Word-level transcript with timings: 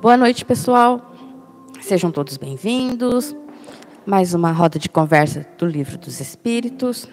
Boa 0.00 0.16
noite, 0.16 0.44
pessoal. 0.44 1.10
Sejam 1.80 2.12
todos 2.12 2.36
bem-vindos. 2.36 3.34
Mais 4.06 4.32
uma 4.32 4.52
roda 4.52 4.78
de 4.78 4.88
conversa 4.88 5.44
do 5.58 5.66
Livro 5.66 5.98
dos 5.98 6.20
Espíritos. 6.20 7.08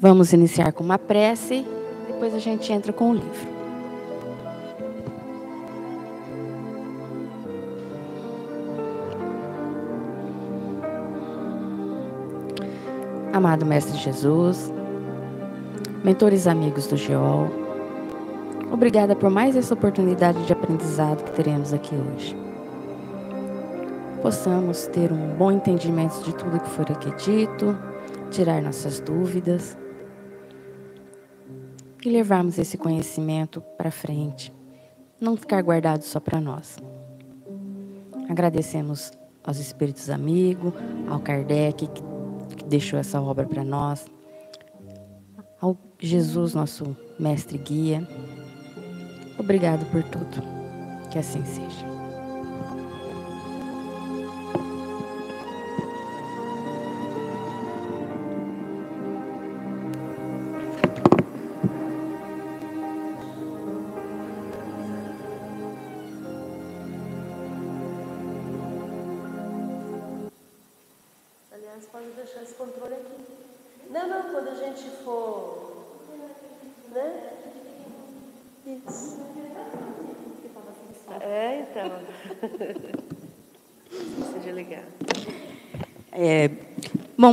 Vamos 0.00 0.32
iniciar 0.32 0.72
com 0.72 0.82
uma 0.82 0.98
prece, 0.98 1.62
depois 2.06 2.34
a 2.34 2.38
gente 2.38 2.72
entra 2.72 2.90
com 2.90 3.10
o 3.10 3.14
livro. 3.14 3.58
Amado 13.34 13.66
Mestre 13.66 13.98
Jesus, 13.98 14.72
mentores 16.02 16.46
amigos 16.46 16.86
do 16.86 16.96
GEOL, 16.96 17.67
Obrigada 18.70 19.16
por 19.16 19.30
mais 19.30 19.56
essa 19.56 19.72
oportunidade 19.72 20.44
de 20.44 20.52
aprendizado 20.52 21.24
que 21.24 21.32
teremos 21.32 21.72
aqui 21.72 21.94
hoje. 21.94 22.36
Possamos 24.20 24.86
ter 24.88 25.10
um 25.10 25.34
bom 25.36 25.50
entendimento 25.50 26.22
de 26.22 26.34
tudo 26.34 26.60
que 26.60 26.68
for 26.68 26.90
aqui 26.90 27.10
dito, 27.16 27.76
tirar 28.30 28.60
nossas 28.60 29.00
dúvidas 29.00 29.76
e 32.04 32.10
levarmos 32.10 32.58
esse 32.58 32.76
conhecimento 32.76 33.60
para 33.76 33.90
frente, 33.90 34.52
não 35.20 35.36
ficar 35.36 35.62
guardado 35.62 36.02
só 36.02 36.20
para 36.20 36.40
nós. 36.40 36.76
Agradecemos 38.28 39.10
aos 39.42 39.58
espíritos 39.58 40.10
amigos, 40.10 40.74
ao 41.08 41.20
Kardec 41.20 41.86
que, 41.86 42.02
que 42.56 42.64
deixou 42.66 42.98
essa 42.98 43.20
obra 43.20 43.46
para 43.46 43.64
nós, 43.64 44.04
ao 45.58 45.76
Jesus, 45.98 46.54
nosso 46.54 46.96
mestre 47.18 47.56
guia, 47.56 48.06
Obrigado 49.38 49.86
por 49.86 50.02
tudo. 50.02 50.42
Que 51.10 51.18
assim 51.18 51.44
seja. 51.44 51.97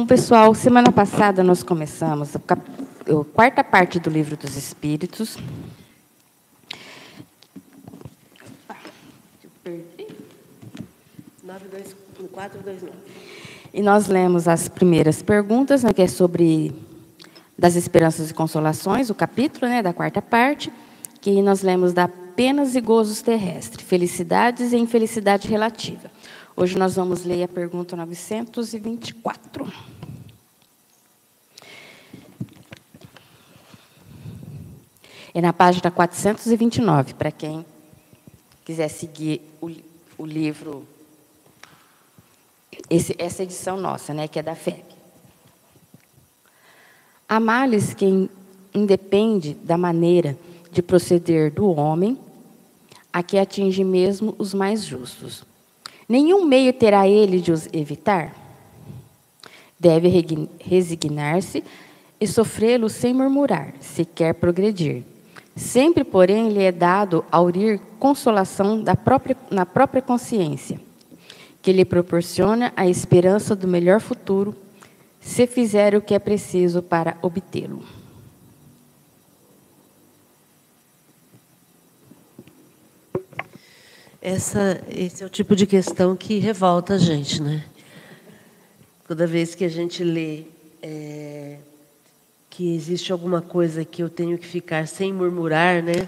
Bom, 0.06 0.08
pessoal, 0.08 0.54
semana 0.54 0.92
passada 0.92 1.44
nós 1.44 1.64
começamos 1.64 2.36
a, 2.36 2.40
a 2.40 3.26
quarta 3.34 3.64
parte 3.64 4.00
do 4.00 4.08
Livro 4.08 4.38
dos 4.38 4.56
Espíritos. 4.56 5.36
E 13.74 13.82
nós 13.82 14.08
lemos 14.08 14.48
as 14.48 14.70
primeiras 14.70 15.24
perguntas, 15.24 15.84
né, 15.84 15.92
que 15.92 16.04
é 16.04 16.08
sobre 16.08 16.72
das 17.58 17.76
esperanças 17.76 18.30
e 18.30 18.34
consolações, 18.34 19.10
o 19.10 19.16
capítulo 19.16 19.68
né, 19.68 19.82
da 19.82 19.92
quarta 19.92 20.22
parte 20.22 20.72
que 21.20 21.42
nós 21.42 21.64
lemos 21.64 21.94
da 21.94 22.08
penas 22.08 22.76
e 22.76 22.82
gozos 22.82 23.24
terrestres, 23.24 23.84
felicidades 23.88 24.72
e 24.72 24.78
infelicidade 24.78 25.48
relativa. 25.48 26.12
Hoje 26.56 26.78
nós 26.78 26.96
vamos 26.96 27.26
ler 27.26 27.44
a 27.44 27.48
pergunta 27.48 27.98
924. 27.98 29.95
É 35.36 35.42
na 35.42 35.52
página 35.52 35.92
429, 35.92 37.14
para 37.14 37.30
quem 37.30 37.66
quiser 38.64 38.88
seguir 38.88 39.42
o, 39.62 39.70
o 40.18 40.26
livro, 40.26 40.88
esse, 42.90 43.14
essa 43.20 43.44
edição 43.44 43.76
nossa, 43.76 44.14
né, 44.14 44.30
que 44.30 44.40
é 44.40 44.42
da 44.42 44.56
FEB. 44.56 44.82
Há 47.28 47.38
males 47.38 47.94
que 47.94 48.30
independe 48.74 49.56
da 49.56 49.78
maneira 49.78 50.38
de 50.72 50.82
proceder 50.82 51.52
do 51.52 51.70
homem, 51.70 52.18
a 53.12 53.22
que 53.22 53.38
atinge 53.38 53.84
mesmo 53.84 54.34
os 54.38 54.54
mais 54.54 54.86
justos. 54.86 55.44
Nenhum 56.08 56.46
meio 56.46 56.72
terá 56.72 57.10
ele 57.10 57.42
de 57.42 57.52
os 57.52 57.68
evitar. 57.74 58.34
Deve 59.78 60.08
resignar-se 60.62 61.62
e 62.22 62.26
sofrê-lo 62.26 62.88
sem 62.88 63.14
murmurar, 63.14 63.74
se 63.82 64.06
quer 64.06 64.34
progredir. 64.34 65.04
Sempre, 65.56 66.04
porém, 66.04 66.50
lhe 66.50 66.64
é 66.64 66.72
dado 66.72 67.24
aurir 67.32 67.80
consolação 67.98 68.84
própria, 69.04 69.38
na 69.50 69.66
própria 69.66 70.02
consciência, 70.02 70.80
que 71.62 71.72
lhe 71.72 71.86
proporciona 71.86 72.74
a 72.76 72.86
esperança 72.88 73.56
do 73.56 73.68
melhor 73.68 74.02
futuro, 74.02 74.54
se 75.22 75.48
fizer 75.48 75.96
o 75.96 76.02
que 76.02 76.14
é 76.14 76.20
preciso 76.20 76.84
para 76.84 77.18
obtê-lo. 77.22 77.84
Essa, 84.22 84.84
esse 84.90 85.24
é 85.24 85.26
o 85.26 85.30
tipo 85.30 85.56
de 85.56 85.66
questão 85.66 86.16
que 86.18 86.38
revolta 86.40 86.96
a 86.96 86.98
gente, 86.98 87.42
né? 87.42 87.64
Toda 89.08 89.26
vez 89.26 89.56
que 89.56 89.64
a 89.64 89.70
gente 89.70 90.04
lê 90.04 90.46
é, 90.82 91.60
que 92.56 92.74
existe 92.74 93.12
alguma 93.12 93.42
coisa 93.42 93.84
que 93.84 94.02
eu 94.02 94.10
tenho 94.10 94.38
que 94.38 94.48
ficar 94.48 94.88
sem 94.88 95.12
murmurar, 95.12 95.84
né? 95.84 96.08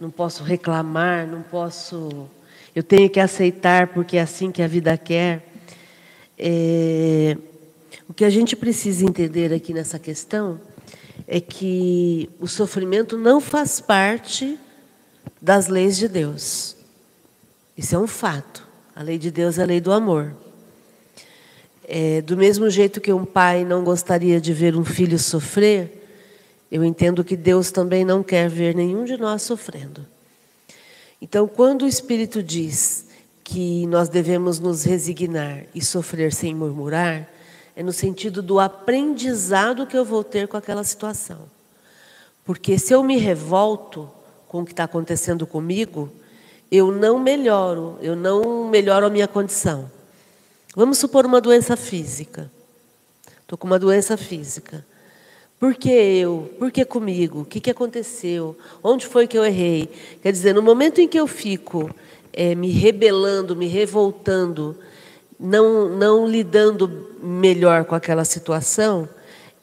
Não 0.00 0.08
posso 0.08 0.44
reclamar, 0.44 1.26
não 1.26 1.42
posso. 1.42 2.28
Eu 2.72 2.84
tenho 2.84 3.10
que 3.10 3.18
aceitar 3.18 3.88
porque 3.88 4.16
é 4.16 4.20
assim 4.20 4.52
que 4.52 4.62
a 4.62 4.68
vida 4.68 4.96
quer. 4.96 5.44
É, 6.38 7.36
o 8.08 8.14
que 8.14 8.24
a 8.24 8.30
gente 8.30 8.54
precisa 8.54 9.04
entender 9.04 9.52
aqui 9.52 9.74
nessa 9.74 9.98
questão 9.98 10.60
é 11.26 11.40
que 11.40 12.30
o 12.38 12.46
sofrimento 12.46 13.18
não 13.18 13.40
faz 13.40 13.80
parte 13.80 14.56
das 15.42 15.66
leis 15.66 15.96
de 15.96 16.06
Deus. 16.06 16.76
Isso 17.76 17.96
é 17.96 17.98
um 17.98 18.06
fato. 18.06 18.64
A 18.94 19.02
lei 19.02 19.18
de 19.18 19.32
Deus 19.32 19.58
é 19.58 19.64
a 19.64 19.66
lei 19.66 19.80
do 19.80 19.90
amor. 19.90 20.36
É, 21.92 22.22
do 22.22 22.36
mesmo 22.36 22.70
jeito 22.70 23.00
que 23.00 23.12
um 23.12 23.24
pai 23.24 23.64
não 23.64 23.82
gostaria 23.82 24.40
de 24.40 24.52
ver 24.52 24.76
um 24.76 24.84
filho 24.84 25.18
sofrer, 25.18 26.06
eu 26.70 26.84
entendo 26.84 27.24
que 27.24 27.36
Deus 27.36 27.72
também 27.72 28.04
não 28.04 28.22
quer 28.22 28.48
ver 28.48 28.76
nenhum 28.76 29.04
de 29.04 29.16
nós 29.16 29.42
sofrendo. 29.42 30.06
Então, 31.20 31.48
quando 31.48 31.82
o 31.82 31.88
Espírito 31.88 32.44
diz 32.44 33.06
que 33.42 33.88
nós 33.88 34.08
devemos 34.08 34.60
nos 34.60 34.84
resignar 34.84 35.64
e 35.74 35.84
sofrer 35.84 36.32
sem 36.32 36.54
murmurar, 36.54 37.28
é 37.74 37.82
no 37.82 37.92
sentido 37.92 38.40
do 38.40 38.60
aprendizado 38.60 39.84
que 39.84 39.96
eu 39.96 40.04
vou 40.04 40.22
ter 40.22 40.46
com 40.46 40.56
aquela 40.56 40.84
situação. 40.84 41.40
Porque 42.44 42.78
se 42.78 42.94
eu 42.94 43.02
me 43.02 43.16
revolto 43.16 44.08
com 44.46 44.60
o 44.60 44.64
que 44.64 44.70
está 44.70 44.84
acontecendo 44.84 45.44
comigo, 45.44 46.08
eu 46.70 46.92
não 46.92 47.18
melhoro, 47.18 47.98
eu 48.00 48.14
não 48.14 48.68
melhoro 48.68 49.06
a 49.06 49.10
minha 49.10 49.26
condição. 49.26 49.90
Vamos 50.74 50.98
supor 50.98 51.26
uma 51.26 51.40
doença 51.40 51.76
física. 51.76 52.50
Estou 53.42 53.58
com 53.58 53.66
uma 53.66 53.78
doença 53.78 54.16
física. 54.16 54.84
Por 55.58 55.74
que 55.74 55.90
eu? 55.90 56.50
Por 56.58 56.70
que 56.70 56.84
comigo? 56.84 57.40
O 57.40 57.44
que, 57.44 57.60
que 57.60 57.70
aconteceu? 57.70 58.56
Onde 58.82 59.06
foi 59.06 59.26
que 59.26 59.36
eu 59.36 59.44
errei? 59.44 59.90
Quer 60.22 60.32
dizer, 60.32 60.54
no 60.54 60.62
momento 60.62 61.00
em 61.00 61.08
que 61.08 61.18
eu 61.18 61.26
fico 61.26 61.90
é, 62.32 62.54
me 62.54 62.70
rebelando, 62.70 63.56
me 63.56 63.66
revoltando, 63.66 64.76
não, 65.38 65.88
não 65.88 66.26
lidando 66.26 67.08
melhor 67.22 67.84
com 67.84 67.94
aquela 67.94 68.24
situação, 68.24 69.08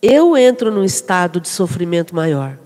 eu 0.01 0.35
entro 0.37 0.71
num 0.71 0.83
estado 0.83 1.39
de 1.39 1.47
sofrimento 1.47 2.13
maior. 2.13 2.59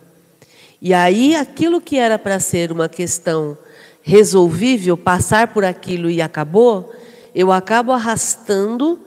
E 0.81 0.93
aí 0.93 1.35
aquilo 1.35 1.79
que 1.79 1.97
era 1.97 2.17
para 2.17 2.39
ser 2.39 2.71
uma 2.71 2.89
questão 2.89 3.57
resolvível, 4.01 4.97
passar 4.97 5.49
por 5.49 5.63
aquilo 5.63 6.09
e 6.09 6.21
acabou, 6.21 6.91
eu 7.33 7.51
acabo 7.51 7.91
arrastando 7.91 8.99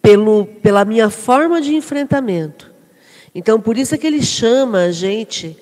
pelo, 0.00 0.46
pela 0.46 0.84
minha 0.84 1.10
forma 1.10 1.60
de 1.60 1.74
enfrentamento. 1.74 2.70
Então, 3.34 3.60
por 3.60 3.76
isso 3.76 3.94
é 3.94 3.98
que 3.98 4.06
ele 4.06 4.22
chama 4.22 4.84
a 4.84 4.92
gente 4.92 5.56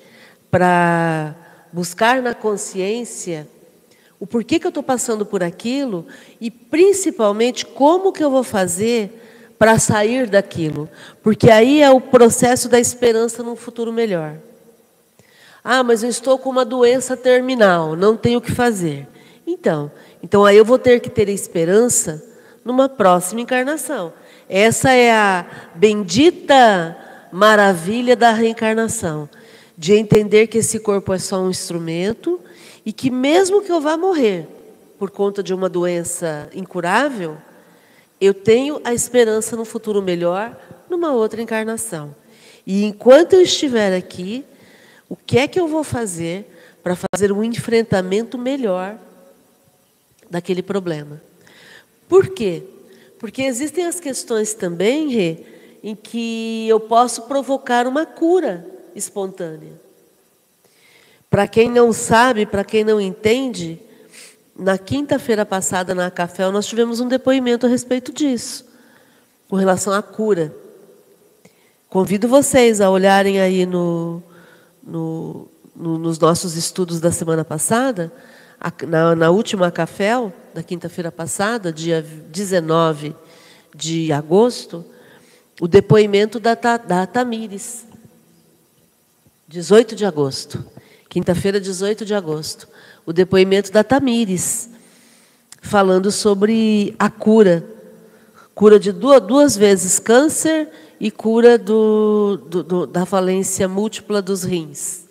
para 0.49 1.35
buscar 1.71 2.21
na 2.21 2.33
consciência 2.33 3.47
o 4.19 4.27
porquê 4.27 4.59
que 4.59 4.67
eu 4.67 4.69
estou 4.69 4.83
passando 4.83 5.25
por 5.25 5.41
aquilo 5.41 6.05
e, 6.39 6.51
principalmente, 6.51 7.65
como 7.65 8.11
que 8.11 8.23
eu 8.23 8.29
vou 8.29 8.43
fazer 8.43 9.55
para 9.57 9.79
sair 9.79 10.27
daquilo. 10.27 10.89
Porque 11.23 11.49
aí 11.49 11.81
é 11.81 11.89
o 11.89 11.99
processo 11.99 12.69
da 12.69 12.79
esperança 12.79 13.41
num 13.41 13.55
futuro 13.55 13.91
melhor. 13.91 14.35
Ah, 15.63 15.83
mas 15.83 16.03
eu 16.03 16.09
estou 16.09 16.37
com 16.37 16.49
uma 16.49 16.65
doença 16.65 17.15
terminal, 17.15 17.95
não 17.95 18.17
tenho 18.17 18.39
o 18.39 18.41
que 18.41 18.51
fazer. 18.51 19.07
Então, 19.45 19.91
então 20.23 20.45
aí 20.45 20.57
eu 20.57 20.65
vou 20.65 20.77
ter 20.77 20.99
que 20.99 21.09
ter 21.09 21.29
esperança 21.29 22.23
numa 22.63 22.87
próxima 22.87 23.41
encarnação. 23.41 24.13
Essa 24.47 24.91
é 24.91 25.11
a 25.11 25.45
bendita 25.75 26.97
maravilha 27.31 28.15
da 28.15 28.31
reencarnação, 28.31 29.29
de 29.77 29.93
entender 29.93 30.47
que 30.47 30.57
esse 30.57 30.79
corpo 30.79 31.13
é 31.13 31.17
só 31.17 31.41
um 31.41 31.49
instrumento 31.49 32.39
e 32.85 32.91
que 32.91 33.09
mesmo 33.09 33.61
que 33.61 33.71
eu 33.71 33.79
vá 33.79 33.95
morrer 33.95 34.47
por 34.99 35.09
conta 35.09 35.41
de 35.41 35.53
uma 35.53 35.69
doença 35.69 36.49
incurável, 36.53 37.37
eu 38.19 38.33
tenho 38.33 38.79
a 38.83 38.93
esperança 38.93 39.55
no 39.55 39.65
futuro 39.65 40.01
melhor 40.01 40.55
numa 40.89 41.11
outra 41.13 41.41
encarnação. 41.41 42.13
E 42.67 42.83
enquanto 42.83 43.33
eu 43.33 43.41
estiver 43.41 43.95
aqui, 43.95 44.45
o 45.09 45.15
que 45.15 45.39
é 45.39 45.47
que 45.47 45.59
eu 45.59 45.67
vou 45.67 45.83
fazer 45.83 46.45
para 46.83 46.95
fazer 46.95 47.31
um 47.31 47.43
enfrentamento 47.43 48.37
melhor 48.37 48.97
daquele 50.31 50.63
problema? 50.63 51.21
Por 52.09 52.29
quê? 52.29 52.63
Porque 53.19 53.43
existem 53.43 53.85
as 53.85 53.99
questões 53.99 54.53
também, 54.55 55.09
Rê, 55.09 55.37
em 55.83 55.95
que 55.95 56.67
eu 56.67 56.79
posso 56.79 57.23
provocar 57.23 57.85
uma 57.85 58.05
cura 58.05 58.65
espontânea. 58.95 59.73
Para 61.29 61.47
quem 61.47 61.69
não 61.69 61.93
sabe, 61.93 62.45
para 62.45 62.63
quem 62.63 62.83
não 62.83 62.99
entende, 62.99 63.79
na 64.57 64.77
quinta-feira 64.77 65.45
passada 65.45 65.93
na 65.93 66.09
Café 66.09 66.49
nós 66.49 66.65
tivemos 66.65 66.99
um 66.99 67.07
depoimento 67.07 67.65
a 67.65 67.69
respeito 67.69 68.11
disso, 68.11 68.65
com 69.47 69.55
relação 69.55 69.93
à 69.93 70.01
cura. 70.01 70.53
Convido 71.89 72.27
vocês 72.27 72.79
a 72.79 72.89
olharem 72.89 73.39
aí 73.39 73.65
no, 73.65 74.23
no, 74.81 75.47
no, 75.75 75.97
nos 75.97 76.17
nossos 76.19 76.55
estudos 76.55 76.99
da 76.99 77.11
semana 77.11 77.43
passada, 77.43 78.11
na, 78.87 79.15
na 79.15 79.29
última 79.31 79.71
Café, 79.71 80.13
da 80.53 80.61
quinta-feira 80.61 81.11
passada, 81.11 81.73
dia 81.73 82.01
19 82.01 83.15
de 83.73 84.11
agosto, 84.11 84.85
o 85.59 85.67
depoimento 85.67 86.39
da, 86.39 86.53
da 86.53 87.07
Tamires. 87.07 87.85
18 89.47 89.95
de 89.95 90.05
agosto. 90.05 90.63
Quinta-feira, 91.09 91.59
18 91.59 92.05
de 92.05 92.13
agosto. 92.13 92.67
O 93.05 93.11
depoimento 93.11 93.71
da 93.71 93.83
Tamires, 93.83 94.69
falando 95.61 96.11
sobre 96.11 96.95
a 96.97 97.09
cura. 97.09 97.65
Cura 98.53 98.79
de 98.79 98.91
duas, 98.91 99.21
duas 99.21 99.57
vezes 99.57 99.99
câncer 99.99 100.69
e 100.99 101.09
cura 101.09 101.57
do, 101.57 102.37
do, 102.47 102.63
do, 102.63 102.87
da 102.87 103.05
falência 103.05 103.67
múltipla 103.67 104.21
dos 104.21 104.43
rins. 104.43 105.05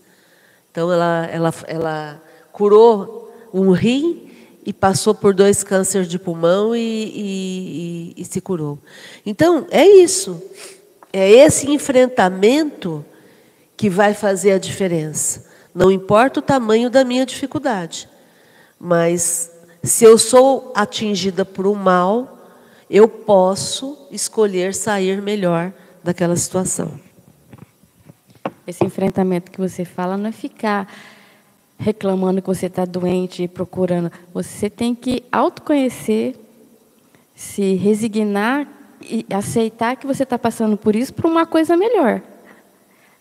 Então, 0.71 0.93
ela, 0.93 1.27
ela, 1.27 1.55
ela 1.67 2.23
curou 2.53 3.30
um 3.53 3.73
rim 3.73 4.31
e 4.65 4.73
passou 4.73 5.15
por 5.15 5.35
dois 5.35 5.65
cânceres 5.65 6.09
de 6.09 6.19
pulmão 6.19 6.75
e, 6.75 6.81
e, 6.81 8.15
e, 8.17 8.23
e 8.23 8.25
se 8.25 8.41
curou. 8.41 8.79
Então, 9.25 9.67
é 9.71 9.87
isso. 9.87 10.43
É 11.13 11.29
esse 11.31 11.71
enfrentamento 11.71 13.05
que 13.77 13.89
vai 13.89 14.15
fazer 14.15 14.53
a 14.53 14.59
diferença. 14.59 15.49
Não 15.75 15.91
importa 15.91 16.41
o 16.41 16.43
tamanho 16.43 16.91
da 16.91 17.05
minha 17.05 17.25
dificuldade, 17.25 18.09
mas 18.79 19.51
se 19.83 20.05
eu 20.05 20.19
sou 20.19 20.73
atingida 20.75 21.45
por 21.45 21.67
um 21.67 21.75
mal, 21.75 22.39
eu 22.91 23.09
posso 23.09 24.07
escolher 24.11 24.75
sair 24.75 25.23
melhor 25.23 25.73
daquela 26.03 26.37
situação. 26.37 27.01
Esse 28.67 28.85
enfrentamento 28.85 29.51
que 29.51 29.59
você 29.59 29.85
fala 29.85 30.17
não 30.17 30.29
é 30.29 30.33
ficar 30.33 30.93
reclamando 31.81 32.43
que 32.43 32.47
você 32.47 32.67
está 32.67 32.85
doente 32.85 33.43
e 33.43 33.49
procurando. 33.49 34.13
Você 34.35 34.69
tem 34.69 34.95
que 34.95 35.25
autoconhecer, 35.33 36.37
se 37.35 37.75
resignar 37.75 38.69
e 39.03 39.25
aceitar 39.31 39.97
que 39.97 40.07
você 40.07 40.25
está 40.25 40.39
passando 40.39 40.77
por 40.77 40.95
isso 40.95 41.15
para 41.15 41.27
uma 41.27 41.47
coisa 41.47 41.77
melhor. 41.77 42.21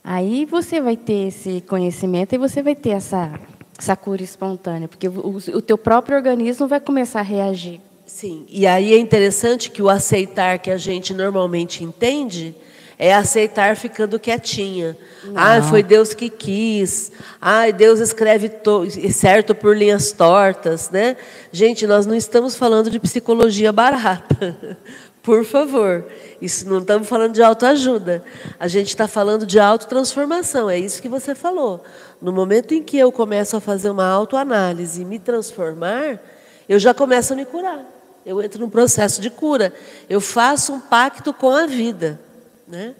Aí 0.04 0.46
você 0.46 0.82
vai 0.82 0.98
ter 0.98 1.30
esse 1.30 1.62
conhecimento 1.62 2.36
e 2.36 2.38
você 2.38 2.62
vai 2.62 2.76
ter 2.76 2.90
essa, 2.90 3.40
essa 3.78 3.96
cura 3.96 4.22
espontânea, 4.22 4.90
porque 4.90 5.08
o, 5.08 5.38
o 5.38 5.62
teu 5.62 5.78
próprio 5.78 6.18
organismo 6.18 6.68
vai 6.68 6.82
começar 6.82 7.22
a 7.22 7.24
reagir. 7.24 7.80
Sim, 8.06 8.46
e 8.50 8.68
aí 8.68 8.94
é 8.94 8.98
interessante 8.98 9.72
que 9.72 9.82
o 9.82 9.90
aceitar 9.90 10.60
que 10.60 10.72
a 10.72 10.78
gente 10.78 11.14
normalmente 11.14 11.84
entende 11.84 12.56
é 13.02 13.14
aceitar 13.14 13.78
ficando 13.78 14.20
quietinha. 14.20 14.98
Ah, 15.34 15.62
foi 15.62 15.82
Deus 15.82 16.14
que 16.14 16.30
quis. 16.30 17.14
Ah, 17.40 17.72
Deus 17.72 18.02
escreve 18.02 18.52
certo 19.14 19.56
por 19.56 19.76
linhas 19.76 20.12
tortas, 20.12 20.90
né? 20.90 21.16
Gente, 21.50 21.88
nós 21.88 22.06
não 22.06 22.14
estamos 22.14 22.58
falando 22.58 22.92
de 22.92 23.00
psicologia 23.00 23.72
barata. 23.72 24.78
Por 25.24 25.46
favor, 25.46 26.06
isso 26.42 26.68
não 26.68 26.80
estamos 26.80 27.08
falando 27.08 27.34
de 27.34 27.44
autoajuda. 27.44 28.24
A 28.60 28.68
gente 28.68 28.88
está 28.88 29.08
falando 29.08 29.46
de 29.46 29.60
autotransformação. 29.60 30.70
É 30.70 30.80
isso 30.80 31.02
que 31.02 31.10
você 31.10 31.36
falou. 31.36 31.84
No 32.22 32.32
momento 32.34 32.74
em 32.74 32.82
que 32.82 32.98
eu 32.98 33.12
começo 33.12 33.56
a 33.56 33.62
fazer 33.62 33.90
uma 33.90 34.08
autoanálise 34.08 35.02
e 35.02 35.06
me 35.06 35.20
transformar, 35.20 36.20
eu 36.68 36.80
já 36.80 36.94
começo 36.94 37.34
a 37.34 37.36
me 37.36 37.46
curar. 37.46 37.86
Eu 38.26 38.42
entro 38.42 38.60
num 38.60 38.70
processo 38.70 39.22
de 39.22 39.30
cura. 39.30 39.74
Eu 40.10 40.20
faço 40.20 40.74
um 40.74 40.80
pacto 40.80 41.34
com 41.34 41.52
a 41.52 41.66
vida 41.66 42.20
né? 42.70 42.96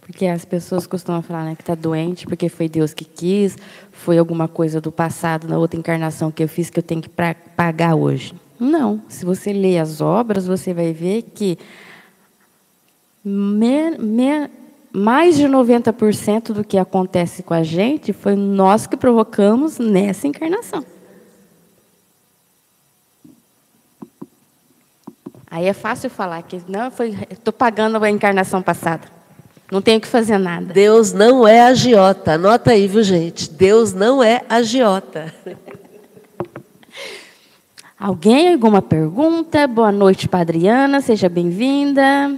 Porque 0.00 0.26
as 0.26 0.44
pessoas 0.44 0.86
costumam 0.86 1.22
falar 1.22 1.44
né, 1.44 1.54
que 1.54 1.62
está 1.62 1.74
doente 1.74 2.26
porque 2.26 2.48
foi 2.48 2.68
Deus 2.68 2.92
que 2.92 3.04
quis, 3.04 3.56
foi 3.90 4.18
alguma 4.18 4.46
coisa 4.46 4.80
do 4.80 4.92
passado, 4.92 5.48
na 5.48 5.58
outra 5.58 5.78
encarnação 5.78 6.30
que 6.30 6.42
eu 6.42 6.48
fiz 6.48 6.70
que 6.70 6.78
eu 6.78 6.82
tenho 6.82 7.00
que 7.02 7.10
pagar 7.56 7.94
hoje. 7.94 8.34
Não. 8.60 9.02
Se 9.08 9.24
você 9.24 9.52
ler 9.52 9.78
as 9.78 10.00
obras, 10.00 10.46
você 10.46 10.72
vai 10.72 10.92
ver 10.92 11.22
que 11.22 11.58
me, 13.24 13.96
me, 13.98 14.50
mais 14.92 15.36
de 15.36 15.44
90% 15.44 16.52
do 16.52 16.62
que 16.62 16.78
acontece 16.78 17.42
com 17.42 17.54
a 17.54 17.62
gente 17.62 18.12
foi 18.12 18.36
nós 18.36 18.86
que 18.86 18.96
provocamos 18.96 19.78
nessa 19.78 20.28
encarnação. 20.28 20.84
Aí 25.54 25.66
é 25.66 25.72
fácil 25.72 26.10
falar 26.10 26.42
que 26.42 26.60
não 26.66 26.90
foi, 26.90 27.16
estou 27.30 27.52
pagando 27.52 28.02
a 28.02 28.10
encarnação 28.10 28.60
passada. 28.60 29.06
Não 29.70 29.80
tenho 29.80 30.00
que 30.00 30.08
fazer 30.08 30.36
nada. 30.36 30.74
Deus 30.74 31.12
não 31.12 31.46
é 31.46 31.60
agiota. 31.60 32.32
Anota 32.32 32.72
aí, 32.72 32.88
viu, 32.88 33.04
gente? 33.04 33.48
Deus 33.48 33.92
não 33.92 34.20
é 34.20 34.42
agiota. 34.48 35.32
Alguém 37.96 38.52
alguma 38.52 38.82
pergunta? 38.82 39.64
Boa 39.68 39.92
noite, 39.92 40.28
Padriana, 40.28 41.00
seja 41.00 41.28
bem-vinda. 41.28 42.36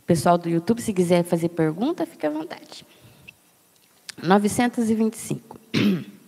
O 0.00 0.02
pessoal 0.06 0.36
do 0.36 0.50
YouTube, 0.50 0.82
se 0.82 0.92
quiser 0.92 1.24
fazer 1.24 1.48
pergunta, 1.48 2.04
fique 2.04 2.26
à 2.26 2.30
vontade. 2.30 2.84
925. 4.22 5.58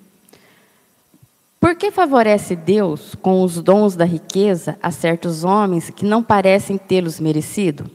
Por 1.64 1.74
que 1.74 1.90
favorece 1.90 2.54
Deus 2.54 3.14
com 3.14 3.42
os 3.42 3.62
dons 3.62 3.96
da 3.96 4.04
riqueza 4.04 4.76
a 4.82 4.90
certos 4.90 5.44
homens 5.44 5.88
que 5.88 6.04
não 6.04 6.22
parecem 6.22 6.76
tê-los 6.76 7.18
merecido? 7.18 7.90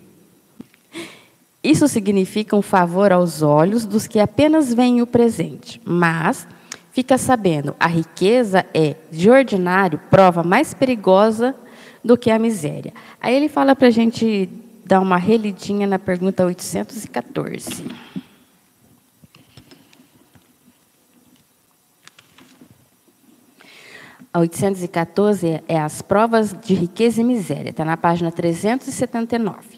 Isso 1.63 1.88
significa 1.88 2.55
um 2.55 2.63
favor 2.63 3.11
aos 3.11 3.43
olhos 3.43 3.85
dos 3.85 4.07
que 4.07 4.19
apenas 4.19 4.73
veem 4.73 5.03
o 5.03 5.05
presente, 5.05 5.79
mas 5.85 6.47
fica 6.91 7.15
sabendo, 7.15 7.75
a 7.79 7.85
riqueza 7.85 8.65
é, 8.73 8.95
de 9.11 9.29
ordinário, 9.29 10.01
prova 10.09 10.41
mais 10.41 10.73
perigosa 10.73 11.55
do 12.03 12.17
que 12.17 12.31
a 12.31 12.39
miséria. 12.39 12.91
Aí 13.21 13.35
ele 13.35 13.49
fala 13.49 13.75
para 13.75 13.89
a 13.89 13.91
gente 13.91 14.49
dar 14.83 14.99
uma 14.99 15.17
relidinha 15.17 15.85
na 15.85 15.99
pergunta 15.99 16.43
814. 16.43 17.85
A 24.39 24.41
814 24.41 25.62
é 25.67 25.77
as 25.77 26.01
provas 26.01 26.55
de 26.63 26.74
riqueza 26.74 27.19
e 27.19 27.25
miséria, 27.25 27.72
está 27.72 27.84
na 27.84 27.98
página 27.98 28.31
379. 28.31 29.77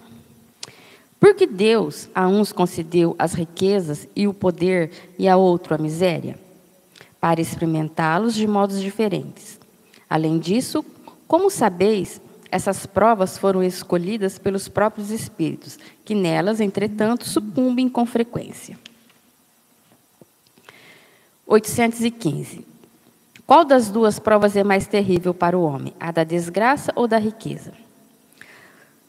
Porque 1.19 1.47
Deus 1.47 2.07
a 2.13 2.27
uns 2.27 2.51
concedeu 2.51 3.15
as 3.17 3.33
riquezas 3.33 4.07
e 4.15 4.27
o 4.27 4.35
poder 4.35 4.91
e 5.17 5.27
a 5.27 5.35
outro 5.35 5.73
a 5.73 5.79
miséria, 5.79 6.37
para 7.19 7.41
experimentá-los 7.41 8.35
de 8.35 8.45
modos 8.45 8.79
diferentes. 8.79 9.59
Além 10.07 10.37
disso, 10.37 10.85
como 11.27 11.49
sabeis, 11.49 12.21
essas 12.51 12.85
provas 12.85 13.39
foram 13.39 13.63
escolhidas 13.63 14.37
pelos 14.37 14.67
próprios 14.67 15.09
espíritos, 15.09 15.79
que 16.05 16.13
nelas, 16.13 16.59
entretanto, 16.59 17.27
sucumbem 17.27 17.89
com 17.89 18.05
frequência. 18.05 18.77
815. 21.47 22.70
Qual 23.51 23.65
das 23.65 23.89
duas 23.89 24.17
provas 24.17 24.55
é 24.55 24.63
mais 24.63 24.87
terrível 24.87 25.33
para 25.33 25.59
o 25.59 25.63
homem, 25.63 25.93
a 25.99 26.09
da 26.09 26.23
desgraça 26.23 26.93
ou 26.95 27.05
da 27.05 27.17
riqueza? 27.17 27.73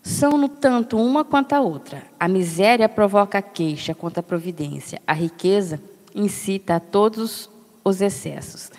São, 0.02 0.36
no 0.36 0.48
tanto, 0.48 0.98
uma 0.98 1.24
quanto 1.24 1.52
a 1.52 1.60
outra. 1.60 2.02
A 2.18 2.26
miséria 2.26 2.88
provoca 2.88 3.40
queixa 3.40 3.94
contra 3.94 4.18
a 4.18 4.22
providência. 4.24 5.00
A 5.06 5.12
riqueza 5.12 5.80
incita 6.12 6.74
a 6.74 6.80
todos 6.80 7.48
os 7.84 8.00
excessos. 8.00 8.72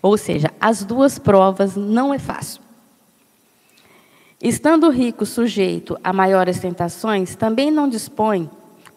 Ou 0.00 0.16
seja, 0.16 0.50
as 0.58 0.82
duas 0.82 1.18
provas 1.18 1.76
não 1.76 2.14
é 2.14 2.18
fácil. 2.18 2.62
Estando 4.40 4.88
rico 4.88 5.26
sujeito 5.26 5.98
a 6.02 6.14
maiores 6.14 6.60
tentações, 6.60 7.36
também 7.36 7.70
não 7.70 7.90
dispõe, 7.90 8.50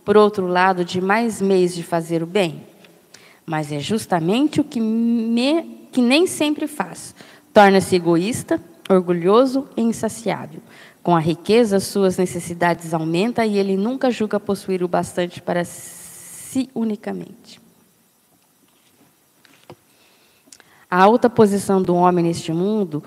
por 0.06 0.16
outro 0.16 0.48
lado, 0.48 0.86
de 0.86 1.02
mais 1.02 1.42
meios 1.42 1.76
de 1.76 1.84
fazer 1.84 2.24
o 2.24 2.26
bem. 2.26 2.69
Mas 3.50 3.72
é 3.72 3.80
justamente 3.80 4.62
o 4.62 4.64
que, 4.64 4.80
me, 4.80 5.88
que 5.92 6.04
nem 6.04 6.28
sempre 6.28 6.68
faz. 6.68 7.16
Torna-se 7.52 7.96
egoísta, 7.96 8.62
orgulhoso 8.88 9.68
e 9.76 9.82
insaciável. 9.82 10.62
Com 11.02 11.16
a 11.16 11.20
riqueza, 11.20 11.80
suas 11.80 12.16
necessidades 12.16 12.94
aumentam 12.94 13.44
e 13.44 13.58
ele 13.58 13.76
nunca 13.76 14.12
julga 14.12 14.40
possuir 14.40 14.84
o 14.84 14.88
bastante 14.88 15.42
para 15.42 15.66
si 15.66 16.70
unicamente. 16.76 17.60
A 20.88 21.02
alta 21.02 21.28
posição 21.28 21.82
do 21.82 21.96
homem 21.96 22.26
neste 22.26 22.54
mundo 22.54 23.04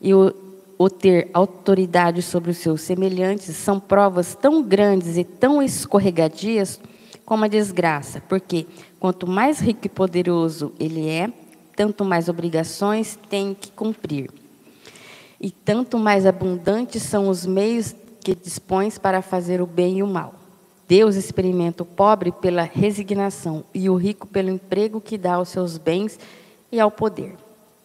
e 0.00 0.14
o, 0.14 0.32
o 0.78 0.88
ter 0.88 1.30
autoridade 1.34 2.22
sobre 2.22 2.52
os 2.52 2.58
seus 2.58 2.82
semelhantes 2.82 3.56
são 3.56 3.80
provas 3.80 4.36
tão 4.36 4.62
grandes 4.62 5.16
e 5.16 5.24
tão 5.24 5.60
escorregadias 5.60 6.78
como 7.24 7.44
a 7.44 7.48
desgraça, 7.48 8.20
porque 8.28 8.66
quanto 9.00 9.26
mais 9.26 9.58
rico 9.58 9.86
e 9.86 9.88
poderoso 9.88 10.72
ele 10.78 11.08
é, 11.08 11.32
tanto 11.74 12.04
mais 12.04 12.28
obrigações 12.28 13.18
tem 13.28 13.54
que 13.54 13.72
cumprir 13.72 14.30
e 15.40 15.50
tanto 15.50 15.98
mais 15.98 16.26
abundantes 16.26 17.02
são 17.02 17.28
os 17.28 17.46
meios 17.46 17.94
que 18.22 18.34
dispões 18.34 18.98
para 18.98 19.22
fazer 19.22 19.62
o 19.62 19.66
bem 19.66 19.98
e 19.98 20.02
o 20.02 20.06
mal. 20.06 20.34
Deus 20.86 21.16
experimenta 21.16 21.82
o 21.82 21.86
pobre 21.86 22.30
pela 22.30 22.62
resignação 22.62 23.64
e 23.72 23.88
o 23.88 23.94
rico 23.94 24.26
pelo 24.26 24.50
emprego 24.50 25.00
que 25.00 25.16
dá 25.16 25.34
aos 25.34 25.48
seus 25.48 25.78
bens 25.78 26.18
e 26.70 26.78
ao 26.78 26.90
poder. 26.90 27.36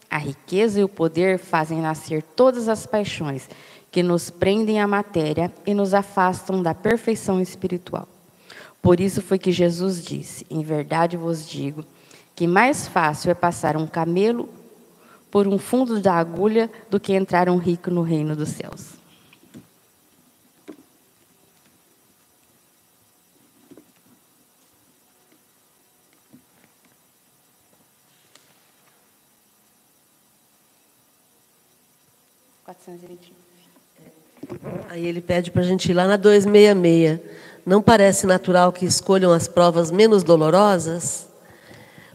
A 0.09 0.17
riqueza 0.17 0.81
e 0.81 0.83
o 0.83 0.89
poder 0.89 1.39
fazem 1.39 1.81
nascer 1.81 2.21
todas 2.21 2.67
as 2.67 2.85
paixões 2.85 3.47
que 3.89 4.03
nos 4.03 4.29
prendem 4.29 4.81
à 4.81 4.87
matéria 4.87 5.53
e 5.65 5.73
nos 5.73 5.93
afastam 5.93 6.61
da 6.61 6.73
perfeição 6.73 7.39
espiritual. 7.39 8.07
Por 8.85 8.99
isso 8.99 9.19
foi 9.19 9.39
que 9.39 9.51
Jesus 9.51 10.05
disse: 10.05 10.45
Em 10.47 10.61
verdade 10.61 11.17
vos 11.17 11.49
digo 11.49 11.83
que 12.35 12.45
mais 12.45 12.87
fácil 12.87 13.31
é 13.31 13.33
passar 13.33 13.75
um 13.75 13.87
camelo 13.87 14.47
por 15.31 15.47
um 15.47 15.57
fundo 15.57 15.99
da 15.99 16.13
agulha 16.13 16.69
do 16.87 16.99
que 16.99 17.11
entrar 17.11 17.49
um 17.49 17.57
rico 17.57 17.89
no 17.89 18.03
reino 18.03 18.35
dos 18.35 18.49
céus. 18.49 18.93
Aí 34.89 35.07
ele 35.07 35.21
pede 35.21 35.49
para 35.49 35.63
a 35.63 35.65
gente 35.65 35.89
ir 35.89 35.95
lá 35.95 36.05
na 36.05 36.17
266. 36.17 37.34
Não 37.65 37.81
parece 37.81 38.27
natural 38.27 38.71
que 38.71 38.85
escolham 38.85 39.33
as 39.33 39.47
provas 39.47 39.89
menos 39.89 40.23
dolorosas? 40.23 41.27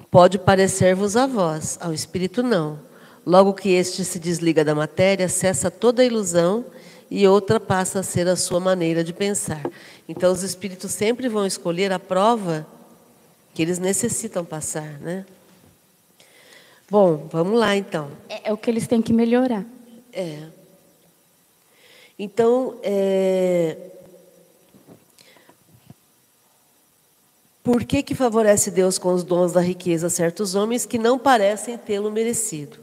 Pode 0.09 0.38
parecer-vos 0.38 1.16
a 1.16 1.26
vós, 1.26 1.76
ao 1.80 1.92
espírito 1.92 2.42
não. 2.42 2.78
Logo 3.26 3.52
que 3.52 3.71
este 3.71 4.04
se 4.04 4.19
desliga 4.19 4.64
da 4.64 4.75
matéria, 4.75 5.28
cessa 5.28 5.71
toda 5.71 6.02
a 6.02 6.04
ilusão 6.04 6.64
e 7.11 7.26
outra 7.26 7.59
passa 7.59 7.99
a 7.99 8.02
ser 8.02 8.28
a 8.28 8.37
sua 8.37 8.61
maneira 8.61 9.02
de 9.02 9.12
pensar. 9.12 9.62
Então, 10.09 10.33
os 10.33 10.42
espíritos 10.42 10.92
sempre 10.92 11.28
vão 11.28 11.45
escolher 11.45 11.92
a 11.92 11.99
prova 11.99 12.66
que 13.52 13.61
eles 13.61 13.78
necessitam 13.78 14.45
passar, 14.45 14.99
né? 15.00 15.26
Bom, 16.88 17.28
vamos 17.30 17.59
lá 17.59 17.76
então. 17.76 18.09
É, 18.28 18.50
é 18.50 18.52
o 18.52 18.57
que 18.57 18.71
eles 18.71 18.87
têm 18.87 19.02
que 19.02 19.12
melhorar. 19.12 19.64
É. 20.12 20.45
Então, 22.19 22.78
é... 22.83 23.76
por 27.62 27.85
que, 27.85 28.02
que 28.02 28.14
favorece 28.14 28.71
Deus 28.71 28.99
com 28.99 29.12
os 29.12 29.23
dons 29.23 29.52
da 29.52 29.61
riqueza 29.61 30.09
certos 30.09 30.55
homens 30.55 30.87
que 30.87 30.99
não 30.99 31.19
parecem 31.19 31.76
tê-lo 31.76 32.11
merecido? 32.11 32.79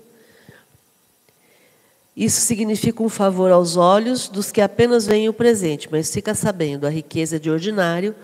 Isso 2.16 2.42
significa 2.42 3.04
um 3.04 3.10
favor 3.10 3.52
aos 3.52 3.78
olhos 3.78 4.28
dos 4.28 4.52
que 4.52 4.60
apenas 4.60 5.06
veem 5.06 5.30
o 5.30 5.34
presente, 5.34 5.88
mas 5.92 6.12
fica 6.12 6.34
sabendo, 6.34 6.88
a 6.88 6.90
riqueza 6.90 7.40
de 7.40 7.50
ordinário 7.50 8.16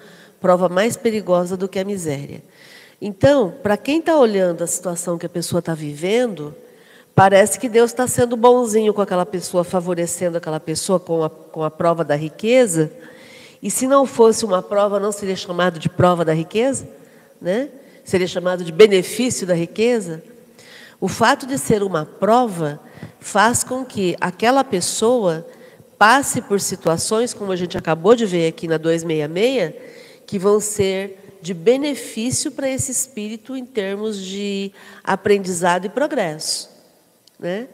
prova 0.41 0.67
mais 0.67 0.97
perigosa 0.97 1.55
do 1.55 1.67
que 1.67 1.79
a 1.79 1.85
miséria. 1.85 2.41
Então, 3.01 3.53
para 3.61 3.77
quem 3.77 3.99
está 3.99 4.17
olhando 4.17 4.63
a 4.63 4.67
situação 4.67 5.17
que 5.17 5.25
a 5.25 5.29
pessoa 5.29 5.59
está 5.59 5.73
vivendo, 5.73 6.55
parece 7.13 7.59
que 7.59 7.69
Deus 7.69 7.91
está 7.91 8.07
sendo 8.07 8.35
bonzinho 8.35 8.93
com 8.93 9.01
aquela 9.01 9.25
pessoa, 9.25 9.63
favorecendo 9.63 10.37
aquela 10.37 10.59
pessoa 10.59 10.99
com 10.99 11.23
a, 11.23 11.29
com 11.29 11.63
a 11.63 11.69
prova 11.69 12.03
da 12.03 12.15
riqueza. 12.15 12.91
E 13.63 13.71
se 13.71 13.87
não 13.87 14.05
fosse 14.05 14.43
uma 14.43 14.61
prova, 14.61 14.99
não 14.99 15.13
seria 15.13 15.37
chamado 15.37 15.79
de 15.79 15.87
prova 15.87 16.25
da 16.25 16.33
riqueza? 16.33 16.85
Né? 17.39 17.69
Seria 18.03 18.27
chamado 18.27 18.61
de 18.61 18.73
benefício 18.73 19.47
da 19.47 19.53
riqueza? 19.53 20.21
O 20.99 21.07
fato 21.07 21.47
de 21.47 21.57
ser 21.57 21.81
uma 21.81 22.05
prova 22.05 22.77
faz 23.21 23.63
com 23.63 23.85
que 23.85 24.17
aquela 24.19 24.65
pessoa 24.65 25.47
passe 25.97 26.41
por 26.41 26.59
situações, 26.59 27.33
como 27.33 27.53
a 27.53 27.55
gente 27.55 27.77
acabou 27.77 28.15
de 28.15 28.25
ver 28.25 28.49
aqui 28.49 28.67
na 28.67 28.75
266, 28.75 29.73
que 30.27 30.37
vão 30.37 30.59
ser 30.59 31.37
de 31.41 31.53
benefício 31.53 32.51
para 32.51 32.69
esse 32.69 32.91
espírito 32.91 33.55
em 33.55 33.65
termos 33.65 34.21
de 34.21 34.73
aprendizado 35.01 35.85
e 35.85 35.89
progresso. 35.89 36.69
Né? 37.39 37.69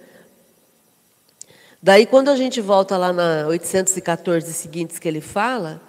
Daí, 1.82 2.06
quando 2.06 2.30
a 2.30 2.36
gente 2.36 2.60
volta 2.60 2.98
lá 2.98 3.14
na 3.14 3.48
814 3.48 4.54
seguintes 4.54 5.00
que 5.00 5.08
ele 5.08 5.22
fala, 5.22 5.82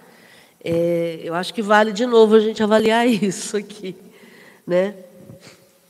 é, 0.62 1.20
eu 1.22 1.34
acho 1.34 1.52
que 1.52 1.62
vale 1.62 1.92
de 1.92 2.06
novo 2.06 2.34
a 2.34 2.40
gente 2.40 2.62
avaliar 2.62 3.06
isso 3.08 3.56
aqui. 3.56 3.96
Né? 4.66 4.94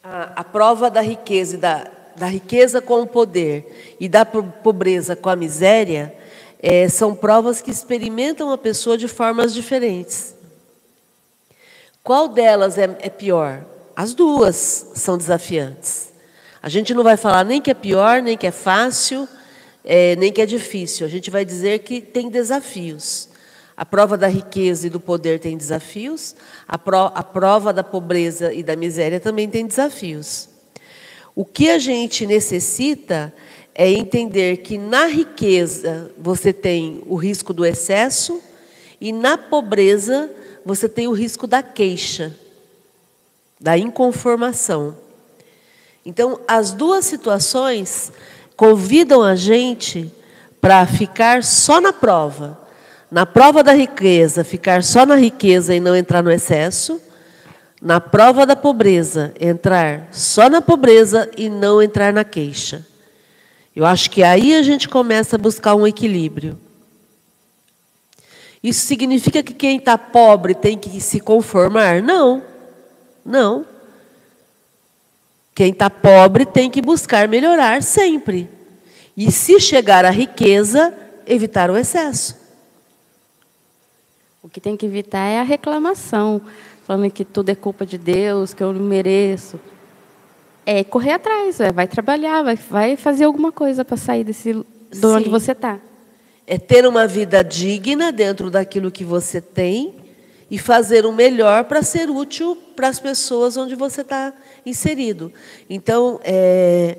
A, 0.02 0.40
a 0.40 0.44
prova 0.44 0.90
da 0.90 1.00
riqueza 1.00 1.58
da 1.58 1.90
da 2.20 2.26
riqueza 2.26 2.82
com 2.82 3.00
o 3.00 3.06
poder 3.06 3.96
e 3.98 4.06
da 4.06 4.26
pobreza 4.26 5.16
com 5.16 5.30
a 5.30 5.36
miséria, 5.36 6.14
é, 6.62 6.86
são 6.86 7.14
provas 7.14 7.62
que 7.62 7.70
experimentam 7.70 8.52
a 8.52 8.58
pessoa 8.58 8.98
de 8.98 9.08
formas 9.08 9.54
diferentes. 9.54 10.34
Qual 12.04 12.28
delas 12.28 12.76
é, 12.76 12.94
é 13.00 13.08
pior? 13.08 13.64
As 13.96 14.12
duas 14.12 14.90
são 14.94 15.16
desafiantes. 15.16 16.12
A 16.62 16.68
gente 16.68 16.92
não 16.92 17.02
vai 17.02 17.16
falar 17.16 17.42
nem 17.42 17.60
que 17.60 17.70
é 17.70 17.74
pior, 17.74 18.20
nem 18.20 18.36
que 18.36 18.46
é 18.46 18.50
fácil, 18.50 19.26
é, 19.84 20.16
nem 20.16 20.32
que 20.32 20.42
é 20.42 20.46
difícil. 20.46 21.06
A 21.06 21.10
gente 21.10 21.30
vai 21.30 21.44
dizer 21.44 21.80
que 21.80 22.00
tem 22.00 22.28
desafios. 22.28 23.28
A 23.76 23.84
prova 23.86 24.16
da 24.16 24.26
riqueza 24.26 24.86
e 24.86 24.90
do 24.90 25.00
poder 25.00 25.40
tem 25.40 25.56
desafios, 25.56 26.36
a, 26.68 26.76
pro, 26.76 27.10
a 27.14 27.22
prova 27.22 27.72
da 27.72 27.82
pobreza 27.82 28.52
e 28.52 28.62
da 28.62 28.76
miséria 28.76 29.18
também 29.18 29.48
tem 29.48 29.66
desafios. 29.66 30.50
O 31.34 31.46
que 31.46 31.70
a 31.70 31.78
gente 31.78 32.26
necessita 32.26 33.32
é 33.74 33.88
entender 33.88 34.58
que 34.58 34.76
na 34.76 35.06
riqueza 35.06 36.10
você 36.18 36.52
tem 36.52 37.02
o 37.06 37.14
risco 37.14 37.54
do 37.54 37.64
excesso 37.64 38.42
e 39.00 39.12
na 39.12 39.38
pobreza 39.38 40.30
você 40.64 40.86
tem 40.86 41.08
o 41.08 41.12
risco 41.12 41.46
da 41.46 41.62
queixa, 41.62 42.36
da 43.58 43.78
inconformação. 43.78 44.94
Então, 46.04 46.40
as 46.46 46.72
duas 46.72 47.06
situações 47.06 48.12
convidam 48.60 49.22
a 49.22 49.34
gente 49.34 50.12
para 50.60 50.86
ficar 50.86 51.42
só 51.42 51.80
na 51.80 51.94
prova. 51.94 52.60
Na 53.10 53.24
prova 53.24 53.62
da 53.62 53.72
riqueza, 53.72 54.44
ficar 54.44 54.84
só 54.84 55.06
na 55.06 55.16
riqueza 55.16 55.74
e 55.74 55.80
não 55.80 55.96
entrar 55.96 56.22
no 56.22 56.30
excesso 56.30 57.00
na 57.80 57.98
prova 57.98 58.44
da 58.44 58.54
pobreza, 58.54 59.32
entrar 59.40 60.08
só 60.12 60.50
na 60.50 60.60
pobreza 60.60 61.30
e 61.38 61.48
não 61.48 61.80
entrar 61.80 62.12
na 62.12 62.22
queixa. 62.22 62.86
Eu 63.74 63.86
acho 63.86 64.10
que 64.10 64.22
aí 64.22 64.54
a 64.54 64.62
gente 64.62 64.90
começa 64.90 65.36
a 65.36 65.38
buscar 65.38 65.74
um 65.74 65.86
equilíbrio. 65.86 66.58
Isso 68.62 68.86
significa 68.86 69.42
que 69.42 69.54
quem 69.54 69.78
está 69.78 69.96
pobre 69.96 70.54
tem 70.54 70.76
que 70.76 71.00
se 71.00 71.18
conformar? 71.18 72.02
Não, 72.02 72.42
não. 73.24 73.64
Quem 75.54 75.72
está 75.72 75.90
pobre 75.90 76.46
tem 76.46 76.70
que 76.70 76.80
buscar 76.80 77.28
melhorar 77.28 77.82
sempre. 77.82 78.48
E 79.16 79.30
se 79.30 79.60
chegar 79.60 80.04
à 80.04 80.10
riqueza, 80.10 80.94
evitar 81.26 81.70
o 81.70 81.76
excesso. 81.76 82.38
O 84.42 84.48
que 84.48 84.60
tem 84.60 84.76
que 84.76 84.86
evitar 84.86 85.26
é 85.26 85.38
a 85.38 85.42
reclamação 85.42 86.40
falando 86.90 87.08
que 87.10 87.24
tudo 87.24 87.50
é 87.50 87.54
culpa 87.54 87.86
de 87.86 87.96
Deus, 87.96 88.52
que 88.52 88.62
eu 88.62 88.72
não 88.72 88.82
mereço. 88.82 89.60
É 90.66 90.82
correr 90.82 91.12
atrás, 91.12 91.60
é, 91.60 91.70
vai 91.70 91.86
trabalhar, 91.86 92.42
vai, 92.42 92.56
vai 92.56 92.96
fazer 92.96 93.24
alguma 93.24 93.52
coisa 93.52 93.84
para 93.84 93.96
sair 93.96 94.24
desse 94.24 94.52
de 94.54 95.06
onde 95.06 95.28
você 95.28 95.52
está. 95.52 95.78
É 96.46 96.58
ter 96.58 96.84
uma 96.86 97.06
vida 97.06 97.44
digna 97.44 98.10
dentro 98.10 98.50
daquilo 98.50 98.90
que 98.90 99.04
você 99.04 99.40
tem 99.40 99.99
e 100.50 100.58
fazer 100.58 101.06
o 101.06 101.12
melhor 101.12 101.64
para 101.64 101.82
ser 101.82 102.10
útil 102.10 102.56
para 102.74 102.88
as 102.88 102.98
pessoas 102.98 103.56
onde 103.56 103.74
você 103.74 104.00
está 104.00 104.32
inserido. 104.66 105.32
Então, 105.68 106.20
é, 106.24 106.98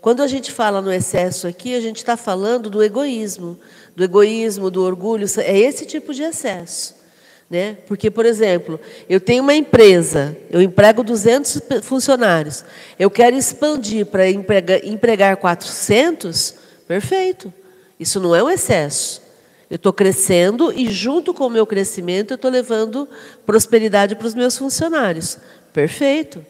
quando 0.00 0.22
a 0.22 0.26
gente 0.26 0.52
fala 0.52 0.82
no 0.82 0.92
excesso 0.92 1.46
aqui, 1.46 1.74
a 1.74 1.80
gente 1.80 1.98
está 1.98 2.16
falando 2.16 2.68
do 2.68 2.82
egoísmo, 2.82 3.58
do 3.96 4.04
egoísmo, 4.04 4.70
do 4.70 4.82
orgulho, 4.82 5.26
é 5.38 5.58
esse 5.58 5.86
tipo 5.86 6.12
de 6.12 6.22
excesso. 6.22 7.00
Né? 7.48 7.76
Porque, 7.86 8.10
por 8.10 8.26
exemplo, 8.26 8.80
eu 9.08 9.20
tenho 9.20 9.42
uma 9.42 9.54
empresa, 9.54 10.36
eu 10.50 10.60
emprego 10.60 11.04
200 11.04 11.60
funcionários, 11.82 12.64
eu 12.98 13.10
quero 13.10 13.36
expandir 13.36 14.06
para 14.06 14.28
empregar, 14.28 14.84
empregar 14.84 15.36
400, 15.36 16.54
perfeito. 16.88 17.52
Isso 18.00 18.18
não 18.18 18.34
é 18.34 18.42
um 18.42 18.50
excesso. 18.50 19.21
Eu 19.72 19.76
estou 19.76 19.90
crescendo 19.90 20.70
e, 20.70 20.90
junto 20.90 21.32
com 21.32 21.46
o 21.46 21.50
meu 21.50 21.66
crescimento, 21.66 22.32
eu 22.32 22.34
estou 22.34 22.50
levando 22.50 23.08
prosperidade 23.46 24.14
para 24.14 24.26
os 24.26 24.34
meus 24.34 24.58
funcionários. 24.58 25.38
Perfeito. 25.72 26.44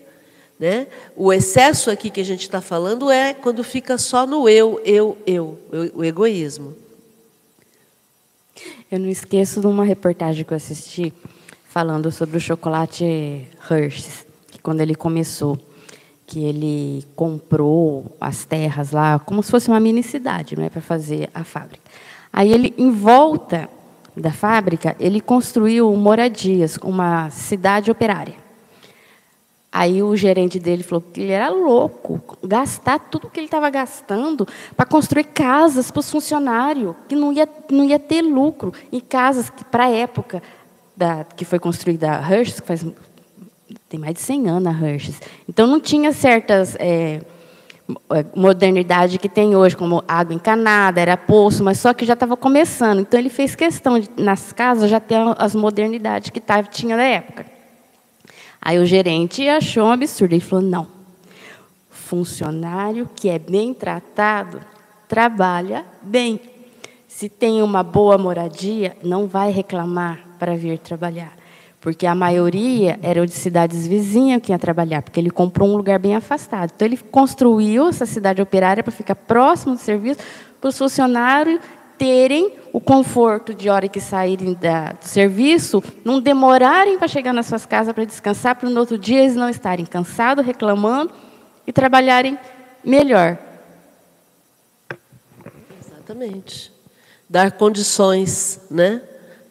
Né? 0.58 0.88
O 1.14 1.32
excesso 1.32 1.88
aqui 1.88 2.10
que 2.10 2.20
a 2.20 2.24
gente 2.24 2.40
está 2.40 2.60
falando 2.60 3.12
é 3.12 3.32
quando 3.32 3.62
fica 3.62 3.96
só 3.96 4.26
no 4.26 4.48
eu, 4.48 4.80
eu, 4.84 5.16
eu, 5.24 5.56
o 5.94 6.02
egoísmo. 6.02 6.74
Eu 8.90 8.98
não 8.98 9.08
esqueço 9.08 9.60
de 9.60 9.68
uma 9.68 9.84
reportagem 9.84 10.44
que 10.44 10.52
eu 10.52 10.56
assisti 10.56 11.14
falando 11.68 12.10
sobre 12.10 12.38
o 12.38 12.40
chocolate 12.40 13.46
Hershey's, 13.70 14.26
que 14.50 14.58
quando 14.58 14.80
ele 14.80 14.96
começou, 14.96 15.56
que 16.26 16.42
ele 16.42 17.06
comprou 17.14 18.16
as 18.20 18.44
terras 18.44 18.90
lá, 18.90 19.20
como 19.20 19.44
se 19.44 19.50
fosse 19.52 19.68
uma 19.68 19.78
mini 19.78 20.02
cidade, 20.02 20.56
não 20.56 20.64
é, 20.64 20.68
para 20.68 20.82
fazer 20.82 21.30
a 21.32 21.44
fábrica. 21.44 21.82
Aí 22.32 22.50
ele, 22.52 22.74
em 22.78 22.90
volta 22.90 23.68
da 24.16 24.32
fábrica, 24.32 24.96
ele 24.98 25.20
construiu 25.20 25.94
moradias, 25.94 26.78
uma 26.82 27.30
cidade 27.30 27.90
operária. 27.90 28.42
Aí 29.70 30.02
o 30.02 30.14
gerente 30.14 30.58
dele 30.58 30.82
falou 30.82 31.00
que 31.00 31.22
ele 31.22 31.32
era 31.32 31.48
louco, 31.48 32.38
gastar 32.44 32.98
tudo 32.98 33.30
que 33.30 33.40
ele 33.40 33.46
estava 33.46 33.70
gastando 33.70 34.46
para 34.76 34.84
construir 34.84 35.24
casas 35.24 35.90
para 35.90 36.00
os 36.00 36.10
funcionários, 36.10 36.94
que 37.08 37.16
não 37.16 37.32
ia, 37.32 37.48
não 37.70 37.84
ia 37.84 37.98
ter 37.98 38.20
lucro. 38.20 38.74
E 38.92 39.00
casas 39.00 39.48
que, 39.48 39.64
para 39.64 39.84
a 39.84 39.90
época 39.90 40.42
da, 40.94 41.24
que 41.24 41.46
foi 41.46 41.58
construída 41.58 42.18
a 42.18 42.20
Hershey's, 42.20 42.60
que 42.60 42.66
faz, 42.66 42.84
tem 43.88 43.98
mais 43.98 44.14
de 44.14 44.20
100 44.20 44.50
anos 44.50 44.74
a 44.74 44.86
Hershey's, 44.86 45.20
então 45.48 45.66
não 45.66 45.80
tinha 45.80 46.12
certas 46.12 46.76
é, 46.78 47.22
modernidade 48.34 49.18
que 49.18 49.28
tem 49.28 49.56
hoje, 49.56 49.76
como 49.76 50.02
água 50.06 50.34
encanada, 50.34 51.00
era 51.00 51.16
poço, 51.16 51.64
mas 51.64 51.78
só 51.78 51.92
que 51.92 52.04
já 52.04 52.14
estava 52.14 52.36
começando. 52.36 53.00
Então 53.00 53.18
ele 53.18 53.28
fez 53.28 53.54
questão 53.54 53.98
de, 53.98 54.08
nas 54.16 54.52
casas 54.52 54.90
já 54.90 55.00
ter 55.00 55.18
as 55.38 55.54
modernidades 55.54 56.30
que 56.30 56.40
tava, 56.40 56.68
tinha 56.68 56.96
na 56.96 57.04
época. 57.04 57.46
Aí 58.60 58.78
o 58.78 58.86
gerente 58.86 59.46
achou 59.48 59.86
um 59.86 59.90
absurdo. 59.90 60.32
Ele 60.32 60.40
falou: 60.40 60.64
não, 60.64 60.86
funcionário 61.90 63.08
que 63.14 63.28
é 63.28 63.38
bem 63.38 63.74
tratado 63.74 64.60
trabalha 65.08 65.84
bem. 66.00 66.40
Se 67.06 67.28
tem 67.28 67.62
uma 67.62 67.82
boa 67.82 68.16
moradia, 68.16 68.96
não 69.02 69.26
vai 69.26 69.50
reclamar 69.50 70.20
para 70.38 70.56
vir 70.56 70.78
trabalhar 70.78 71.41
porque 71.82 72.06
a 72.06 72.14
maioria 72.14 72.96
era 73.02 73.26
de 73.26 73.32
cidades 73.32 73.88
vizinhas 73.88 74.40
que 74.40 74.52
ia 74.52 74.58
trabalhar, 74.58 75.02
porque 75.02 75.18
ele 75.18 75.30
comprou 75.30 75.68
um 75.68 75.76
lugar 75.76 75.98
bem 75.98 76.14
afastado. 76.14 76.70
Então, 76.74 76.86
ele 76.86 76.96
construiu 76.96 77.88
essa 77.88 78.06
cidade 78.06 78.40
operária 78.40 78.84
para 78.84 78.92
ficar 78.92 79.16
próximo 79.16 79.74
do 79.74 79.80
serviço, 79.80 80.20
para 80.60 80.70
os 80.70 80.78
funcionários 80.78 81.60
terem 81.98 82.52
o 82.72 82.80
conforto 82.80 83.52
de 83.52 83.68
hora 83.68 83.88
que 83.88 84.00
saírem 84.00 84.54
da, 84.54 84.92
do 84.92 85.04
serviço, 85.04 85.82
não 86.04 86.20
demorarem 86.20 86.96
para 86.98 87.08
chegar 87.08 87.32
nas 87.32 87.46
suas 87.46 87.66
casas 87.66 87.92
para 87.92 88.04
descansar, 88.04 88.54
para 88.54 88.70
no 88.70 88.78
outro 88.78 88.96
dia 88.96 89.20
eles 89.20 89.34
não 89.34 89.48
estarem 89.48 89.84
cansados, 89.84 90.46
reclamando 90.46 91.12
e 91.66 91.72
trabalharem 91.72 92.38
melhor. 92.84 93.36
Exatamente. 95.80 96.72
Dar 97.28 97.50
condições, 97.50 98.60
né? 98.70 99.02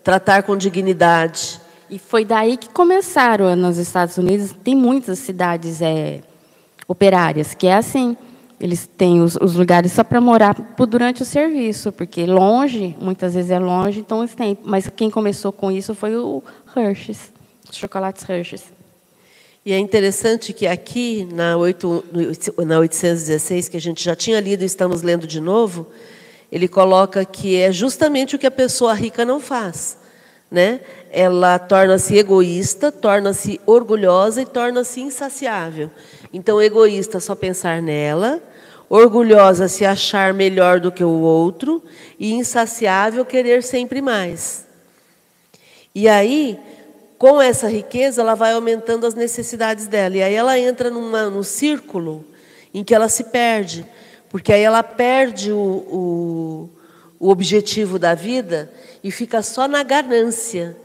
Tratar 0.02 0.44
com 0.44 0.56
dignidade. 0.56 1.60
E 1.92 2.00
foi 2.00 2.24
daí 2.24 2.56
que 2.56 2.70
começaram 2.70 3.54
nos 3.54 3.78
Estados 3.78 4.18
Unidos. 4.18 4.56
Tem 4.64 4.74
muitas 4.74 5.20
cidades 5.20 5.82
é, 5.82 6.22
operárias 6.88 7.54
que 7.54 7.68
é 7.68 7.76
assim. 7.76 8.16
Eles 8.58 8.88
têm 8.88 9.22
os, 9.22 9.36
os 9.36 9.56
lugares 9.56 9.92
só 9.92 10.02
para 10.02 10.22
morar 10.22 10.56
durante 10.88 11.22
o 11.22 11.26
serviço, 11.26 11.92
porque 11.92 12.26
longe, 12.26 12.96
muitas 13.02 13.34
vezes 13.34 13.52
é 13.52 13.60
longe, 13.60 14.00
então 14.00 14.20
eles 14.20 14.34
têm. 14.34 14.58
Mas 14.64 14.90
quem 14.96 15.10
começou 15.10 15.52
com 15.52 15.70
isso 15.70 15.94
foi 15.94 16.16
o 16.16 16.42
Hershey's, 16.74 17.34
os 17.70 17.76
chocolates 17.76 18.24
Hershey's. 18.30 18.64
E 19.66 19.74
é 19.74 19.78
interessante 19.78 20.54
que 20.54 20.68
aqui, 20.68 21.28
na, 21.34 21.58
8, 21.58 22.06
na 22.66 22.80
816, 22.80 23.68
que 23.68 23.76
a 23.76 23.82
gente 23.82 24.02
já 24.02 24.16
tinha 24.16 24.40
lido 24.40 24.62
e 24.62 24.66
estamos 24.66 25.02
lendo 25.02 25.28
de 25.28 25.42
novo, 25.42 25.88
ele 26.50 26.70
coloca 26.70 27.26
que 27.26 27.58
é 27.58 27.70
justamente 27.70 28.36
o 28.36 28.40
que 28.40 28.48
a 28.48 28.52
pessoa 28.52 28.94
rica 28.94 29.26
não 29.26 29.42
faz 29.42 30.00
né? 30.52 30.82
Ela 31.10 31.58
torna-se 31.58 32.18
egoísta, 32.18 32.92
torna-se 32.92 33.62
orgulhosa 33.66 34.42
e 34.42 34.46
torna-se 34.46 35.00
insaciável. 35.00 35.90
Então, 36.34 36.62
egoísta 36.62 37.22
só 37.22 37.34
pensar 37.34 37.82
nela, 37.82 38.44
orgulhosa 38.90 39.70
se 39.70 39.86
achar 39.86 40.34
melhor 40.34 40.82
do 40.82 40.92
que 40.92 41.04
o 41.04 41.22
outro 41.22 41.82
e 42.20 42.34
insaciável 42.34 43.26
querer 43.26 43.64
sempre 43.64 44.02
mais. 44.02 44.66
E 45.96 46.10
aí, 46.10 46.60
com 47.18 47.42
essa 47.42 47.70
riqueza, 47.70 48.22
ela 48.22 48.36
vai 48.36 48.52
aumentando 48.52 49.08
as 49.08 49.14
necessidades 49.14 49.88
dela. 49.88 50.18
E 50.18 50.24
aí 50.24 50.34
ela 50.34 50.60
entra 50.60 50.90
numa, 50.90 51.30
num 51.30 51.44
círculo 51.44 52.26
em 52.74 52.84
que 52.84 52.94
ela 52.94 53.08
se 53.08 53.26
perde, 53.26 53.86
porque 54.30 54.52
aí 54.52 54.62
ela 54.62 54.84
perde 54.84 55.52
o, 55.52 55.58
o, 55.58 56.70
o 57.20 57.30
objetivo 57.30 58.00
da 58.00 58.16
vida 58.16 58.72
e 59.04 59.12
fica 59.12 59.42
só 59.42 59.68
na 59.68 59.84
ganância. 59.84 60.76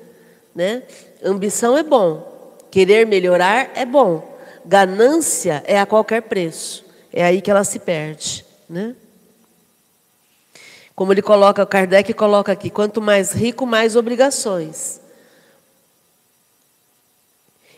Né? 0.55 0.83
Ambição 1.23 1.77
é 1.77 1.83
bom, 1.83 2.57
querer 2.71 3.07
melhorar 3.07 3.71
é 3.75 3.85
bom, 3.85 4.37
ganância 4.65 5.63
é 5.67 5.79
a 5.79 5.87
qualquer 5.87 6.23
preço. 6.23 6.85
É 7.13 7.25
aí 7.25 7.41
que 7.41 7.51
ela 7.51 7.65
se 7.65 7.79
perde. 7.79 8.45
Né? 8.69 8.95
Como 10.95 11.13
ele 11.13 11.23
coloca, 11.23 11.65
Kardec 11.67 12.13
coloca 12.15 12.53
aqui: 12.53 12.71
quanto 12.71 13.01
mais 13.01 13.33
rico, 13.33 13.67
mais 13.67 13.97
obrigações. 13.97 15.01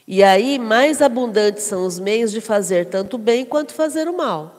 E 0.07 0.23
aí, 0.23 0.59
mais 0.59 1.03
abundantes 1.03 1.65
são 1.65 1.85
os 1.85 1.99
meios 1.99 2.33
de 2.33 2.41
fazer 2.41 2.87
tanto 2.87 3.15
o 3.15 3.19
bem 3.19 3.45
quanto 3.45 3.75
fazer 3.75 4.09
o 4.09 4.17
mal. 4.17 4.55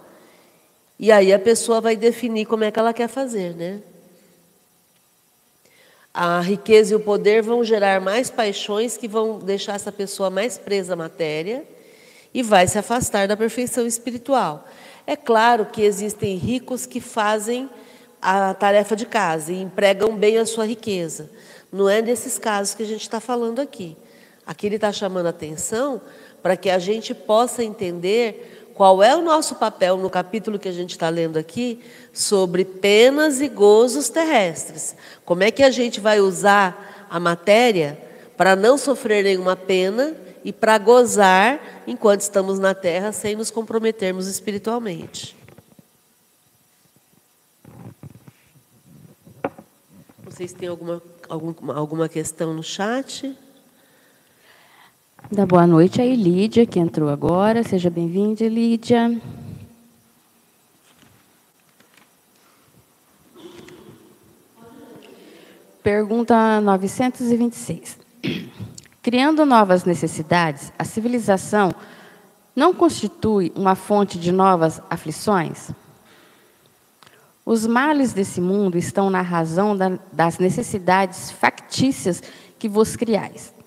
E 1.00 1.12
aí 1.12 1.34
a 1.34 1.40
pessoa 1.40 1.82
vai 1.82 1.96
definir 1.96 2.46
como 2.46 2.64
é 2.66 2.70
que 2.70 2.78
ela 2.78 2.94
quer 2.94 3.08
fazer, 3.08 3.56
né? 3.56 3.80
A 6.14 6.40
riqueza 6.42 6.94
e 6.94 6.96
o 6.96 7.00
poder 7.00 7.42
vão 7.42 7.64
gerar 7.64 8.02
mais 8.02 8.30
paixões 8.30 8.98
que 8.98 9.08
vão 9.08 9.40
deixar 9.40 9.76
essa 9.76 9.92
pessoa 9.92 10.30
mais 10.30 10.58
presa 10.58 10.94
à 10.94 10.96
matéria 10.96 11.64
e 12.34 12.42
vai 12.42 12.68
se 12.68 12.78
afastar 12.78 13.28
da 13.28 13.38
perfeição 13.38 13.86
espiritual. 13.86 14.68
É 15.06 15.16
claro 15.16 15.66
que 15.66 15.82
existem 15.82 16.36
ricos 16.36 16.86
que 16.86 17.00
fazem 17.00 17.70
a 18.22 18.54
tarefa 18.54 18.96
de 18.96 19.06
casa 19.06 19.52
e 19.52 19.62
empregam 19.62 20.16
bem 20.16 20.38
a 20.38 20.46
sua 20.46 20.66
riqueza. 20.66 21.30
Não 21.72 21.88
é 21.88 22.02
desses 22.02 22.38
casos 22.38 22.76
que 22.76 22.84
a 22.84 22.86
gente 22.88 23.02
está 23.02 23.20
falando 23.20 23.60
aqui. 23.60 23.96
Aqui 24.46 24.66
ele 24.66 24.76
está 24.76 24.92
chamando 24.92 25.28
atenção 25.28 26.02
para 26.42 26.58
que 26.58 26.70
a 26.70 26.80
gente 26.80 27.14
possa 27.14 27.64
entender 27.64 28.59
qual 28.80 29.04
é 29.04 29.14
o 29.14 29.22
nosso 29.22 29.56
papel 29.56 29.98
no 29.98 30.10
capítulo 30.10 30.58
que 30.58 30.70
a 30.70 30.72
gente 30.72 30.92
está 30.92 31.10
lendo 31.10 31.38
aqui 31.38 31.82
sobre 32.14 32.64
penas 32.64 33.42
e 33.42 33.50
gozos 33.50 34.08
terrestres. 34.08 34.96
Como 35.26 35.44
é 35.44 35.52
que 35.52 35.64
a 35.64 35.70
gente 35.70 36.00
vai 36.00 36.22
usar 36.22 37.06
a 37.10 37.20
matéria 37.20 38.02
para 38.38 38.56
não 38.56 38.78
sofrer 38.78 39.26
nenhuma 39.26 39.54
pena 39.54 40.16
e 40.46 40.54
para 40.54 40.78
gozar 40.78 41.84
enquanto 41.86 42.22
estamos 42.22 42.58
na 42.58 42.74
terra 42.74 43.12
sem 43.12 43.36
nos 43.36 43.52
comprometermos 43.52 44.28
espiritualmente. 44.28 45.36
Vocês 50.24 50.54
têm 50.54 50.70
alguma, 50.70 51.04
alguma, 51.28 51.76
alguma 51.76 52.08
questão 52.08 52.54
no 52.54 52.64
chat? 52.64 53.38
Dá 55.28 55.46
boa 55.46 55.68
noite 55.68 56.02
aí, 56.02 56.16
Lídia, 56.16 56.66
que 56.66 56.80
entrou 56.80 57.10
agora. 57.10 57.62
Seja 57.62 57.90
bem-vinda, 57.90 58.48
Lídia. 58.48 59.22
Pergunta 65.84 66.60
926. 66.62 68.00
Criando 69.04 69.46
novas 69.46 69.84
necessidades, 69.84 70.74
a 70.80 70.84
civilização 70.84 71.72
não 72.56 72.74
constitui 72.74 73.52
uma 73.56 73.76
fonte 73.76 74.18
de 74.18 74.32
novas 74.32 74.82
aflições? 74.90 75.70
Os 77.46 77.68
males 77.68 78.14
desse 78.14 78.42
mundo 78.42 78.78
estão 78.80 79.12
na 79.12 79.22
razão 79.22 79.78
da, 79.78 80.00
das 80.12 80.40
necessidades 80.40 81.30
factícias 81.30 82.24
que 82.58 82.68
vos 82.68 82.96
criais. 82.96 83.59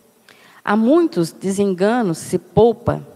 Há 0.64 0.76
muitos 0.76 1.32
desenganos 1.32 2.18
se 2.18 2.38
poupa 2.38 3.06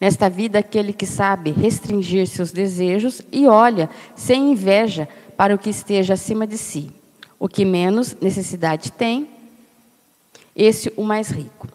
nesta 0.00 0.28
vida 0.28 0.58
aquele 0.58 0.92
que 0.92 1.06
sabe 1.06 1.52
restringir 1.52 2.26
seus 2.26 2.50
desejos 2.50 3.22
e 3.30 3.46
olha 3.46 3.88
sem 4.16 4.52
inveja 4.52 5.08
para 5.36 5.54
o 5.54 5.58
que 5.58 5.70
esteja 5.70 6.14
acima 6.14 6.46
de 6.46 6.58
si. 6.58 6.90
O 7.38 7.48
que 7.48 7.64
menos 7.64 8.16
necessidade 8.20 8.90
tem, 8.92 9.28
esse 10.54 10.92
o 10.96 11.02
mais 11.02 11.30
rico. 11.30 11.68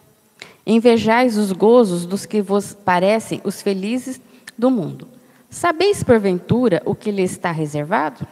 Invejais 0.66 1.38
os 1.38 1.52
gozos 1.52 2.04
dos 2.04 2.26
que 2.26 2.42
vos 2.42 2.74
parecem 2.74 3.40
os 3.44 3.62
felizes 3.62 4.20
do 4.58 4.70
mundo. 4.70 5.08
Sabeis, 5.48 6.02
porventura, 6.02 6.82
o 6.84 6.94
que 6.94 7.10
lhe 7.10 7.22
está 7.22 7.50
reservado? 7.50 8.26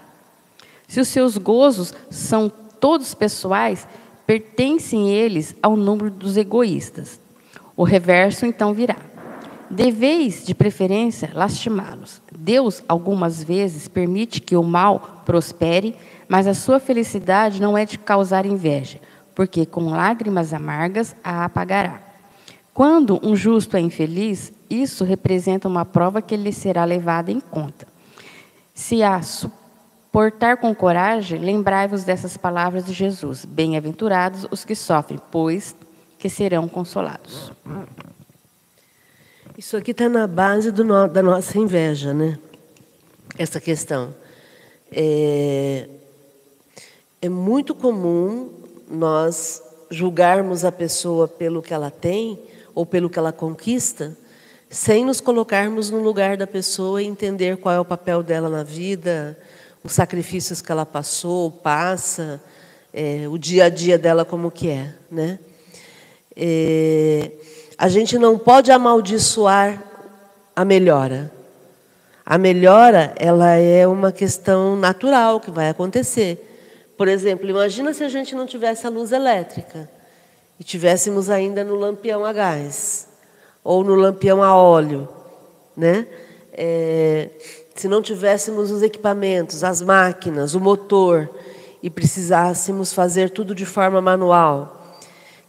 Se 0.87 1.01
os 1.01 1.09
seus 1.09 1.39
gozos 1.39 1.95
são 2.11 2.53
todos 2.79 3.15
pessoais, 3.15 3.87
pertencem 4.27 5.11
eles 5.11 5.55
ao 5.63 5.77
número 5.77 6.11
dos 6.11 6.37
egoístas. 6.37 7.21
O 7.77 7.85
reverso 7.85 8.47
então 8.47 8.73
virá. 8.73 8.97
Deveis, 9.71 10.45
de 10.45 10.55
preferência, 10.55 11.31
lastimá-los. 11.35 12.21
Deus, 12.37 12.83
algumas 12.89 13.43
vezes, 13.43 13.89
permite 13.89 14.41
que 14.41 14.57
o 14.57 14.63
mal 14.63 15.23
prospere, 15.25 15.97
mas 16.29 16.47
a 16.47 16.55
sua 16.55 16.79
felicidade 16.79 17.61
não 17.61 17.77
é 17.77 17.85
de 17.85 17.99
causar 17.99 18.47
inveja, 18.47 19.01
porque 19.35 19.67
com 19.67 19.91
lágrimas 19.91 20.53
amargas 20.53 21.17
a 21.25 21.45
apagará. 21.45 22.01
Quando 22.73 23.21
um 23.23 23.35
justo 23.35 23.77
é 23.77 23.81
infeliz, 23.81 24.53
isso 24.69 25.05
representa 25.05 25.69
uma 25.69 25.85
prova 25.85 26.21
que 26.21 26.37
lhe 26.37 26.53
será 26.53 26.85
levada 26.85 27.31
em 27.31 27.41
conta. 27.41 27.87
Se 28.75 29.03
a 29.03 29.21
suportar 30.15 30.59
com 30.59 30.73
coragem, 30.73 31.41
lembrai-vos 31.41 32.05
dessas 32.05 32.37
palavras 32.37 32.87
de 32.87 32.93
Jesus: 32.93 33.45
Bem-aventurados 33.45 34.47
os 34.49 34.65
que 34.65 34.77
sofrem, 34.77 35.21
pois 35.33 35.75
que 36.17 36.29
serão 36.29 36.69
consolados. 36.69 37.51
Isso 39.59 39.77
aqui 39.77 39.91
está 39.91 40.09
na 40.09 40.29
base 40.29 40.71
no, 40.71 41.09
da 41.09 41.21
nossa 41.21 41.59
inveja, 41.59 42.15
né? 42.15 42.39
Essa 43.37 43.61
questão. 43.61 44.15
É, 44.93 45.89
é 47.21 47.29
muito 47.29 47.75
comum 47.75 48.53
nós 48.89 49.61
julgarmos 49.91 50.65
a 50.65 50.71
pessoa 50.71 51.27
pelo 51.27 51.61
que 51.61 51.75
ela 51.75 51.91
tem 51.91 52.39
ou 52.73 52.87
pelo 52.87 53.11
que 53.11 53.19
ela 53.19 53.33
conquista, 53.33 54.17
sem 54.71 55.05
nos 55.05 55.21
colocarmos 55.21 55.91
no 55.91 55.99
lugar 55.99 56.37
da 56.37 56.47
pessoa 56.47 57.03
e 57.03 57.07
entender 57.07 57.57
qual 57.57 57.75
é 57.75 57.81
o 57.81 57.85
papel 57.85 58.23
dela 58.23 58.49
na 58.49 58.63
vida, 58.63 59.37
os 59.85 59.93
sacrifícios 59.93 60.63
que 60.63 60.73
ela 60.73 60.87
passou, 60.87 61.51
passa, 61.51 62.43
é, 62.93 63.29
o 63.29 63.37
dia 63.37 63.67
a 63.67 63.69
dia 63.69 63.99
dela 63.99 64.25
como 64.25 64.51
que 64.51 64.71
é, 64.71 64.95
né? 65.11 65.39
É, 66.35 67.33
a 67.77 67.87
gente 67.89 68.19
não 68.19 68.39
pode 68.39 68.73
amaldiçoar 68.73 69.83
a 70.57 70.65
melhora. 70.65 71.31
A 72.25 72.39
melhora, 72.39 73.13
ela 73.17 73.53
é 73.57 73.87
uma 73.87 74.11
questão 74.11 74.75
natural 74.75 75.39
que 75.39 75.51
vai 75.51 75.69
acontecer. 75.69 76.95
Por 76.97 77.07
exemplo, 77.07 77.49
imagina 77.51 77.93
se 77.93 78.03
a 78.03 78.09
gente 78.09 78.35
não 78.35 78.47
tivesse 78.47 78.87
a 78.87 78.91
luz 78.91 79.13
elétrica 79.13 79.91
e 80.59 80.65
tivéssemos 80.65 81.29
ainda 81.29 81.63
no 81.63 81.75
lampião 81.75 82.25
a 82.25 82.33
gás 82.33 83.07
ou 83.63 83.85
no 83.85 83.95
lampião 83.95 84.43
a 84.43 84.57
óleo, 84.57 85.07
né? 85.77 86.07
É, 86.53 87.29
se 87.75 87.89
não 87.89 88.01
tivéssemos 88.01 88.71
os 88.71 88.83
equipamentos, 88.83 89.65
as 89.65 89.83
máquinas, 89.83 90.55
o 90.55 90.61
motor 90.61 91.29
e 91.83 91.91
precisássemos 91.91 92.93
fazer 92.93 93.31
tudo 93.31 93.55
de 93.55 93.67
forma 93.67 94.01
manual. 94.01 94.99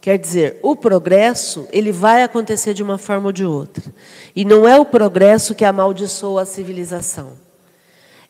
Quer 0.00 0.18
dizer, 0.18 0.58
o 0.62 0.76
progresso 0.76 1.66
ele 1.72 1.90
vai 1.90 2.22
acontecer 2.22 2.74
de 2.74 2.82
uma 2.82 2.98
forma 2.98 3.26
ou 3.26 3.32
de 3.32 3.44
outra. 3.44 3.82
E 4.34 4.44
não 4.44 4.68
é 4.68 4.78
o 4.78 4.84
progresso 4.84 5.54
que 5.54 5.64
amaldiçoa 5.64 6.42
a 6.42 6.46
civilização. 6.46 7.32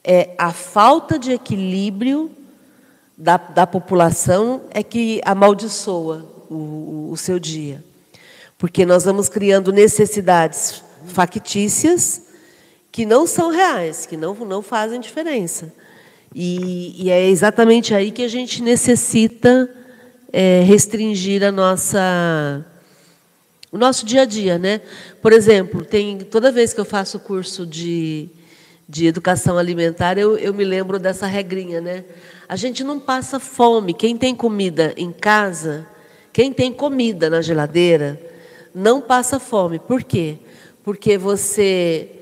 É 0.04 0.30
a 0.38 0.52
falta 0.52 1.18
de 1.18 1.32
equilíbrio 1.32 2.30
da, 3.16 3.36
da 3.36 3.66
população 3.66 4.62
é 4.70 4.82
que 4.82 5.20
amaldiçoa 5.24 6.24
o, 6.48 7.08
o 7.10 7.16
seu 7.16 7.38
dia. 7.38 7.84
Porque 8.56 8.86
nós 8.86 9.04
vamos 9.04 9.28
criando 9.28 9.72
necessidades 9.72 10.82
factícias 11.06 12.25
que 12.96 13.04
não 13.04 13.26
são 13.26 13.50
reais, 13.50 14.06
que 14.06 14.16
não, 14.16 14.34
não 14.34 14.62
fazem 14.62 14.98
diferença. 14.98 15.70
E, 16.34 17.04
e 17.04 17.10
é 17.10 17.28
exatamente 17.28 17.92
aí 17.92 18.10
que 18.10 18.22
a 18.22 18.28
gente 18.28 18.62
necessita 18.62 19.68
é, 20.32 20.62
restringir 20.62 21.44
a 21.44 21.52
nossa, 21.52 22.64
o 23.70 23.76
nosso 23.76 24.06
dia 24.06 24.22
a 24.22 24.24
dia. 24.24 24.56
Né? 24.56 24.80
Por 25.20 25.34
exemplo, 25.34 25.84
tem, 25.84 26.20
toda 26.20 26.50
vez 26.50 26.72
que 26.72 26.80
eu 26.80 26.86
faço 26.86 27.20
curso 27.20 27.66
de, 27.66 28.30
de 28.88 29.06
educação 29.06 29.58
alimentar, 29.58 30.16
eu, 30.16 30.38
eu 30.38 30.54
me 30.54 30.64
lembro 30.64 30.98
dessa 30.98 31.26
regrinha. 31.26 31.82
Né? 31.82 32.02
A 32.48 32.56
gente 32.56 32.82
não 32.82 32.98
passa 32.98 33.38
fome. 33.38 33.92
Quem 33.92 34.16
tem 34.16 34.34
comida 34.34 34.94
em 34.96 35.12
casa 35.12 35.86
quem 36.36 36.52
tem 36.52 36.70
comida 36.70 37.30
na 37.30 37.40
geladeira 37.40 38.20
não 38.74 39.00
passa 39.00 39.38
fome. 39.40 39.78
Por 39.78 40.04
quê? 40.04 40.36
Porque 40.84 41.16
você 41.16 42.15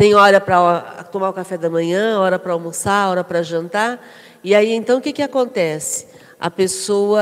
tem 0.00 0.14
hora 0.14 0.40
para 0.40 1.04
tomar 1.12 1.28
o 1.28 1.32
café 1.34 1.58
da 1.58 1.68
manhã, 1.68 2.18
hora 2.20 2.38
para 2.38 2.54
almoçar, 2.54 3.10
hora 3.10 3.22
para 3.22 3.42
jantar. 3.42 4.02
E 4.42 4.54
aí 4.54 4.72
então 4.72 4.96
o 4.96 5.00
que, 5.02 5.12
que 5.12 5.20
acontece? 5.20 6.06
A 6.40 6.50
pessoa 6.50 7.20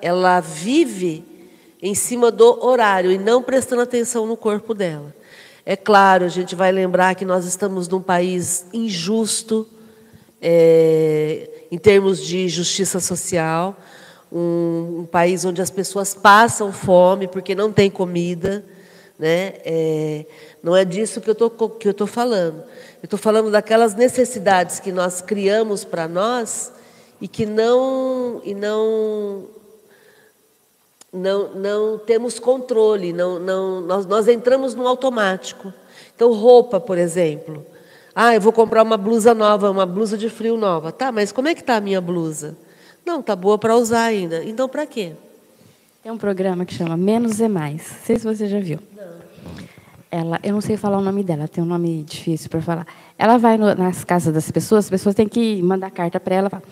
ela 0.00 0.38
vive 0.38 1.24
em 1.82 1.96
cima 1.96 2.30
do 2.30 2.64
horário 2.64 3.10
e 3.10 3.18
não 3.18 3.42
prestando 3.42 3.82
atenção 3.82 4.24
no 4.24 4.36
corpo 4.36 4.72
dela. 4.72 5.12
É 5.66 5.74
claro, 5.74 6.24
a 6.24 6.28
gente 6.28 6.54
vai 6.54 6.70
lembrar 6.70 7.16
que 7.16 7.24
nós 7.24 7.44
estamos 7.44 7.88
num 7.88 8.00
país 8.00 8.66
injusto 8.72 9.68
é, 10.40 11.64
em 11.72 11.78
termos 11.78 12.24
de 12.24 12.48
justiça 12.48 13.00
social 13.00 13.76
um, 14.30 15.00
um, 15.00 15.06
país 15.06 15.44
onde 15.44 15.60
as 15.60 15.70
pessoas 15.70 16.14
passam 16.14 16.72
fome 16.72 17.26
porque 17.26 17.52
não 17.52 17.72
tem 17.72 17.90
comida. 17.90 18.64
Né? 19.18 19.54
É, 19.64 20.26
não 20.62 20.76
é 20.76 20.84
disso 20.84 21.20
que 21.20 21.28
eu 21.28 21.32
estou 21.32 22.06
falando. 22.06 22.62
Eu 23.02 23.04
estou 23.04 23.18
falando 23.18 23.50
daquelas 23.50 23.94
necessidades 23.94 24.78
que 24.78 24.92
nós 24.92 25.20
criamos 25.20 25.84
para 25.84 26.06
nós 26.06 26.72
e 27.20 27.26
que 27.26 27.44
não, 27.44 28.40
e 28.44 28.54
não, 28.54 29.44
não, 31.12 31.54
não 31.54 31.98
temos 31.98 32.38
controle, 32.38 33.12
não, 33.12 33.38
não, 33.38 33.80
nós, 33.80 34.06
nós 34.06 34.28
entramos 34.28 34.74
no 34.74 34.86
automático. 34.86 35.72
Então, 36.14 36.32
roupa, 36.32 36.78
por 36.78 36.96
exemplo. 36.96 37.66
Ah, 38.14 38.34
eu 38.34 38.40
vou 38.40 38.52
comprar 38.52 38.82
uma 38.82 38.96
blusa 38.96 39.34
nova, 39.34 39.70
uma 39.70 39.86
blusa 39.86 40.16
de 40.16 40.28
frio 40.28 40.56
nova. 40.56 40.92
Tá, 40.92 41.10
mas 41.10 41.32
como 41.32 41.48
é 41.48 41.54
que 41.54 41.60
está 41.60 41.76
a 41.76 41.80
minha 41.80 42.00
blusa? 42.00 42.56
Não, 43.04 43.20
tá 43.20 43.34
boa 43.34 43.58
para 43.58 43.76
usar 43.76 44.04
ainda. 44.04 44.44
Então, 44.44 44.68
para 44.68 44.86
quê? 44.86 45.12
Tem 46.02 46.12
um 46.12 46.18
programa 46.18 46.64
que 46.64 46.74
chama 46.74 46.96
Menos 46.96 47.40
é 47.40 47.48
Mais. 47.48 47.90
Não 47.90 47.98
sei 48.04 48.18
se 48.18 48.24
você 48.24 48.46
já 48.46 48.60
viu. 48.60 48.78
Não. 48.94 49.21
Ela, 50.14 50.38
eu 50.42 50.52
não 50.52 50.60
sei 50.60 50.76
falar 50.76 50.98
o 50.98 51.00
nome 51.00 51.24
dela, 51.24 51.48
tem 51.48 51.64
um 51.64 51.66
nome 51.66 52.02
difícil 52.02 52.50
para 52.50 52.60
falar. 52.60 52.86
Ela 53.18 53.38
vai 53.38 53.56
no, 53.56 53.74
nas 53.74 54.04
casas 54.04 54.34
das 54.34 54.50
pessoas, 54.50 54.84
as 54.84 54.90
pessoas 54.90 55.14
têm 55.14 55.26
que 55.26 55.62
mandar 55.62 55.90
carta 55.90 56.20
para 56.20 56.34
ela 56.34 56.62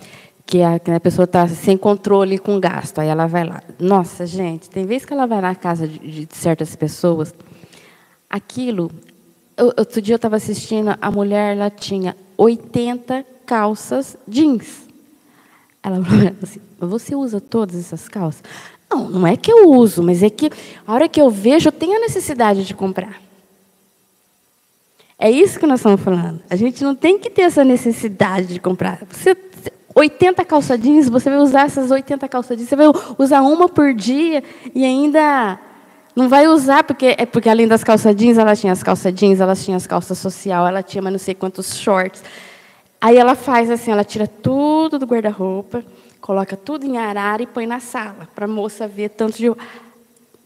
que 0.45 0.61
a, 0.61 0.79
que 0.79 0.91
a 0.91 1.01
pessoa 1.01 1.25
está 1.25 1.49
sem 1.49 1.79
controle 1.79 2.39
com 2.39 2.61
gasto. 2.61 2.99
Aí 2.99 3.09
ela 3.09 3.27
vai 3.27 3.45
lá. 3.49 3.63
Nossa, 3.79 4.27
gente, 4.27 4.69
tem 4.69 4.85
vezes 4.85 5.07
que 5.07 5.15
ela 5.15 5.27
vai 5.27 5.41
na 5.41 5.55
casa 5.55 5.89
de, 5.89 6.27
de 6.27 6.37
certas 6.37 6.77
pessoas, 6.77 7.35
aquilo. 8.29 8.91
Eu, 9.57 9.73
outro 9.79 10.03
dia 10.03 10.13
eu 10.13 10.17
estava 10.17 10.37
assistindo, 10.37 10.95
a 11.01 11.11
mulher 11.11 11.57
ela 11.57 11.71
tinha 11.71 12.15
80 12.37 13.25
calças 13.47 14.19
jeans. 14.29 14.87
Ela 15.83 16.05
falou 16.05 16.35
assim: 16.43 16.61
Você 16.79 17.15
usa 17.15 17.41
todas 17.41 17.75
essas 17.75 18.07
calças? 18.07 18.43
Não, 18.91 19.09
não 19.09 19.27
é 19.27 19.35
que 19.35 19.51
eu 19.51 19.71
uso, 19.71 20.03
mas 20.03 20.23
é 20.23 20.29
que 20.29 20.51
a 20.87 20.93
hora 20.93 21.09
que 21.09 21.23
eu 21.23 21.31
vejo, 21.31 21.69
eu 21.69 21.73
tenho 21.73 21.97
a 21.97 22.01
necessidade 22.01 22.67
de 22.67 22.75
comprar. 22.75 23.30
É 25.23 25.31
isso 25.31 25.61
que 25.61 25.67
nós 25.67 25.81
estamos 25.81 26.01
falando. 26.01 26.41
A 26.49 26.57
gente 26.57 26.83
não 26.83 26.95
tem 26.95 27.19
que 27.19 27.29
ter 27.29 27.43
essa 27.43 27.63
necessidade 27.63 28.47
de 28.55 28.59
comprar. 28.59 29.01
Você, 29.11 29.37
80 29.95 30.43
calçadinhas, 30.47 31.11
você 31.11 31.29
vai 31.29 31.39
usar 31.39 31.67
essas 31.67 31.91
80 31.91 32.27
calçadinhas, 32.27 32.71
você 32.71 32.75
vai 32.75 32.87
usar 33.19 33.43
uma 33.43 33.69
por 33.69 33.93
dia 33.93 34.43
e 34.75 34.83
ainda 34.83 35.59
não 36.17 36.27
vai 36.27 36.49
usar, 36.49 36.85
porque 36.85 37.15
é 37.19 37.27
porque 37.27 37.51
além 37.51 37.69
das 37.69 37.85
calçadinhas, 37.85 38.39
ela 38.39 38.57
tinha 38.57 38.73
as 38.73 38.83
calçadinhas, 38.83 39.41
ela 39.41 39.55
tinha 39.55 39.77
as 39.77 39.87
calças 39.87 40.17
social, 40.17 40.67
ela 40.67 40.83
tinha 40.83 41.03
mas 41.03 41.13
não 41.13 41.19
sei 41.19 41.35
quantos 41.35 41.77
shorts. 41.77 42.25
Aí 42.99 43.19
ela 43.19 43.35
faz 43.35 43.71
assim, 43.71 43.91
ela 43.91 44.05
tira 44.05 44.27
tudo 44.27 44.99
do 44.99 45.05
guarda-roupa, 45.05 45.85
coloca 46.19 46.57
tudo 46.57 46.87
em 46.87 46.97
arara 46.97 47.43
e 47.43 47.47
põe 47.47 47.67
na 47.67 47.79
sala, 47.79 48.27
para 48.35 48.47
a 48.47 48.49
moça 48.49 48.89
ver 48.89 49.11
tanto 49.11 49.37
de. 49.37 49.53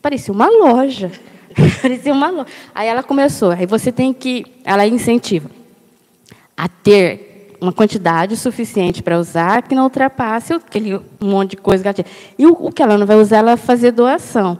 Parecia 0.02 0.34
uma 0.34 0.48
loja. 0.48 1.12
Parecia 1.80 2.12
uma 2.12 2.30
loja. 2.30 2.48
Aí 2.74 2.88
ela 2.88 3.02
começou. 3.02 3.50
Aí 3.50 3.66
você 3.66 3.92
tem 3.92 4.12
que. 4.12 4.44
Ela 4.64 4.86
incentiva 4.86 5.50
a 6.56 6.68
ter 6.68 7.56
uma 7.60 7.72
quantidade 7.72 8.36
suficiente 8.36 9.02
para 9.02 9.18
usar 9.18 9.62
que 9.62 9.74
não 9.74 9.84
ultrapasse 9.84 10.52
aquele 10.52 11.00
monte 11.20 11.52
de 11.52 11.56
coisa 11.56 11.82
que 11.82 11.88
ela 11.88 11.94
tinha. 11.94 12.06
E 12.38 12.46
o, 12.46 12.52
o 12.52 12.72
que 12.72 12.82
ela 12.82 12.98
não 12.98 13.06
vai 13.06 13.16
usar, 13.16 13.38
ela 13.38 13.56
vai 13.56 13.66
fazer 13.66 13.90
doação. 13.90 14.58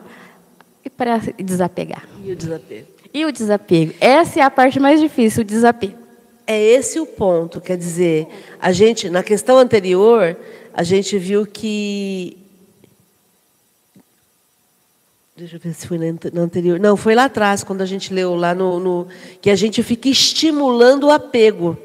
E 0.85 0.91
para 0.91 1.21
desapegar. 1.39 2.05
E 2.23 2.33
o 2.33 2.37
desapego? 2.37 2.87
E 3.13 3.25
o 3.25 3.33
desapego. 3.33 3.95
Essa 4.01 4.41
é 4.41 4.43
a 4.43 4.51
parte 4.51 4.81
mais 4.81 5.01
difícil, 5.01 5.43
o 5.43 5.45
desapego. 5.45 5.95
É 6.47 6.61
esse 6.61 6.99
o 7.01 7.07
ponto. 7.07 7.61
Quer 7.61 7.77
dizer, 7.77 8.27
a 8.61 8.73
gente, 8.73 9.09
na 9.09 9.23
questão 9.23 9.59
anterior, 9.59 10.37
a 10.73 10.83
gente 10.83 11.17
viu 11.19 11.47
que. 11.47 12.37
Deixa 15.37 15.57
eu 15.57 15.61
ver 15.61 15.75
se 15.75 15.89
foi 15.89 15.99
na 15.99 16.43
anterior. 16.43 16.79
Não, 16.79 16.97
foi 16.97 17.13
lá 17.13 17.25
atrás, 17.25 17.65
quando 17.65 17.81
a 17.81 17.87
gente 17.87 18.15
leu 18.15 18.37
lá 18.37 18.55
no, 18.55 18.79
no 18.79 19.09
que 19.41 19.51
a 19.51 19.57
gente 19.57 19.83
fica 19.83 20.09
estimulando 20.09 21.09
o 21.09 21.11
apego. 21.11 21.77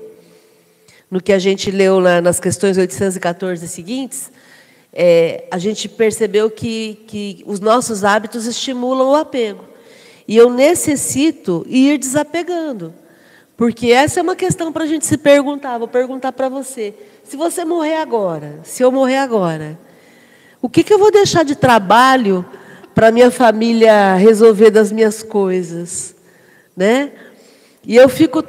No 1.10 1.20
que 1.20 1.34
a 1.34 1.40
gente 1.40 1.72
leu 1.72 2.00
lá 2.00 2.22
nas 2.22 2.40
questões 2.40 2.78
814 2.78 3.68
seguintes, 3.68 4.32
é, 4.94 5.46
a 5.50 5.58
gente 5.58 5.90
percebeu 5.90 6.52
que, 6.52 7.04
que 7.08 7.44
os 7.48 7.60
nossos 7.60 8.04
hábitos 8.04 8.46
estimulam 8.46 9.10
o 9.10 9.16
apego. 9.16 9.66
E 10.28 10.38
eu 10.38 10.52
necessito 10.52 11.66
ir 11.68 11.98
desapegando. 11.98 12.94
Porque 13.58 13.92
essa 13.92 14.20
é 14.20 14.22
uma 14.22 14.36
questão 14.36 14.72
para 14.72 14.84
a 14.84 14.88
gente 14.88 15.08
se 15.08 15.18
perguntar. 15.18 15.80
Vou 15.80 15.88
perguntar 15.88 16.34
para 16.34 16.50
você. 16.50 16.94
Se 17.24 17.36
você 17.36 17.66
morrer 17.66 17.96
agora, 17.96 18.60
se 18.62 18.84
eu 18.84 18.92
morrer 18.92 19.18
agora, 19.18 19.76
o 20.62 20.70
que, 20.70 20.84
que 20.84 20.94
eu 20.94 21.00
vou 21.00 21.12
deixar 21.12 21.44
de 21.44 21.56
trabalho 21.56 22.46
para 23.00 23.12
minha 23.12 23.32
família 23.32 24.16
resolver 24.16 24.72
das 24.72 24.92
minhas 24.92 25.24
coisas? 25.24 26.14
Né? 26.76 27.14
E 27.82 27.96
eu 27.96 28.10
fico, 28.10 28.44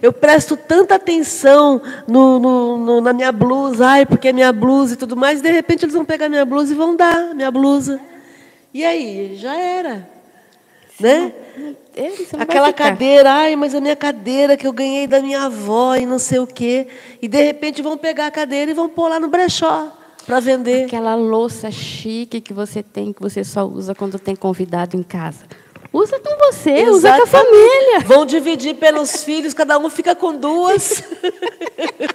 eu 0.00 0.12
presto 0.12 0.56
tanta 0.56 0.94
atenção 0.94 1.82
no, 2.06 2.38
no, 2.38 2.78
no, 2.78 3.00
na 3.00 3.12
minha 3.12 3.32
blusa, 3.32 3.84
ai, 3.84 4.06
porque 4.06 4.28
é 4.28 4.32
minha 4.32 4.52
blusa 4.52 4.94
e 4.94 4.96
tudo 4.96 5.16
mais, 5.16 5.40
e 5.40 5.42
de 5.42 5.50
repente 5.50 5.84
eles 5.84 5.94
vão 5.96 6.04
pegar 6.04 6.28
minha 6.28 6.44
blusa 6.44 6.72
e 6.72 6.76
vão 6.76 6.94
dar 6.94 7.34
minha 7.34 7.50
blusa. 7.50 8.00
E 8.72 8.84
aí, 8.84 9.34
já 9.34 9.56
era. 9.56 10.08
Né? 11.00 11.32
Aquela 12.38 12.72
cadeira, 12.72 13.32
ai, 13.32 13.56
mas 13.56 13.74
a 13.74 13.80
minha 13.80 13.96
cadeira 13.96 14.56
que 14.56 14.68
eu 14.68 14.72
ganhei 14.72 15.08
da 15.08 15.20
minha 15.20 15.46
avó 15.46 15.96
e 15.96 16.06
não 16.06 16.20
sei 16.20 16.38
o 16.38 16.46
quê. 16.46 16.86
E 17.20 17.26
de 17.26 17.42
repente 17.42 17.82
vão 17.82 17.98
pegar 17.98 18.28
a 18.28 18.30
cadeira 18.30 18.70
e 18.70 18.74
vão 18.74 18.88
pôr 18.88 19.08
lá 19.08 19.18
no 19.18 19.26
brechó 19.26 19.95
para 20.26 20.40
vender. 20.40 20.86
Aquela 20.86 21.14
louça 21.14 21.70
chique 21.70 22.40
que 22.40 22.52
você 22.52 22.82
tem, 22.82 23.12
que 23.12 23.22
você 23.22 23.44
só 23.44 23.64
usa 23.64 23.94
quando 23.94 24.18
tem 24.18 24.34
convidado 24.34 24.96
em 24.96 25.02
casa. 25.02 25.44
Usa 25.92 26.18
com 26.18 26.36
você, 26.36 26.70
Exatamente. 26.70 26.90
usa 26.90 27.16
com 27.16 27.22
a 27.22 27.26
família. 27.26 28.00
Vão 28.04 28.26
dividir 28.26 28.74
pelos 28.74 29.24
filhos, 29.24 29.54
cada 29.54 29.78
um 29.78 29.88
fica 29.88 30.14
com 30.14 30.36
duas. 30.36 31.02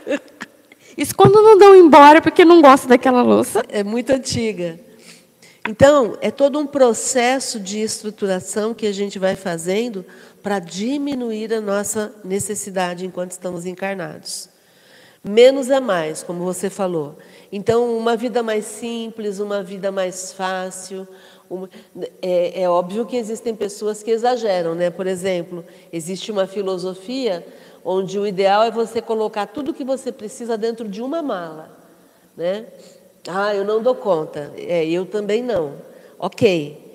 Isso 0.98 1.16
quando 1.16 1.42
não 1.42 1.58
dão 1.58 1.76
embora 1.76 2.22
porque 2.22 2.44
não 2.44 2.62
gosta 2.62 2.88
daquela 2.88 3.24
louça. 3.24 3.64
É 3.70 3.84
muito 3.84 4.12
antiga. 4.12 4.80
Então, 5.68 6.18
é 6.22 6.30
todo 6.30 6.60
um 6.60 6.66
processo 6.66 7.60
de 7.60 7.80
estruturação 7.82 8.74
que 8.74 8.86
a 8.88 8.92
gente 8.92 9.18
vai 9.18 9.36
fazendo 9.36 10.04
para 10.42 10.60
diminuir 10.60 11.54
a 11.54 11.62
nossa 11.62 12.14
necessidade 12.24 13.06
enquanto 13.06 13.32
estamos 13.32 13.66
encarnados. 13.66 14.50
Menos 15.24 15.70
é 15.70 15.80
mais, 15.80 16.24
como 16.24 16.44
você 16.44 16.70
falou. 16.70 17.18
Então, 17.52 17.98
uma 17.98 18.16
vida 18.16 18.42
mais 18.42 18.66
simples, 18.66 19.40
uma 19.40 19.62
vida 19.62 19.92
mais 19.92 20.32
fácil, 20.32 21.08
uma, 21.50 21.70
é, 22.22 22.62
é, 22.62 22.70
óbvio 22.70 23.06
que 23.06 23.18
existem 23.18 23.54
pessoas 23.54 24.02
que 24.02 24.10
exageram, 24.10 24.74
né? 24.74 24.90
Por 24.90 25.06
exemplo, 25.06 25.66
existe 25.92 26.32
uma 26.32 26.48
filosofia 26.48 27.46
onde 27.84 28.18
o 28.18 28.26
ideal 28.26 28.64
é 28.64 28.72
você 28.72 29.02
colocar 29.02 29.48
tudo 29.48 29.74
que 29.74 29.84
você 29.84 30.12
precisa 30.12 30.58
dentro 30.58 30.88
de 30.88 31.02
uma 31.02 31.22
mala, 31.22 31.78
né? 32.38 32.68
Ah, 33.28 33.54
eu 33.54 33.66
não 33.66 33.84
dou 33.84 33.96
conta. 33.96 34.52
É, 34.58 34.86
eu 34.86 35.06
também 35.06 35.44
não. 35.44 35.74
Ok. 36.18 36.92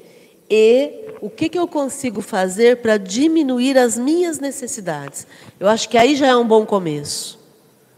E 0.49 1.05
o 1.21 1.29
que, 1.29 1.49
que 1.49 1.59
eu 1.59 1.69
consigo 1.69 2.21
fazer 2.21 2.79
para 2.79 2.97
diminuir 2.97 3.77
as 3.77 3.99
minhas 3.99 4.39
necessidades? 4.39 5.27
Eu 5.59 5.69
acho 5.69 5.89
que 5.89 5.99
aí 5.99 6.17
já 6.17 6.29
é 6.29 6.37
um 6.37 6.47
bom 6.47 6.65
começo, 6.65 7.39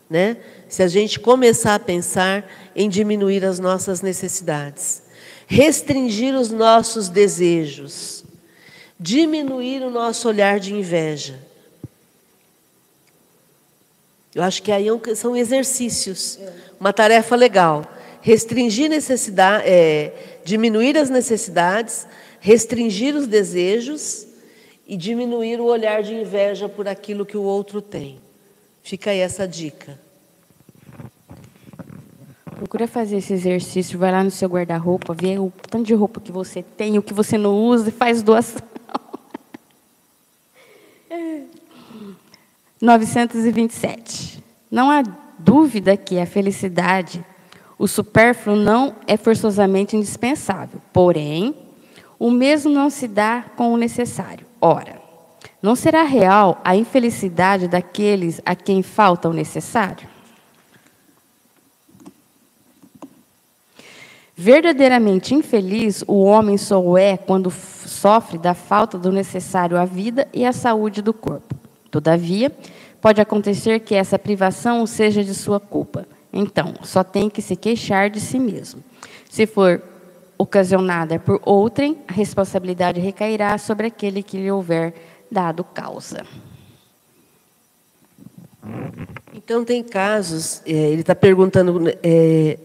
né? 0.08 0.38
Se 0.68 0.82
a 0.82 0.88
gente 0.88 1.18
começar 1.18 1.74
a 1.74 1.78
pensar 1.78 2.48
em 2.76 2.88
diminuir 2.88 3.44
as 3.44 3.58
nossas 3.58 4.02
necessidades 4.02 5.02
restringir 5.48 6.34
os 6.34 6.50
nossos 6.50 7.08
desejos, 7.08 8.22
diminuir 9.00 9.82
o 9.82 9.90
nosso 9.90 10.28
olhar 10.28 10.60
de 10.60 10.74
inveja. 10.74 11.40
Eu 14.34 14.42
acho 14.42 14.62
que 14.62 14.70
aí 14.70 14.86
é 14.86 15.14
são 15.14 15.34
exercícios, 15.34 16.38
uma 16.78 16.92
tarefa 16.92 17.34
legal. 17.34 17.82
Restringir 18.20 18.90
necessidade, 18.90 19.64
é, 19.66 20.40
diminuir 20.44 20.98
as 20.98 21.08
necessidades, 21.08 22.06
restringir 22.40 23.16
os 23.16 23.26
desejos 23.26 24.26
e 24.86 24.98
diminuir 24.98 25.60
o 25.60 25.64
olhar 25.64 26.02
de 26.02 26.12
inveja 26.12 26.68
por 26.68 26.86
aquilo 26.86 27.24
que 27.24 27.38
o 27.38 27.42
outro 27.42 27.80
tem. 27.80 28.20
Fica 28.82 29.12
aí 29.12 29.20
essa 29.20 29.48
dica. 29.48 29.98
Procura 32.58 32.88
fazer 32.88 33.18
esse 33.18 33.32
exercício, 33.32 33.96
vai 33.96 34.10
lá 34.10 34.24
no 34.24 34.32
seu 34.32 34.48
guarda-roupa, 34.48 35.14
vê 35.14 35.38
o 35.38 35.52
tanto 35.70 35.86
de 35.86 35.94
roupa 35.94 36.20
que 36.20 36.32
você 36.32 36.60
tem, 36.60 36.98
o 36.98 37.02
que 37.02 37.14
você 37.14 37.38
não 37.38 37.54
usa 37.54 37.88
e 37.88 37.92
faz 37.92 38.20
doação. 38.20 38.60
927. 42.82 44.42
Não 44.68 44.90
há 44.90 45.04
dúvida 45.38 45.96
que 45.96 46.18
a 46.18 46.26
felicidade, 46.26 47.24
o 47.78 47.86
supérfluo 47.86 48.56
não 48.56 48.96
é 49.06 49.16
forçosamente 49.16 49.96
indispensável. 49.96 50.80
Porém, 50.92 51.54
o 52.18 52.28
mesmo 52.28 52.72
não 52.72 52.90
se 52.90 53.06
dá 53.06 53.44
com 53.56 53.72
o 53.72 53.76
necessário. 53.76 54.44
Ora, 54.60 55.00
não 55.62 55.76
será 55.76 56.02
real 56.02 56.60
a 56.64 56.74
infelicidade 56.74 57.68
daqueles 57.68 58.42
a 58.44 58.56
quem 58.56 58.82
falta 58.82 59.28
o 59.28 59.32
necessário? 59.32 60.17
Verdadeiramente 64.40 65.34
infeliz 65.34 66.04
o 66.06 66.22
homem 66.22 66.56
só 66.56 66.96
é 66.96 67.16
quando 67.16 67.50
sofre 67.50 68.38
da 68.38 68.54
falta 68.54 68.96
do 68.96 69.10
necessário 69.10 69.76
à 69.76 69.84
vida 69.84 70.28
e 70.32 70.46
à 70.46 70.52
saúde 70.52 71.02
do 71.02 71.12
corpo. 71.12 71.56
Todavia, 71.90 72.52
pode 73.00 73.20
acontecer 73.20 73.80
que 73.80 73.96
essa 73.96 74.16
privação 74.16 74.86
seja 74.86 75.24
de 75.24 75.34
sua 75.34 75.58
culpa. 75.58 76.06
Então, 76.32 76.74
só 76.84 77.02
tem 77.02 77.28
que 77.28 77.42
se 77.42 77.56
queixar 77.56 78.10
de 78.10 78.20
si 78.20 78.38
mesmo. 78.38 78.80
Se 79.28 79.44
for 79.44 79.82
ocasionada 80.38 81.18
por 81.18 81.40
outrem, 81.44 81.98
a 82.06 82.12
responsabilidade 82.12 83.00
recairá 83.00 83.58
sobre 83.58 83.88
aquele 83.88 84.22
que 84.22 84.36
lhe 84.36 84.52
houver 84.52 84.94
dado 85.28 85.64
causa. 85.64 86.24
Então, 89.34 89.64
tem 89.64 89.82
casos, 89.82 90.62
é, 90.64 90.70
ele 90.70 91.00
está 91.00 91.16
perguntando 91.16 91.92
é, 92.04 92.56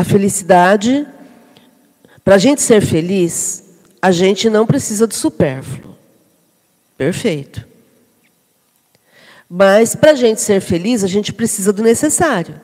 a 0.00 0.04
felicidade, 0.04 1.06
para 2.24 2.36
a 2.36 2.38
gente 2.38 2.62
ser 2.62 2.80
feliz, 2.80 3.64
a 4.00 4.10
gente 4.10 4.48
não 4.48 4.66
precisa 4.66 5.06
do 5.06 5.12
supérfluo. 5.12 5.94
Perfeito. 6.96 7.66
Mas 9.46 9.94
para 9.94 10.12
a 10.12 10.14
gente 10.14 10.40
ser 10.40 10.62
feliz, 10.62 11.04
a 11.04 11.06
gente 11.06 11.34
precisa 11.34 11.70
do 11.70 11.82
necessário. 11.82 12.58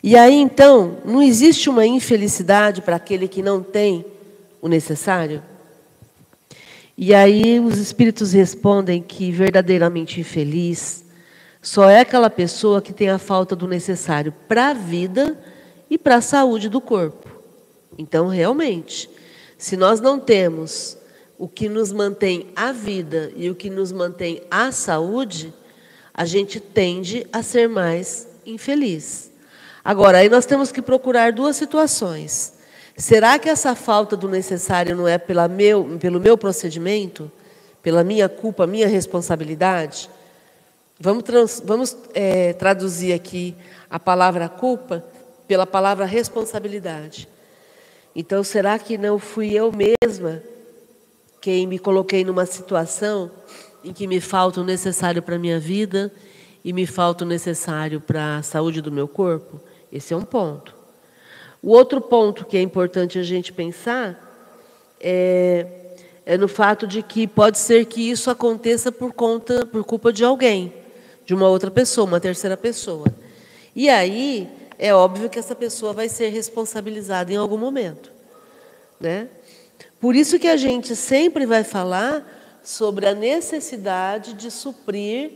E 0.00 0.16
aí 0.16 0.36
então, 0.36 0.98
não 1.04 1.20
existe 1.20 1.68
uma 1.68 1.84
infelicidade 1.84 2.82
para 2.82 2.94
aquele 2.94 3.26
que 3.26 3.42
não 3.42 3.60
tem 3.60 4.04
o 4.62 4.68
necessário? 4.68 5.42
E 6.96 7.12
aí 7.12 7.58
os 7.58 7.78
espíritos 7.78 8.32
respondem 8.32 9.02
que 9.02 9.32
verdadeiramente 9.32 10.20
infeliz 10.20 11.04
só 11.60 11.90
é 11.90 11.98
aquela 11.98 12.30
pessoa 12.30 12.80
que 12.80 12.92
tem 12.92 13.10
a 13.10 13.18
falta 13.18 13.56
do 13.56 13.66
necessário 13.66 14.32
para 14.46 14.68
a 14.68 14.72
vida 14.72 15.36
e 15.90 15.98
para 15.98 16.16
a 16.16 16.22
saúde 16.22 16.68
do 16.68 16.80
corpo. 16.80 17.28
Então, 17.98 18.28
realmente, 18.28 19.10
se 19.58 19.76
nós 19.76 20.00
não 20.00 20.18
temos 20.18 20.96
o 21.36 21.48
que 21.48 21.68
nos 21.68 21.92
mantém 21.92 22.48
a 22.54 22.70
vida 22.70 23.32
e 23.34 23.50
o 23.50 23.54
que 23.54 23.68
nos 23.68 23.90
mantém 23.90 24.42
a 24.50 24.70
saúde, 24.70 25.52
a 26.14 26.24
gente 26.24 26.60
tende 26.60 27.26
a 27.32 27.42
ser 27.42 27.68
mais 27.68 28.28
infeliz. 28.46 29.30
Agora, 29.84 30.18
aí 30.18 30.28
nós 30.28 30.46
temos 30.46 30.70
que 30.70 30.80
procurar 30.80 31.32
duas 31.32 31.56
situações. 31.56 32.54
Será 32.96 33.38
que 33.38 33.48
essa 33.48 33.74
falta 33.74 34.16
do 34.16 34.28
necessário 34.28 34.94
não 34.94 35.08
é 35.08 35.16
pela 35.16 35.48
meu, 35.48 35.98
pelo 35.98 36.20
meu 36.20 36.36
procedimento, 36.36 37.32
pela 37.82 38.04
minha 38.04 38.28
culpa, 38.28 38.66
minha 38.66 38.86
responsabilidade? 38.86 40.10
Vamos, 40.98 41.22
trans, 41.22 41.62
vamos 41.64 41.96
é, 42.12 42.52
traduzir 42.52 43.14
aqui 43.14 43.56
a 43.88 43.98
palavra 43.98 44.48
culpa 44.48 45.02
pela 45.50 45.66
palavra 45.66 46.04
responsabilidade. 46.04 47.28
Então, 48.14 48.44
será 48.44 48.78
que 48.78 48.96
não 48.96 49.18
fui 49.18 49.52
eu 49.52 49.72
mesma 49.72 50.40
quem 51.40 51.66
me 51.66 51.76
coloquei 51.76 52.24
numa 52.24 52.46
situação 52.46 53.28
em 53.82 53.92
que 53.92 54.06
me 54.06 54.20
falta 54.20 54.60
o 54.60 54.64
necessário 54.64 55.20
para 55.20 55.34
a 55.34 55.38
minha 55.40 55.58
vida 55.58 56.12
e 56.64 56.72
me 56.72 56.86
falta 56.86 57.24
o 57.24 57.26
necessário 57.26 58.00
para 58.00 58.36
a 58.36 58.42
saúde 58.44 58.80
do 58.80 58.92
meu 58.92 59.08
corpo? 59.08 59.60
Esse 59.92 60.14
é 60.14 60.16
um 60.16 60.22
ponto. 60.22 60.72
O 61.60 61.72
outro 61.72 62.00
ponto 62.00 62.44
que 62.44 62.56
é 62.56 62.62
importante 62.62 63.18
a 63.18 63.24
gente 63.24 63.52
pensar 63.52 64.54
é, 65.00 65.66
é 66.24 66.38
no 66.38 66.46
fato 66.46 66.86
de 66.86 67.02
que 67.02 67.26
pode 67.26 67.58
ser 67.58 67.86
que 67.86 68.08
isso 68.08 68.30
aconteça 68.30 68.92
por 68.92 69.12
conta, 69.12 69.66
por 69.66 69.82
culpa 69.82 70.12
de 70.12 70.24
alguém, 70.24 70.72
de 71.26 71.34
uma 71.34 71.48
outra 71.48 71.72
pessoa, 71.72 72.06
uma 72.06 72.20
terceira 72.20 72.56
pessoa. 72.56 73.06
E 73.74 73.88
aí 73.88 74.59
é 74.82 74.94
óbvio 74.94 75.28
que 75.28 75.38
essa 75.38 75.54
pessoa 75.54 75.92
vai 75.92 76.08
ser 76.08 76.30
responsabilizada 76.30 77.30
em 77.30 77.36
algum 77.36 77.58
momento, 77.58 78.10
né? 78.98 79.28
Por 80.00 80.16
isso 80.16 80.38
que 80.38 80.48
a 80.48 80.56
gente 80.56 80.96
sempre 80.96 81.44
vai 81.44 81.62
falar 81.62 82.26
sobre 82.64 83.06
a 83.06 83.14
necessidade 83.14 84.32
de 84.32 84.50
suprir 84.50 85.32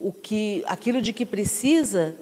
o 0.00 0.10
que, 0.10 0.64
aquilo 0.66 1.02
de 1.02 1.12
que 1.12 1.26
precisa 1.26 2.14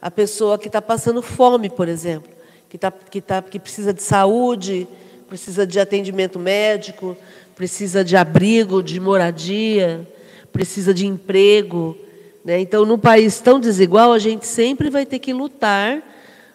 a 0.00 0.10
pessoa 0.10 0.58
que 0.58 0.66
está 0.66 0.82
passando 0.82 1.22
fome, 1.22 1.70
por 1.70 1.88
exemplo, 1.88 2.30
que, 2.68 2.76
tá, 2.76 2.90
que, 2.92 3.22
tá, 3.22 3.40
que 3.40 3.58
precisa 3.58 3.94
de 3.94 4.02
saúde, 4.02 4.86
precisa 5.26 5.66
de 5.66 5.80
atendimento 5.80 6.38
médico, 6.38 7.16
precisa 7.56 8.04
de 8.04 8.14
abrigo, 8.14 8.82
de 8.82 9.00
moradia, 9.00 10.06
precisa 10.52 10.92
de 10.92 11.06
emprego. 11.06 11.96
Né? 12.44 12.60
Então, 12.60 12.84
num 12.84 12.98
país 12.98 13.40
tão 13.40 13.58
desigual, 13.58 14.12
a 14.12 14.18
gente 14.18 14.46
sempre 14.46 14.90
vai 14.90 15.06
ter 15.06 15.18
que 15.18 15.32
lutar 15.32 16.02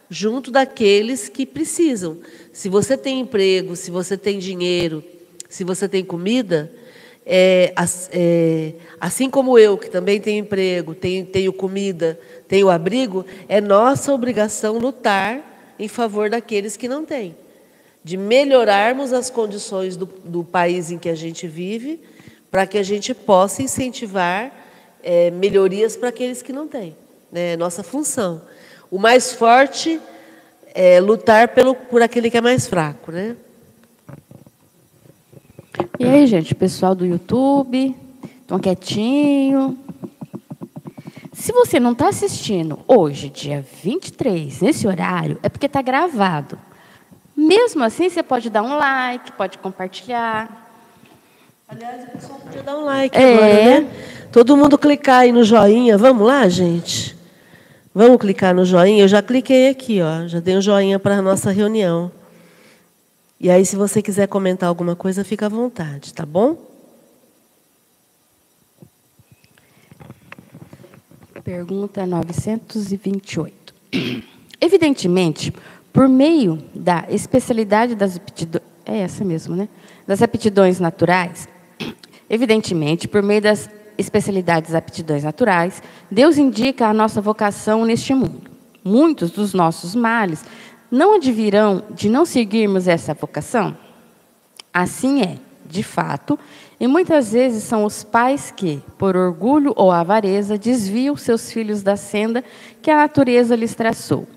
junto 0.09 0.51
daqueles 0.51 1.29
que 1.29 1.45
precisam. 1.45 2.17
Se 2.53 2.69
você 2.69 2.97
tem 2.97 3.19
emprego, 3.19 3.75
se 3.75 3.89
você 3.89 4.17
tem 4.17 4.39
dinheiro, 4.39 5.03
se 5.47 5.63
você 5.63 5.87
tem 5.87 6.03
comida, 6.03 6.71
é, 7.25 7.73
é, 8.11 8.73
assim 8.99 9.29
como 9.29 9.57
eu, 9.57 9.77
que 9.77 9.89
também 9.89 10.19
tenho 10.19 10.39
emprego, 10.39 10.93
tenho, 10.93 11.25
tenho 11.25 11.53
comida, 11.53 12.19
tenho 12.47 12.69
abrigo, 12.69 13.25
é 13.47 13.61
nossa 13.61 14.13
obrigação 14.13 14.77
lutar 14.77 15.73
em 15.77 15.87
favor 15.87 16.29
daqueles 16.29 16.75
que 16.75 16.87
não 16.87 17.05
têm 17.05 17.35
de 18.03 18.17
melhorarmos 18.17 19.13
as 19.13 19.29
condições 19.29 19.95
do, 19.97 20.05
do 20.23 20.43
país 20.43 20.91
em 20.91 20.97
que 20.97 21.09
a 21.09 21.15
gente 21.15 21.47
vive, 21.47 21.99
para 22.49 22.65
que 22.65 22.77
a 22.77 22.83
gente 22.83 23.13
possa 23.13 23.61
incentivar 23.61 24.51
é, 25.03 25.31
melhorias 25.31 25.95
para 25.95 26.09
aqueles 26.09 26.41
que 26.41 26.53
não 26.53 26.67
têm. 26.67 26.95
Né? 27.31 27.53
É 27.53 27.57
nossa 27.57 27.83
função. 27.83 28.41
O 28.91 28.97
mais 28.97 29.33
forte 29.33 29.99
é 30.73 30.99
lutar 30.99 31.49
pelo, 31.49 31.75
por 31.75 32.01
aquele 32.01 32.29
que 32.29 32.37
é 32.37 32.41
mais 32.41 32.67
fraco. 32.67 33.11
Né? 33.11 33.35
E 35.99 36.05
aí, 36.05 36.25
gente, 36.27 36.55
pessoal 36.55 36.95
do 36.95 37.05
YouTube, 37.05 37.95
estão 38.41 38.59
quietinho. 38.59 39.77
Se 41.33 41.51
você 41.53 41.79
não 41.79 41.93
está 41.93 42.09
assistindo 42.09 42.79
hoje, 42.87 43.29
dia 43.29 43.65
23, 43.83 44.61
nesse 44.61 44.87
horário, 44.87 45.39
é 45.41 45.49
porque 45.49 45.67
está 45.67 45.81
gravado. 45.81 46.59
Mesmo 47.35 47.83
assim, 47.83 48.09
você 48.09 48.21
pode 48.21 48.49
dar 48.49 48.61
um 48.61 48.75
like, 48.75 49.31
pode 49.31 49.57
compartilhar. 49.59 50.69
Aliás, 51.67 52.03
o 52.03 52.11
pessoal 52.11 52.39
podia 52.39 52.63
dar 52.63 52.77
um 52.77 52.83
like 52.83 53.17
é. 53.17 53.33
agora, 53.33 53.81
né? 53.81 54.18
Todo 54.31 54.55
mundo 54.55 54.77
clicar 54.77 55.21
aí 55.21 55.31
no 55.31 55.43
joinha. 55.43 55.97
Vamos 55.97 56.27
lá, 56.27 56.47
gente? 56.47 57.17
Vamos 57.93 58.17
clicar 58.17 58.53
no 58.53 58.63
joinha? 58.63 59.03
Eu 59.03 59.07
já 59.07 59.23
cliquei 59.23 59.69
aqui, 59.69 59.99
ó. 60.01 60.27
Já 60.27 60.39
dei 60.39 60.55
um 60.55 60.61
joinha 60.61 60.99
para 60.99 61.17
a 61.17 61.21
nossa 61.21 61.49
reunião. 61.49 62.11
E 63.39 63.49
aí, 63.49 63.65
se 63.65 63.75
você 63.75 64.03
quiser 64.03 64.27
comentar 64.27 64.69
alguma 64.69 64.95
coisa, 64.95 65.23
fica 65.23 65.47
à 65.47 65.49
vontade, 65.49 66.13
tá 66.13 66.27
bom? 66.27 66.57
Pergunta 71.43 72.05
928. 72.05 73.73
Evidentemente, 74.61 75.51
por 75.91 76.07
meio 76.07 76.63
da 76.75 77.05
especialidade 77.09 77.95
das 77.95 78.17
aptidões, 78.17 78.63
é 78.85 78.99
essa 78.99 79.25
mesmo, 79.25 79.55
né? 79.55 79.67
Das 80.05 80.21
aptidões 80.21 80.79
naturais, 80.79 81.49
evidentemente, 82.29 83.07
por 83.07 83.23
meio 83.23 83.41
das 83.41 83.67
especialidades 83.99 84.73
aptidões 84.73 85.23
naturais, 85.23 85.83
Deus 86.09 86.37
indica 86.37 86.87
a 86.87 86.93
nossa 86.93 87.21
vocação 87.21 87.85
neste 87.85 88.13
mundo. 88.13 88.49
Muitos 88.83 89.31
dos 89.31 89.53
nossos 89.53 89.93
males 89.93 90.43
não 90.89 91.15
advirão 91.15 91.83
de 91.91 92.09
não 92.09 92.25
seguirmos 92.25 92.87
essa 92.87 93.13
vocação? 93.13 93.77
Assim 94.73 95.21
é, 95.21 95.37
de 95.67 95.83
fato, 95.83 96.39
e 96.79 96.87
muitas 96.87 97.33
vezes 97.33 97.63
são 97.63 97.85
os 97.85 98.03
pais 98.03 98.51
que, 98.55 98.81
por 98.97 99.15
orgulho 99.15 99.73
ou 99.75 99.91
avareza, 99.91 100.57
desviam 100.57 101.15
seus 101.15 101.51
filhos 101.51 101.83
da 101.83 101.95
senda 101.95 102.43
que 102.81 102.89
a 102.89 102.95
natureza 102.97 103.55
lhes 103.55 103.75
traçou 103.75 104.27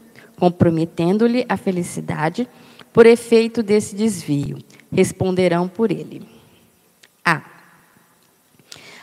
comprometendo-lhe 0.42 1.46
a 1.48 1.56
felicidade 1.56 2.48
por 2.92 3.06
efeito 3.06 3.62
desse 3.62 3.94
desvio. 3.94 4.58
Responderão 4.90 5.68
por 5.68 5.92
ele. 5.92 6.31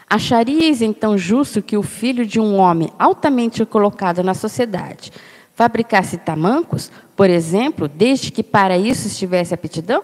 A. 0.10 0.16
Acharíeis 0.16 0.82
então 0.82 1.18
justo 1.18 1.62
que 1.62 1.78
o 1.78 1.84
filho 1.84 2.26
de 2.26 2.40
um 2.40 2.58
homem 2.58 2.92
altamente 2.98 3.64
colocado 3.66 4.24
na 4.24 4.34
sociedade 4.34 5.12
fabricasse 5.54 6.18
tamancos, 6.18 6.92
por 7.16 7.30
exemplo, 7.30 7.88
desde 7.88 8.32
que 8.32 8.42
para 8.42 8.78
isso 8.78 9.08
estivesse 9.08 9.54
aptidão? 9.54 10.04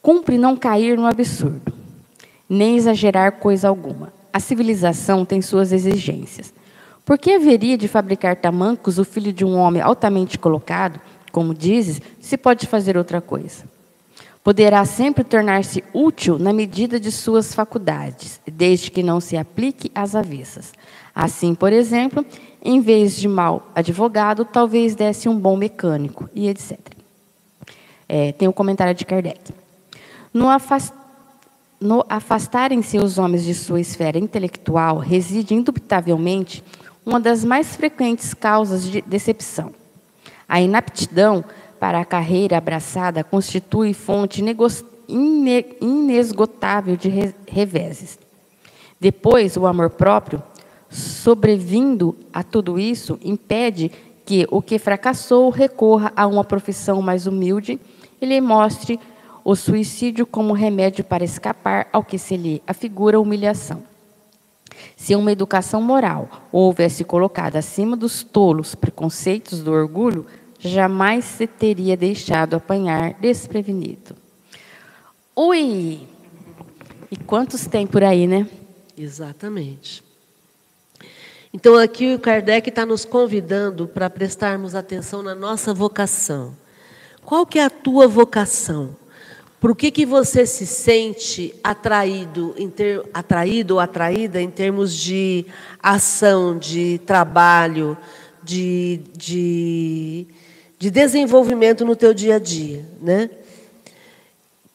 Cumpre 0.00 0.38
não 0.38 0.56
cair 0.56 0.96
no 0.96 1.06
absurdo, 1.06 1.72
nem 2.48 2.76
exagerar 2.76 3.32
coisa 3.32 3.68
alguma. 3.68 4.12
A 4.32 4.38
civilização 4.38 5.24
tem 5.24 5.42
suas 5.42 5.72
exigências. 5.72 6.52
Por 7.04 7.18
que 7.18 7.32
haveria 7.32 7.76
de 7.76 7.88
fabricar 7.88 8.36
tamancos 8.36 8.98
o 8.98 9.04
filho 9.04 9.32
de 9.32 9.44
um 9.44 9.56
homem 9.56 9.82
altamente 9.82 10.38
colocado, 10.38 11.00
como 11.32 11.54
dizes, 11.54 12.00
se 12.20 12.36
pode 12.36 12.66
fazer 12.66 12.96
outra 12.96 13.20
coisa? 13.20 13.64
Poderá 14.42 14.84
sempre 14.86 15.22
tornar-se 15.22 15.84
útil 15.92 16.38
na 16.38 16.52
medida 16.52 16.98
de 16.98 17.12
suas 17.12 17.54
faculdades, 17.54 18.40
desde 18.50 18.90
que 18.90 19.02
não 19.02 19.20
se 19.20 19.36
aplique 19.36 19.90
às 19.94 20.14
avessas. 20.14 20.72
Assim, 21.14 21.54
por 21.54 21.72
exemplo, 21.72 22.24
em 22.62 22.80
vez 22.80 23.16
de 23.16 23.28
mau 23.28 23.70
advogado, 23.74 24.44
talvez 24.44 24.94
desse 24.94 25.28
um 25.28 25.38
bom 25.38 25.56
mecânico, 25.56 26.28
e 26.34 26.48
etc. 26.48 26.78
É, 28.08 28.32
tem 28.32 28.48
o 28.48 28.50
um 28.50 28.54
comentário 28.54 28.94
de 28.94 29.04
Kardec. 29.04 29.52
No, 30.32 30.48
afast... 30.48 30.94
no 31.78 32.04
afastarem-se 32.08 32.98
os 32.98 33.18
homens 33.18 33.44
de 33.44 33.54
sua 33.54 33.80
esfera 33.80 34.18
intelectual, 34.18 34.98
reside 34.98 35.54
indubitavelmente 35.54 36.64
uma 37.04 37.20
das 37.20 37.44
mais 37.44 37.76
frequentes 37.76 38.32
causas 38.32 38.84
de 38.84 39.02
decepção. 39.02 39.72
A 40.48 40.60
inaptidão 40.60 41.44
para 41.80 41.98
a 41.98 42.04
carreira 42.04 42.58
abraçada 42.58 43.24
constitui 43.24 43.94
fonte 43.94 44.44
inesgotável 45.80 46.96
de 46.96 47.08
reveses. 47.48 48.18
Depois, 49.00 49.56
o 49.56 49.66
amor 49.66 49.88
próprio, 49.88 50.42
sobrevindo 50.90 52.14
a 52.32 52.42
tudo 52.42 52.78
isso, 52.78 53.18
impede 53.24 53.90
que 54.26 54.46
o 54.50 54.60
que 54.60 54.78
fracassou 54.78 55.48
recorra 55.48 56.12
a 56.14 56.26
uma 56.26 56.44
profissão 56.44 57.00
mais 57.00 57.26
humilde 57.26 57.80
e 58.20 58.26
lhe 58.26 58.40
mostre 58.42 59.00
o 59.42 59.56
suicídio 59.56 60.26
como 60.26 60.52
remédio 60.52 61.02
para 61.02 61.24
escapar 61.24 61.88
ao 61.90 62.04
que 62.04 62.18
se 62.18 62.36
lhe 62.36 62.62
afigura 62.66 63.18
humilhação. 63.18 63.82
Se 64.96 65.14
uma 65.16 65.32
educação 65.32 65.80
moral 65.80 66.28
houvesse 66.52 67.04
colocado 67.04 67.56
acima 67.56 67.96
dos 67.96 68.22
tolos 68.22 68.74
preconceitos 68.74 69.62
do 69.62 69.72
orgulho, 69.72 70.26
jamais 70.68 71.24
se 71.24 71.46
teria 71.46 71.96
deixado 71.96 72.54
apanhar 72.54 73.14
desprevenido. 73.14 74.14
Ui! 75.34 76.06
E 77.10 77.16
quantos 77.16 77.66
tem 77.66 77.86
por 77.86 78.04
aí, 78.04 78.26
né? 78.26 78.46
Exatamente. 78.96 80.02
Então, 81.52 81.76
aqui 81.76 82.14
o 82.14 82.18
Kardec 82.18 82.68
está 82.68 82.86
nos 82.86 83.04
convidando 83.04 83.88
para 83.88 84.08
prestarmos 84.08 84.74
atenção 84.74 85.22
na 85.22 85.34
nossa 85.34 85.74
vocação. 85.74 86.54
Qual 87.24 87.44
que 87.44 87.58
é 87.58 87.64
a 87.64 87.70
tua 87.70 88.06
vocação? 88.06 88.94
Por 89.58 89.76
que, 89.76 89.90
que 89.90 90.06
você 90.06 90.46
se 90.46 90.66
sente 90.66 91.54
atraído, 91.62 92.54
ter, 92.74 93.02
atraído 93.12 93.74
ou 93.74 93.80
atraída 93.80 94.40
em 94.40 94.48
termos 94.48 94.94
de 94.94 95.44
ação, 95.82 96.56
de 96.56 96.98
trabalho, 97.04 97.98
de, 98.42 99.02
de, 99.14 100.26
de 100.80 100.90
desenvolvimento 100.90 101.84
no 101.84 101.94
teu 101.94 102.14
dia 102.14 102.36
a 102.36 102.38
dia, 102.38 102.82
né? 103.02 103.28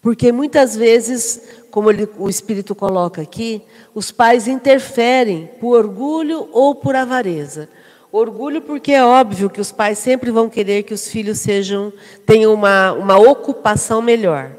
Porque 0.03 0.32
muitas 0.32 0.76
vezes, 0.76 1.41
como 1.72 1.89
ele, 1.89 2.08
o 2.20 2.30
Espírito 2.30 2.76
coloca 2.76 3.24
aqui, 3.24 3.64
os 3.95 4.12
pais 4.12 4.47
interferem 4.47 5.49
por 5.60 5.80
orgulho 5.80 6.47
ou 6.51 6.76
por 6.76 6.95
avareza. 6.95 7.68
Orgulho 8.12 8.62
porque 8.62 8.91
é 8.91 9.03
óbvio 9.03 9.49
que 9.49 9.60
os 9.60 9.72
pais 9.72 9.97
sempre 9.97 10.30
vão 10.30 10.47
querer 10.47 10.84
que 10.84 10.93
os 10.93 11.08
filhos 11.08 11.39
sejam 11.39 11.91
tenham 12.24 12.53
uma, 12.53 12.93
uma 12.93 13.18
ocupação 13.18 13.99
melhor. 13.99 14.51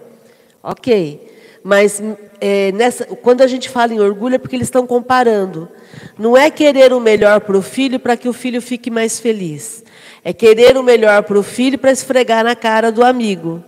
Ok, 0.61 1.33
mas 1.63 2.03
é, 2.41 2.73
nessa, 2.73 3.05
quando 3.05 3.43
a 3.43 3.47
gente 3.47 3.71
fala 3.71 3.95
em 3.95 4.01
orgulho 4.01 4.35
é 4.35 4.39
porque 4.39 4.57
eles 4.57 4.67
estão 4.67 4.85
comparando. 4.85 5.69
Não 6.19 6.37
é 6.37 6.51
querer 6.51 6.93
o 6.93 6.99
melhor 6.99 7.41
para 7.43 7.57
o 7.57 7.63
filho 7.63 8.01
para 8.01 8.17
que 8.17 8.29
o 8.29 8.33
filho 8.33 8.61
fique 8.61 8.91
mais 8.91 9.21
feliz. 9.21 9.85
É 10.27 10.33
querer 10.33 10.77
o 10.77 10.83
melhor 10.83 11.23
para 11.23 11.39
o 11.39 11.43
filho 11.45 11.79
para 11.79 11.93
esfregar 11.93 12.43
na 12.43 12.57
cara 12.57 12.91
do 12.91 13.05
amigo. 13.05 13.63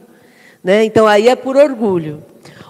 Né? 0.63 0.85
Então 0.85 1.07
aí 1.07 1.29
é 1.29 1.37
por 1.37 1.57
orgulho. 1.57 2.21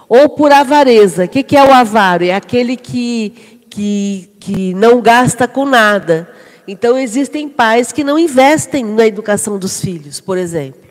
Ou 0.07 0.29
por 0.29 0.51
avareza. 0.51 1.25
O 1.25 1.27
que, 1.27 1.41
que 1.41 1.57
é 1.57 1.63
o 1.63 1.73
avaro? 1.73 2.23
É 2.23 2.35
aquele 2.35 2.77
que, 2.77 3.57
que, 3.67 4.29
que 4.39 4.75
não 4.75 5.01
gasta 5.01 5.47
com 5.47 5.65
nada. 5.65 6.29
Então 6.67 6.99
existem 6.99 7.49
pais 7.49 7.91
que 7.91 8.03
não 8.03 8.19
investem 8.19 8.85
na 8.85 9.07
educação 9.07 9.57
dos 9.57 9.81
filhos, 9.81 10.21
por 10.21 10.37
exemplo 10.37 10.87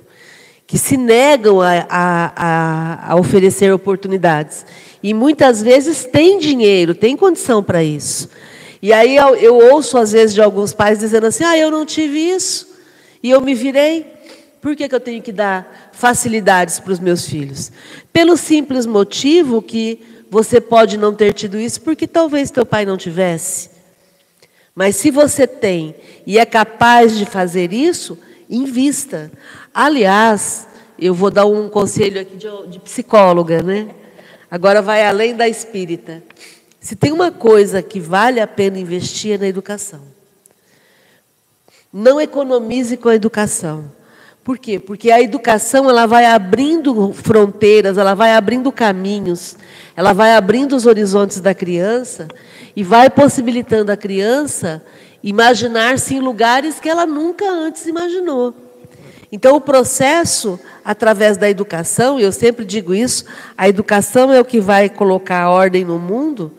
que 0.67 0.77
se 0.77 0.99
negam 0.99 1.63
a, 1.63 1.87
a, 1.89 3.13
a, 3.13 3.17
oferecer 3.17 3.73
oportunidades. 3.73 4.67
E 5.03 5.15
muitas 5.15 5.63
vezes 5.63 6.05
tem 6.05 6.39
dinheiro, 6.39 6.95
tem 6.95 7.17
condição 7.17 7.63
para 7.63 7.83
isso. 7.83 8.29
E 8.83 8.93
aí 8.93 9.17
eu, 9.17 9.35
eu, 9.37 9.57
ouço, 9.73 9.97
às 9.97 10.13
vezes, 10.13 10.35
de 10.35 10.43
alguns 10.43 10.75
pais 10.75 10.99
dizendo 10.99 11.27
assim: 11.27 11.43
ah, 11.43 11.57
eu 11.57 11.71
não 11.71 11.87
tive 11.87 12.19
isso, 12.19 12.68
e 13.23 13.31
eu 13.31 13.41
me 13.41 13.55
virei. 13.55 14.07
Por 14.61 14.75
que, 14.75 14.89
que 14.89 14.95
eu 14.95 15.01
tenho 15.01 15.23
que 15.23 15.33
dar 15.33 15.91
facilidades 15.93 16.81
para 16.81 16.93
os 16.93 16.99
meus 16.99 17.27
filhos? 17.27 17.71
Pelo 18.13 18.37
simples 18.37 18.87
motivo 18.87 19.63
que 19.63 20.01
você 20.31 20.61
pode 20.61 20.99
não 20.99 21.15
ter 21.15 21.33
tido 21.33 21.59
isso, 21.59 21.81
porque 21.81 22.07
talvez 22.07 22.51
teu 22.51 22.67
pai 22.67 22.85
não 22.85 22.97
tivesse. 22.97 23.71
Mas 24.75 24.97
se 24.97 25.11
você 25.11 25.47
tem 25.47 25.95
e 26.27 26.39
é 26.39 26.45
capaz 26.45 27.17
de 27.17 27.25
fazer 27.25 27.73
isso, 27.73 28.19
invista. 28.49 29.31
Aliás, 29.73 30.67
eu 30.99 31.15
vou 31.15 31.31
dar 31.31 31.47
um 31.47 31.69
conselho 31.69 32.21
aqui 32.21 32.37
de, 32.37 32.49
de 32.69 32.79
psicóloga, 32.81 33.63
né? 33.63 33.89
Agora 34.51 34.81
vai 34.83 35.07
além 35.07 35.35
da 35.35 35.49
espírita. 35.49 36.23
Se 36.81 36.97
tem 36.97 37.13
uma 37.13 37.31
coisa 37.31 37.83
que 37.83 38.01
vale 38.01 38.41
a 38.41 38.47
pena 38.47 38.79
investir 38.79 39.35
é 39.35 39.39
na 39.39 39.47
educação. 39.47 40.01
Não 41.93 42.21
economize 42.21 42.97
com 42.97 43.09
a 43.09 43.15
educação. 43.15 43.91
Por 44.45 44.59
quê? 44.59 44.79
Porque 44.79 45.11
a 45.11 45.21
educação 45.21 45.91
ela 45.91 46.07
vai 46.07 46.25
abrindo 46.25 47.13
fronteiras, 47.13 47.99
ela 47.99 48.15
vai 48.15 48.35
abrindo 48.35 48.73
caminhos, 48.73 49.57
ela 49.95 50.13
vai 50.13 50.35
abrindo 50.35 50.75
os 50.75 50.87
horizontes 50.87 51.41
da 51.41 51.55
criança 51.55 52.29
e 52.75 52.83
vai 52.83 53.11
possibilitando 53.11 53.93
a 53.93 53.97
criança 53.97 54.83
imaginar-se 55.23 56.15
em 56.15 56.21
lugares 56.21 56.81
que 56.81 56.89
ela 56.89 57.05
nunca 57.05 57.45
antes 57.45 57.87
imaginou. 57.87 58.55
Então, 59.31 59.57
o 59.57 59.61
processo, 59.61 60.59
através 60.83 61.37
da 61.37 61.51
educação, 61.51 62.19
e 62.19 62.23
eu 62.23 62.33
sempre 62.33 62.65
digo 62.65 62.95
isso, 62.95 63.27
a 63.57 63.69
educação 63.69 64.33
é 64.33 64.41
o 64.41 64.45
que 64.45 64.61
vai 64.61 64.89
colocar 64.89 65.43
a 65.43 65.51
ordem 65.51 65.85
no 65.85 65.99
mundo, 65.99 66.53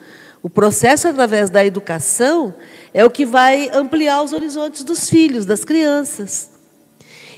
o 0.44 0.50
processo, 0.50 1.08
através 1.08 1.50
da 1.50 1.66
educação, 1.66 2.54
é 2.94 3.06
o 3.06 3.10
que 3.10 3.26
vai 3.26 3.70
ampliar 3.74 4.22
os 4.22 4.34
horizontes 4.34 4.84
dos 4.84 5.10
filhos, 5.10 5.46
das 5.46 5.64
crianças. 5.64 6.50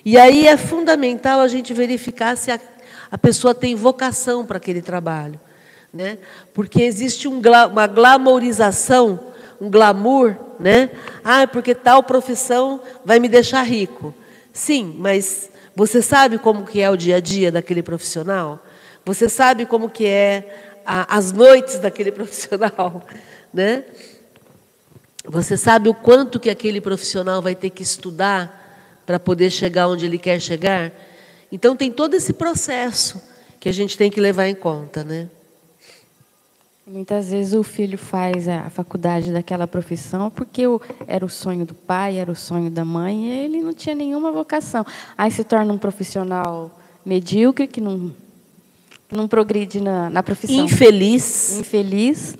E 0.03 0.17
aí 0.17 0.47
é 0.47 0.57
fundamental 0.57 1.39
a 1.39 1.47
gente 1.47 1.73
verificar 1.73 2.35
se 2.35 2.51
a, 2.51 2.59
a 3.11 3.17
pessoa 3.17 3.53
tem 3.53 3.75
vocação 3.75 4.45
para 4.45 4.57
aquele 4.57 4.81
trabalho. 4.81 5.39
Né? 5.93 6.17
Porque 6.53 6.81
existe 6.81 7.27
um, 7.27 7.41
uma 7.71 7.85
glamorização, 7.85 9.19
um 9.59 9.69
glamour, 9.69 10.35
né? 10.59 10.89
Ah, 11.23 11.45
porque 11.45 11.75
tal 11.75 12.01
profissão 12.01 12.81
vai 13.03 13.19
me 13.19 13.27
deixar 13.27 13.63
rico. 13.63 14.13
Sim, 14.53 14.95
mas 14.97 15.49
você 15.75 16.01
sabe 16.01 16.37
como 16.37 16.65
que 16.65 16.81
é 16.81 16.89
o 16.89 16.95
dia 16.95 17.17
a 17.17 17.19
dia 17.19 17.51
daquele 17.51 17.83
profissional? 17.83 18.59
Você 19.05 19.27
sabe 19.27 19.65
como 19.65 19.89
que 19.89 20.05
é 20.05 20.79
a, 20.85 21.17
as 21.17 21.31
noites 21.31 21.79
daquele 21.79 22.11
profissional, 22.13 23.03
né? 23.53 23.83
Você 25.25 25.55
sabe 25.55 25.87
o 25.89 25.93
quanto 25.93 26.39
que 26.39 26.49
aquele 26.49 26.81
profissional 26.81 27.41
vai 27.41 27.55
ter 27.55 27.69
que 27.69 27.83
estudar 27.83 29.01
para 29.05 29.19
poder 29.19 29.51
chegar 29.51 29.87
onde 29.87 30.05
ele 30.05 30.17
quer 30.17 30.39
chegar? 30.39 30.91
Então 31.51 31.75
tem 31.75 31.91
todo 31.91 32.15
esse 32.15 32.33
processo 32.33 33.21
que 33.59 33.69
a 33.69 33.71
gente 33.71 33.97
tem 33.97 34.09
que 34.09 34.19
levar 34.19 34.47
em 34.47 34.55
conta, 34.55 35.03
né? 35.03 35.29
Muitas 36.85 37.29
vezes 37.29 37.53
o 37.53 37.63
filho 37.63 37.97
faz 37.97 38.47
a 38.47 38.69
faculdade 38.69 39.31
daquela 39.31 39.67
profissão 39.67 40.31
porque 40.31 40.63
era 41.07 41.23
o 41.23 41.29
sonho 41.29 41.65
do 41.65 41.75
pai, 41.75 42.17
era 42.17 42.31
o 42.31 42.35
sonho 42.35 42.71
da 42.71 42.83
mãe, 42.83 43.27
e 43.27 43.45
ele 43.45 43.61
não 43.61 43.73
tinha 43.73 43.93
nenhuma 43.93 44.31
vocação. 44.31 44.85
Aí 45.17 45.29
se 45.31 45.43
torna 45.43 45.71
um 45.71 45.77
profissional 45.77 46.77
medíocre 47.05 47.67
que 47.67 47.79
não, 47.79 48.11
não 49.11 49.27
progride 49.27 49.79
na, 49.79 50.09
na 50.09 50.23
profissão. 50.23 50.65
Infeliz. 50.65 51.59
Infeliz. 51.59 52.35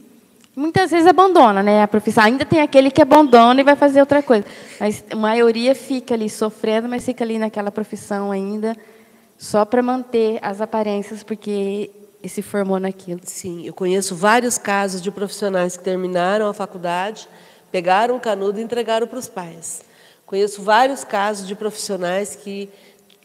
Muitas 0.62 0.91
vezes 0.91 1.07
abandona 1.07 1.64
né, 1.64 1.82
a 1.82 1.88
profissão. 1.88 2.24
Ainda 2.24 2.45
tem 2.45 2.62
aquele 2.62 2.91
que 2.91 3.01
abandona 3.01 3.59
e 3.59 3.64
vai 3.64 3.76
fazer 3.76 3.99
outra 3.99 4.22
coisa. 4.22 4.45
Mas 4.80 5.03
a 5.09 5.16
maioria 5.16 5.74
fica 5.74 6.14
ali 6.14 6.30
sofrendo, 6.30 6.88
mas 6.88 7.03
fica 7.03 7.24
ali 7.24 7.39
naquela 7.39 7.72
profissão 7.72 8.32
ainda, 8.32 8.78
só 9.39 9.66
para 9.66 9.82
manter 9.82 10.38
as 10.39 10.62
aparências, 10.62 11.24
porque 11.24 11.89
se 12.28 12.43
formou 12.43 12.80
naquilo. 12.80 13.22
Sim, 13.24 13.66
eu 13.66 13.74
conheço 13.74 14.16
vários 14.16 14.59
casos 14.59 15.01
de 15.01 15.09
profissionais 15.09 15.76
que 15.76 15.84
terminaram 15.84 16.47
a 16.47 16.53
faculdade, 16.53 17.28
pegaram 17.72 18.16
o 18.16 18.20
canudo 18.20 18.59
e 18.59 18.64
entregaram 18.64 19.07
para 19.07 19.18
os 19.18 19.28
pais. 19.28 19.82
Conheço 20.28 20.62
vários 20.62 21.03
casos 21.03 21.47
de 21.47 21.55
profissionais 21.55 22.36
que 22.36 22.70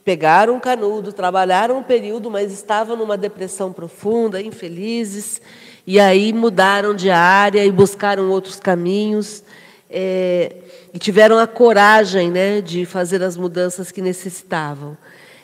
pegaram 0.03 0.57
o 0.57 0.61
canudo, 0.61 1.13
trabalharam 1.13 1.77
um 1.77 1.83
período, 1.83 2.31
mas 2.31 2.51
estavam 2.51 2.97
numa 2.97 3.19
depressão 3.19 3.75
profunda, 3.75 4.41
infelizes, 4.41 5.43
e 5.87 6.01
aí 6.01 6.33
mudaram 6.33 6.95
de 6.95 7.11
área 7.11 7.65
e 7.65 7.71
buscaram 7.71 8.29
outros 8.31 8.59
caminhos. 8.59 9.43
É, 9.89 10.57
e 10.93 10.99
tiveram 10.99 11.39
a 11.39 11.47
coragem 11.47 12.31
né, 12.31 12.61
de 12.61 12.85
fazer 12.85 13.23
as 13.23 13.37
mudanças 13.37 13.93
que 13.93 14.01
necessitavam. 14.01 14.97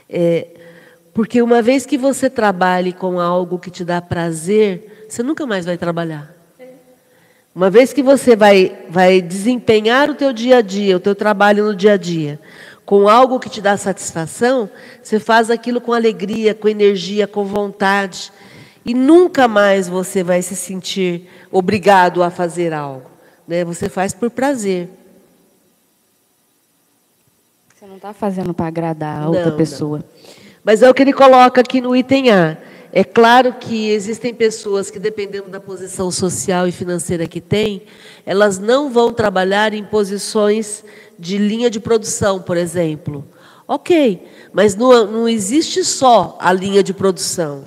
É, 0.08 0.46
porque 1.14 1.42
uma 1.42 1.60
vez 1.60 1.84
que 1.84 1.98
você 1.98 2.30
trabalhe 2.30 2.92
com 2.92 3.20
algo 3.20 3.58
que 3.58 3.70
te 3.70 3.84
dá 3.84 4.00
prazer, 4.00 5.06
você 5.08 5.22
nunca 5.22 5.46
mais 5.46 5.66
vai 5.66 5.76
trabalhar. 5.76 6.34
Uma 7.54 7.68
vez 7.68 7.92
que 7.92 8.02
você 8.02 8.34
vai, 8.34 8.86
vai 8.88 9.20
desempenhar 9.20 10.08
o 10.08 10.14
teu 10.14 10.32
dia 10.32 10.56
a 10.56 10.62
dia, 10.62 10.96
o 10.96 11.00
teu 11.00 11.14
trabalho 11.14 11.66
no 11.66 11.76
dia 11.76 11.92
a 11.92 11.96
dia, 11.98 12.40
com 12.86 13.06
algo 13.06 13.38
que 13.38 13.50
te 13.50 13.60
dá 13.60 13.76
satisfação, 13.76 14.70
você 15.02 15.20
faz 15.20 15.50
aquilo 15.50 15.78
com 15.78 15.92
alegria, 15.92 16.54
com 16.54 16.66
energia, 16.66 17.26
com 17.26 17.44
vontade. 17.44 18.32
E 18.84 18.94
nunca 18.94 19.46
mais 19.46 19.88
você 19.88 20.22
vai 20.22 20.42
se 20.42 20.56
sentir 20.56 21.28
obrigado 21.50 22.22
a 22.22 22.30
fazer 22.30 22.72
algo. 22.72 23.10
Né? 23.46 23.64
Você 23.64 23.88
faz 23.88 24.12
por 24.12 24.30
prazer. 24.30 24.88
Você 27.74 27.86
não 27.86 27.96
está 27.96 28.12
fazendo 28.12 28.52
para 28.52 28.66
agradar 28.66 29.22
a 29.22 29.28
outra 29.28 29.50
não, 29.50 29.56
pessoa. 29.56 29.98
Não. 29.98 30.04
Mas 30.64 30.82
é 30.82 30.90
o 30.90 30.94
que 30.94 31.02
ele 31.02 31.12
coloca 31.12 31.60
aqui 31.60 31.80
no 31.80 31.94
item 31.94 32.30
A. 32.30 32.56
É 32.92 33.02
claro 33.02 33.54
que 33.54 33.88
existem 33.88 34.34
pessoas 34.34 34.90
que, 34.90 34.98
dependendo 34.98 35.48
da 35.48 35.58
posição 35.58 36.10
social 36.10 36.68
e 36.68 36.72
financeira 36.72 37.26
que 37.26 37.40
têm, 37.40 37.82
elas 38.26 38.58
não 38.58 38.90
vão 38.90 39.12
trabalhar 39.12 39.72
em 39.72 39.82
posições 39.82 40.84
de 41.18 41.38
linha 41.38 41.70
de 41.70 41.80
produção, 41.80 42.40
por 42.40 42.56
exemplo. 42.56 43.24
Ok, 43.66 44.28
mas 44.52 44.74
não, 44.74 45.06
não 45.06 45.28
existe 45.28 45.82
só 45.82 46.36
a 46.38 46.52
linha 46.52 46.82
de 46.82 46.92
produção. 46.92 47.64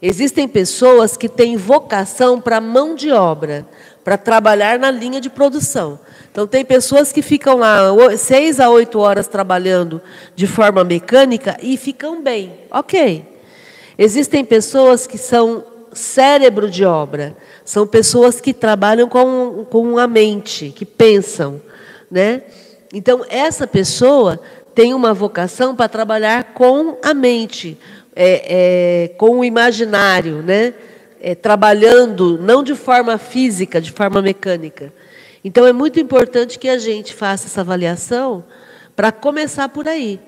Existem 0.00 0.46
pessoas 0.46 1.16
que 1.16 1.28
têm 1.28 1.56
vocação 1.56 2.40
para 2.40 2.60
mão 2.60 2.94
de 2.94 3.10
obra, 3.10 3.66
para 4.04 4.16
trabalhar 4.16 4.78
na 4.78 4.90
linha 4.90 5.20
de 5.20 5.28
produção. 5.28 5.98
Então, 6.30 6.46
tem 6.46 6.64
pessoas 6.64 7.12
que 7.12 7.20
ficam 7.20 7.58
lá 7.58 7.80
seis 8.16 8.60
a 8.60 8.70
oito 8.70 9.00
horas 9.00 9.26
trabalhando 9.26 10.00
de 10.36 10.46
forma 10.46 10.84
mecânica 10.84 11.56
e 11.60 11.76
ficam 11.76 12.22
bem, 12.22 12.52
ok. 12.70 13.24
Existem 13.98 14.44
pessoas 14.44 15.06
que 15.06 15.18
são 15.18 15.64
cérebro 15.92 16.70
de 16.70 16.84
obra, 16.84 17.36
são 17.64 17.86
pessoas 17.86 18.40
que 18.40 18.54
trabalham 18.54 19.08
com, 19.08 19.66
com 19.68 19.98
a 19.98 20.06
mente, 20.06 20.72
que 20.74 20.84
pensam. 20.84 21.60
Né? 22.08 22.42
Então, 22.94 23.24
essa 23.28 23.66
pessoa 23.66 24.40
tem 24.74 24.94
uma 24.94 25.12
vocação 25.12 25.74
para 25.74 25.88
trabalhar 25.88 26.54
com 26.54 26.96
a 27.02 27.12
mente, 27.12 27.76
é, 28.20 29.04
é, 29.04 29.08
com 29.16 29.38
o 29.38 29.44
imaginário, 29.44 30.42
né? 30.42 30.74
É, 31.20 31.36
trabalhando 31.36 32.36
não 32.36 32.64
de 32.64 32.74
forma 32.74 33.16
física, 33.16 33.80
de 33.80 33.92
forma 33.92 34.20
mecânica. 34.20 34.92
Então 35.44 35.64
é 35.64 35.72
muito 35.72 36.00
importante 36.00 36.58
que 36.58 36.68
a 36.68 36.78
gente 36.78 37.14
faça 37.14 37.46
essa 37.46 37.60
avaliação 37.60 38.44
para 38.96 39.12
começar 39.12 39.68
por 39.68 39.86
aí. 39.86 40.18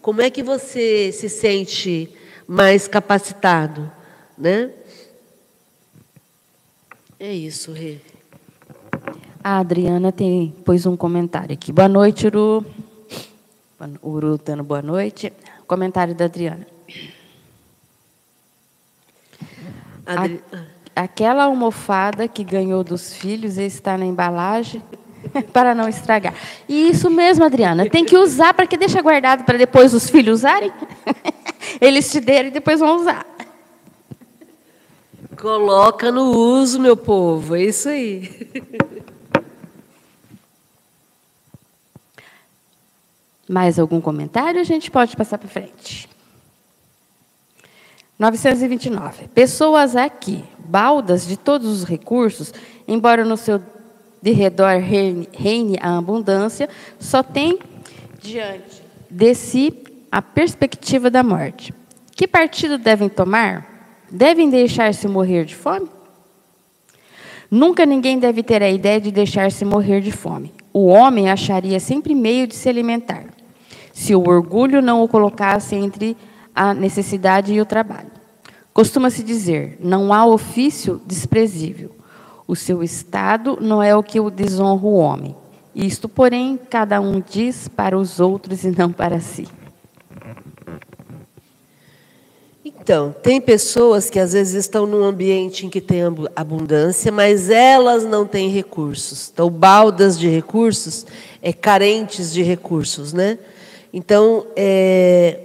Como 0.00 0.22
é 0.22 0.30
que 0.30 0.44
você 0.44 1.10
se 1.10 1.28
sente 1.28 2.08
mais 2.46 2.86
capacitado, 2.86 3.90
né? 4.38 4.70
É 7.18 7.32
isso, 7.32 7.72
Rê. 7.72 7.96
A 9.42 9.58
Adriana 9.58 10.12
tem 10.12 10.54
pôs 10.64 10.86
um 10.86 10.96
comentário 10.96 11.52
aqui. 11.52 11.72
Boa 11.72 11.88
noite, 11.88 12.28
Uru. 12.28 12.64
Uru 14.02 14.38
dando 14.38 14.62
boa 14.62 14.82
noite. 14.82 15.32
Comentário 15.66 16.14
da 16.14 16.26
Adriana. 16.26 16.79
Adri... 20.18 20.42
A 20.52 20.80
aquela 20.94 21.44
almofada 21.44 22.28
que 22.28 22.44
ganhou 22.44 22.84
dos 22.84 23.14
filhos 23.14 23.56
está 23.58 23.96
na 23.96 24.04
embalagem 24.04 24.82
para 25.52 25.74
não 25.74 25.88
estragar. 25.88 26.34
E 26.68 26.90
isso 26.90 27.10
mesmo, 27.10 27.44
Adriana, 27.44 27.88
tem 27.88 28.04
que 28.04 28.16
usar 28.16 28.52
para 28.54 28.66
que 28.66 28.76
deixa 28.76 29.00
guardado 29.00 29.44
para 29.44 29.56
depois 29.58 29.94
os 29.94 30.10
filhos 30.10 30.40
usarem. 30.40 30.72
Eles 31.80 32.10
te 32.10 32.20
deram 32.20 32.48
e 32.48 32.52
depois 32.52 32.80
vão 32.80 32.96
usar. 32.96 33.24
Coloca 35.36 36.12
no 36.12 36.32
uso, 36.32 36.78
meu 36.78 36.96
povo, 36.96 37.56
é 37.56 37.62
isso 37.62 37.88
aí. 37.88 38.50
Mais 43.48 43.78
algum 43.78 44.00
comentário? 44.00 44.60
A 44.60 44.64
gente 44.64 44.90
pode 44.90 45.16
passar 45.16 45.38
para 45.38 45.48
frente. 45.48 46.08
929. 48.20 49.28
Pessoas 49.28 49.96
aqui, 49.96 50.44
baldas 50.58 51.26
de 51.26 51.38
todos 51.38 51.66
os 51.66 51.84
recursos, 51.84 52.52
embora 52.86 53.24
no 53.24 53.34
seu 53.34 53.62
de 54.20 54.32
redor 54.32 54.78
reine 54.78 55.78
a 55.80 55.96
abundância, 55.96 56.68
só 56.98 57.22
tem 57.22 57.58
diante 58.20 58.82
de 59.10 59.34
si 59.34 59.72
a 60.12 60.20
perspectiva 60.20 61.08
da 61.08 61.22
morte. 61.22 61.72
Que 62.14 62.28
partido 62.28 62.76
devem 62.76 63.08
tomar? 63.08 63.66
Devem 64.10 64.50
deixar-se 64.50 65.08
morrer 65.08 65.46
de 65.46 65.56
fome? 65.56 65.88
Nunca 67.50 67.86
ninguém 67.86 68.18
deve 68.18 68.42
ter 68.42 68.62
a 68.62 68.68
ideia 68.68 69.00
de 69.00 69.10
deixar-se 69.10 69.64
morrer 69.64 70.02
de 70.02 70.12
fome. 70.12 70.52
O 70.74 70.88
homem 70.88 71.30
acharia 71.30 71.80
sempre 71.80 72.14
meio 72.14 72.46
de 72.46 72.54
se 72.54 72.68
alimentar, 72.68 73.24
se 73.94 74.14
o 74.14 74.28
orgulho 74.28 74.82
não 74.82 75.02
o 75.02 75.08
colocasse 75.08 75.74
entre 75.74 76.14
a 76.54 76.74
necessidade 76.74 77.54
e 77.54 77.60
o 77.60 77.64
trabalho. 77.64 78.09
Costuma-se 78.72 79.22
dizer: 79.22 79.78
não 79.80 80.12
há 80.12 80.26
ofício 80.26 81.00
desprezível. 81.06 81.90
O 82.46 82.56
seu 82.56 82.82
estado 82.82 83.58
não 83.60 83.82
é 83.82 83.94
o 83.94 84.02
que 84.02 84.18
o 84.18 84.30
desonra 84.30 84.84
o 84.84 84.94
homem. 84.94 85.36
Isto, 85.74 86.08
porém, 86.08 86.58
cada 86.68 87.00
um 87.00 87.20
diz 87.20 87.68
para 87.68 87.96
os 87.96 88.18
outros 88.18 88.64
e 88.64 88.70
não 88.70 88.90
para 88.90 89.20
si. 89.20 89.46
Então, 92.64 93.14
tem 93.22 93.40
pessoas 93.40 94.10
que 94.10 94.18
às 94.18 94.32
vezes 94.32 94.54
estão 94.54 94.84
num 94.84 95.04
ambiente 95.04 95.64
em 95.64 95.70
que 95.70 95.80
tem 95.80 96.00
abundância, 96.34 97.12
mas 97.12 97.48
elas 97.48 98.04
não 98.04 98.26
têm 98.26 98.48
recursos. 98.48 99.30
Então, 99.32 99.48
baldas 99.48 100.18
de 100.18 100.28
recursos 100.28 101.06
é 101.40 101.52
carentes 101.52 102.32
de 102.32 102.42
recursos, 102.42 103.12
né? 103.12 103.38
Então, 103.92 104.46
é, 104.56 105.38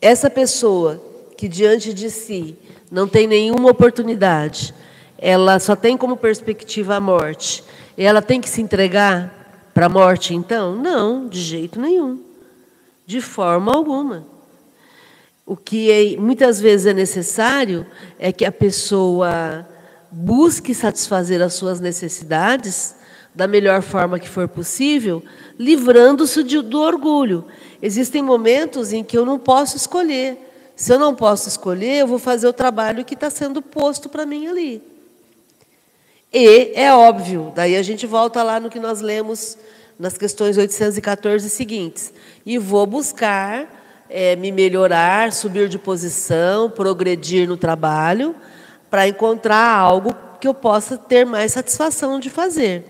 essa 0.00 0.28
pessoa 0.28 1.07
que 1.38 1.46
diante 1.46 1.94
de 1.94 2.10
si 2.10 2.58
não 2.90 3.06
tem 3.06 3.28
nenhuma 3.28 3.70
oportunidade, 3.70 4.74
ela 5.16 5.60
só 5.60 5.76
tem 5.76 5.96
como 5.96 6.16
perspectiva 6.16 6.96
a 6.96 7.00
morte, 7.00 7.62
e 7.96 8.02
ela 8.02 8.20
tem 8.20 8.40
que 8.40 8.48
se 8.48 8.60
entregar 8.60 9.70
para 9.72 9.86
a 9.86 9.88
morte, 9.88 10.34
então? 10.34 10.74
Não, 10.74 11.28
de 11.28 11.40
jeito 11.40 11.80
nenhum, 11.80 12.20
de 13.06 13.20
forma 13.20 13.72
alguma. 13.72 14.26
O 15.46 15.56
que 15.56 15.92
é, 15.92 16.16
muitas 16.16 16.60
vezes 16.60 16.86
é 16.86 16.92
necessário 16.92 17.86
é 18.18 18.32
que 18.32 18.44
a 18.44 18.50
pessoa 18.50 19.64
busque 20.10 20.74
satisfazer 20.74 21.40
as 21.40 21.54
suas 21.54 21.78
necessidades 21.78 22.96
da 23.32 23.46
melhor 23.46 23.80
forma 23.80 24.18
que 24.18 24.28
for 24.28 24.48
possível, 24.48 25.22
livrando-se 25.56 26.42
do 26.42 26.80
orgulho. 26.80 27.44
Existem 27.80 28.22
momentos 28.22 28.92
em 28.92 29.04
que 29.04 29.16
eu 29.16 29.24
não 29.24 29.38
posso 29.38 29.76
escolher. 29.76 30.47
Se 30.78 30.92
eu 30.92 30.98
não 30.98 31.12
posso 31.12 31.48
escolher, 31.48 31.96
eu 31.96 32.06
vou 32.06 32.20
fazer 32.20 32.46
o 32.46 32.52
trabalho 32.52 33.04
que 33.04 33.14
está 33.14 33.28
sendo 33.28 33.60
posto 33.60 34.08
para 34.08 34.24
mim 34.24 34.46
ali. 34.46 34.80
E 36.32 36.70
é 36.72 36.94
óbvio, 36.94 37.52
daí 37.52 37.76
a 37.76 37.82
gente 37.82 38.06
volta 38.06 38.44
lá 38.44 38.60
no 38.60 38.70
que 38.70 38.78
nós 38.78 39.00
lemos 39.00 39.58
nas 39.98 40.16
questões 40.16 40.56
814 40.56 41.50
seguintes. 41.50 42.12
E 42.46 42.58
vou 42.58 42.86
buscar 42.86 44.06
é, 44.08 44.36
me 44.36 44.52
melhorar, 44.52 45.32
subir 45.32 45.68
de 45.68 45.80
posição, 45.80 46.70
progredir 46.70 47.48
no 47.48 47.56
trabalho, 47.56 48.36
para 48.88 49.08
encontrar 49.08 49.76
algo 49.76 50.14
que 50.40 50.46
eu 50.46 50.54
possa 50.54 50.96
ter 50.96 51.26
mais 51.26 51.50
satisfação 51.50 52.20
de 52.20 52.30
fazer. 52.30 52.84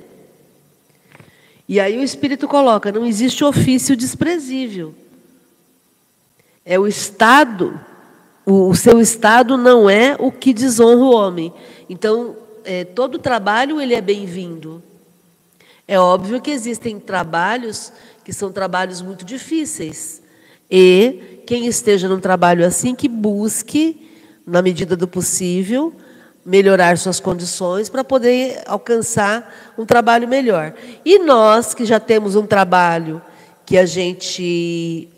E 1.67 1.81
aí 1.81 1.97
o 1.97 2.03
Espírito 2.03 2.47
coloca: 2.47 2.93
não 2.93 3.07
existe 3.07 3.43
ofício 3.43 3.97
desprezível. 3.97 4.95
É 6.71 6.79
o 6.79 6.87
estado, 6.87 7.81
o, 8.45 8.75
seu 8.75 9.01
estado 9.01 9.57
não 9.57 9.89
é 9.89 10.15
o 10.19 10.31
que 10.31 10.53
desonra 10.53 10.99
o 11.03 11.15
homem. 11.15 11.51
Então, 11.89 12.37
é, 12.63 12.85
todo 12.85 13.19
trabalho 13.19 13.81
ele 13.81 13.95
é 13.95 14.03
bem-vindo. 14.03 14.83
É 15.89 15.99
óbvio 15.99 16.43
que 16.43 16.51
existem 16.51 17.01
trabalhos 17.01 17.91
que 18.23 18.35
são 18.35 18.53
trabalhos 18.53 19.01
muito 19.01 19.25
difíceis. 19.25 20.21
E 20.71 21.41
quem 21.47 21.67
esteja 21.67 22.07
num 22.07 22.21
trabalho 22.21 22.67
assim, 22.67 22.95
que 22.95 23.09
busque, 23.09 24.07
na 24.47 24.61
medida 24.61 24.95
do 24.95 25.09
possível, 25.09 25.95
melhorar 26.45 26.99
suas 26.99 27.19
condições 27.19 27.89
para 27.89 28.05
poder 28.05 28.63
alcançar 28.67 29.73
um 29.79 29.87
trabalho 29.87 30.29
melhor. 30.29 30.75
E 31.03 31.19
nós, 31.19 31.73
que 31.73 31.87
já 31.87 31.99
temos 31.99 32.37
um 32.37 32.45
trabalho 32.45 33.23
que 33.65 33.79
a 33.79 33.87
gente 33.87 35.09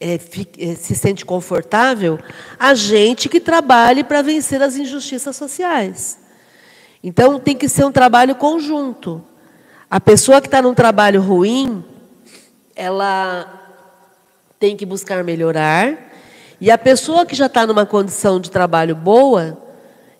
é, 0.00 0.14
é 0.14 0.74
se 0.74 0.94
sente 0.94 1.24
confortável, 1.24 2.18
a 2.58 2.74
gente 2.74 3.28
que 3.28 3.40
trabalhe 3.40 4.04
para 4.04 4.22
vencer 4.22 4.62
as 4.62 4.76
injustiças 4.76 5.36
sociais. 5.36 6.18
Então, 7.02 7.38
tem 7.38 7.56
que 7.56 7.68
ser 7.68 7.84
um 7.84 7.92
trabalho 7.92 8.34
conjunto. 8.34 9.22
A 9.90 10.00
pessoa 10.00 10.40
que 10.40 10.46
está 10.46 10.62
num 10.62 10.74
trabalho 10.74 11.20
ruim, 11.20 11.84
ela 12.74 13.62
tem 14.58 14.76
que 14.76 14.86
buscar 14.86 15.22
melhorar. 15.22 15.96
E 16.60 16.70
a 16.70 16.78
pessoa 16.78 17.26
que 17.26 17.34
já 17.34 17.46
está 17.46 17.66
numa 17.66 17.84
condição 17.84 18.40
de 18.40 18.50
trabalho 18.50 18.96
boa, 18.96 19.58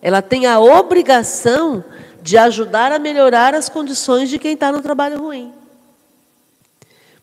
ela 0.01 0.21
tem 0.21 0.45
a 0.45 0.59
obrigação 0.59 1.83
de 2.21 2.37
ajudar 2.37 2.91
a 2.91 2.99
melhorar 2.99 3.55
as 3.55 3.69
condições 3.69 4.29
de 4.29 4.37
quem 4.37 4.53
está 4.53 4.71
no 4.71 4.81
trabalho 4.81 5.19
ruim. 5.19 5.51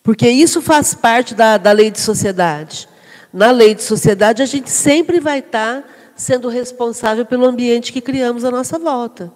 Porque 0.02 0.28
isso 0.28 0.60
faz 0.60 0.94
parte 0.94 1.34
da, 1.34 1.56
da 1.56 1.70
lei 1.72 1.90
de 1.90 2.00
sociedade. 2.00 2.88
Na 3.32 3.50
lei 3.50 3.74
de 3.74 3.82
sociedade, 3.82 4.42
a 4.42 4.46
gente 4.46 4.68
sempre 4.70 5.20
vai 5.20 5.38
estar 5.38 5.82
tá 5.82 5.88
sendo 6.16 6.48
responsável 6.48 7.24
pelo 7.24 7.46
ambiente 7.46 7.92
que 7.92 8.00
criamos 8.00 8.44
à 8.44 8.50
nossa 8.50 8.78
volta. 8.78 9.32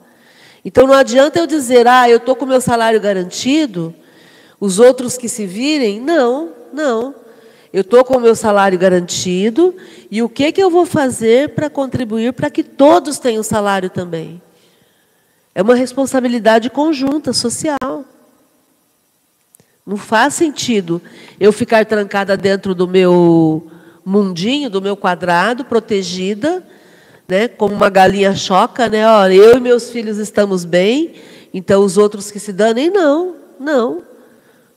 Então 0.64 0.87
não 0.87 0.95
adianta 0.95 1.39
eu 1.39 1.47
dizer, 1.47 1.87
ah, 1.87 2.11
eu 2.11 2.17
estou 2.17 2.35
com 2.35 2.45
meu 2.45 2.61
salário 2.61 3.01
garantido, 3.01 3.95
os 4.61 4.79
outros 4.81 5.17
que 5.17 5.29
se 5.29 5.47
virem. 5.47 6.01
Não, 6.01 6.51
não. 6.73 7.14
Eu 7.73 7.83
estou 7.83 8.05
com 8.05 8.17
o 8.17 8.21
meu 8.21 8.35
salário 8.35 8.79
garantido 8.79 9.75
e 10.11 10.23
o 10.23 10.29
que, 10.29 10.51
que 10.51 10.62
eu 10.62 10.71
vou 10.71 10.87
fazer 10.87 11.51
para 11.51 11.71
contribuir 11.71 12.33
para 12.33 12.51
que 12.51 12.62
todos 12.62 13.19
tenham 13.19 13.43
salário 13.43 13.91
também? 13.91 14.41
É 15.55 15.62
uma 15.62 15.75
responsabilidade 15.75 16.71
conjunta, 16.71 17.33
social. 17.33 18.05
Não 19.87 19.97
faz 19.97 20.34
sentido 20.34 21.01
eu 21.39 21.53
ficar 21.53 21.87
trancada 21.87 22.37
dentro 22.37 22.74
do 22.74 22.89
meu 22.89 23.70
mundinho, 24.05 24.68
do 24.68 24.82
meu 24.82 24.97
quadrado, 24.97 25.64
protegida, 25.64 26.66
né, 27.28 27.47
como 27.47 27.74
uma 27.74 27.89
galinha 27.89 28.34
choca, 28.34 28.89
né? 28.89 29.07
Ó, 29.07 29.28
eu 29.28 29.57
e 29.57 29.61
meus 29.61 29.91
filhos 29.91 30.18
estamos 30.18 30.64
bem, 30.64 31.14
então 31.55 31.84
os 31.84 31.97
outros 31.97 32.32
que 32.32 32.41
se 32.41 32.53
danem, 32.53 32.91
não, 32.91 33.37
não. 33.61 34.03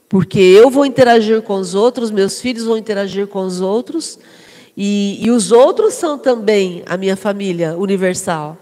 Porque 0.08 0.40
eu 0.40 0.70
vou 0.70 0.86
interagir 0.86 1.42
com 1.42 1.56
os 1.56 1.74
outros, 1.74 2.12
meus 2.12 2.40
filhos 2.40 2.64
vão 2.64 2.78
interagir 2.78 3.26
com 3.26 3.46
os 3.46 3.62
outros, 3.62 4.20
e, 4.78 5.24
e 5.24 5.32
os 5.32 5.52
outros 5.52 5.96
são 5.96 6.20
também 6.20 6.84
a 6.86 6.96
minha 6.98 7.16
família 7.16 7.76
universal. 7.76 8.58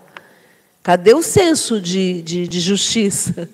Cadê 0.81 1.13
o 1.13 1.21
senso 1.21 1.81
de, 1.81 2.21
de, 2.21 2.47
de 2.47 2.59
justiça? 2.61 3.49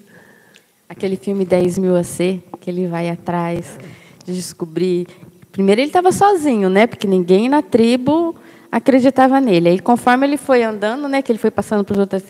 Aquele 0.87 1.17
filme 1.17 1.43
10 1.43 1.79
mil 1.79 1.95
a 1.95 2.03
ser, 2.03 2.43
que 2.63 2.69
ele 2.69 2.87
vai 2.87 3.09
atrás 3.09 3.77
de 4.25 4.33
descobrir. 4.33 5.05
Primeiro 5.51 5.81
ele 5.81 5.89
estava 5.89 6.13
sozinho, 6.13 6.69
né? 6.69 6.87
Porque 6.87 7.05
ninguém 7.05 7.49
na 7.49 7.61
tribo 7.61 8.33
acreditava 8.71 9.41
nele. 9.41 9.67
Aí, 9.69 9.79
conforme 9.79 10.25
ele 10.25 10.37
foi 10.37 10.63
andando, 10.63 11.07
né, 11.09 11.21
que 11.21 11.31
ele 11.31 11.37
foi 11.37 11.51
passando 11.51 11.83
para 11.83 11.93
os 11.93 11.99
outros, 11.99 12.23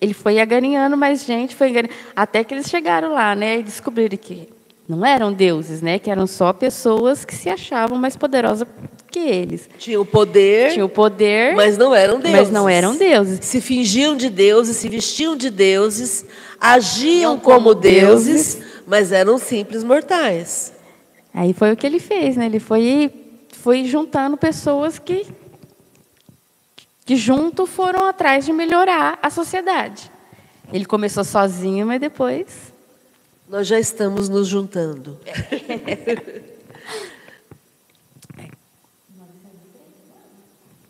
ele 0.00 0.14
foi 0.14 0.40
agarinhando 0.40 0.96
mais 0.96 1.24
gente, 1.24 1.54
foi 1.54 1.68
agarinhando, 1.68 2.00
até 2.16 2.42
que 2.42 2.54
eles 2.54 2.68
chegaram 2.68 3.12
lá, 3.12 3.36
né, 3.36 3.60
e 3.60 3.62
descobriram 3.62 4.16
que 4.16 4.48
não 4.88 5.04
eram 5.04 5.32
deuses, 5.32 5.82
né? 5.82 5.98
Que 5.98 6.10
eram 6.10 6.26
só 6.26 6.52
pessoas 6.52 7.24
que 7.24 7.34
se 7.34 7.48
achavam 7.48 7.98
mais 7.98 8.16
poderosas 8.16 8.66
que 9.10 9.18
eles. 9.18 9.68
Tinham 9.78 10.04
poder. 10.04 10.72
Tinham 10.72 10.88
poder. 10.88 11.56
Mas 11.56 11.76
não 11.76 11.94
eram 11.94 12.20
deuses. 12.20 12.40
Mas 12.40 12.50
não 12.50 12.68
eram 12.68 12.96
deuses. 12.96 13.40
Se 13.42 13.60
fingiam 13.60 14.16
de 14.16 14.30
deuses, 14.30 14.76
se 14.76 14.88
vestiam 14.88 15.36
de 15.36 15.50
deuses, 15.50 16.24
agiam 16.60 17.38
como, 17.38 17.70
como 17.70 17.74
deuses, 17.74 18.54
deuses, 18.54 18.62
mas 18.86 19.12
eram 19.12 19.38
simples 19.38 19.82
mortais. 19.82 20.72
Aí 21.34 21.52
foi 21.52 21.72
o 21.72 21.76
que 21.76 21.86
ele 21.86 21.98
fez, 21.98 22.36
né? 22.36 22.46
Ele 22.46 22.60
foi, 22.60 23.12
foi 23.52 23.84
juntando 23.84 24.36
pessoas 24.36 24.98
que 24.98 25.26
que 27.04 27.16
junto 27.16 27.66
foram 27.66 28.06
atrás 28.06 28.44
de 28.44 28.52
melhorar 28.52 29.18
a 29.22 29.30
sociedade. 29.30 30.10
Ele 30.72 30.84
começou 30.84 31.22
sozinho, 31.22 31.86
mas 31.86 32.00
depois. 32.00 32.74
Nós 33.48 33.68
já 33.68 33.78
estamos 33.78 34.28
nos 34.28 34.48
juntando. 34.48 35.16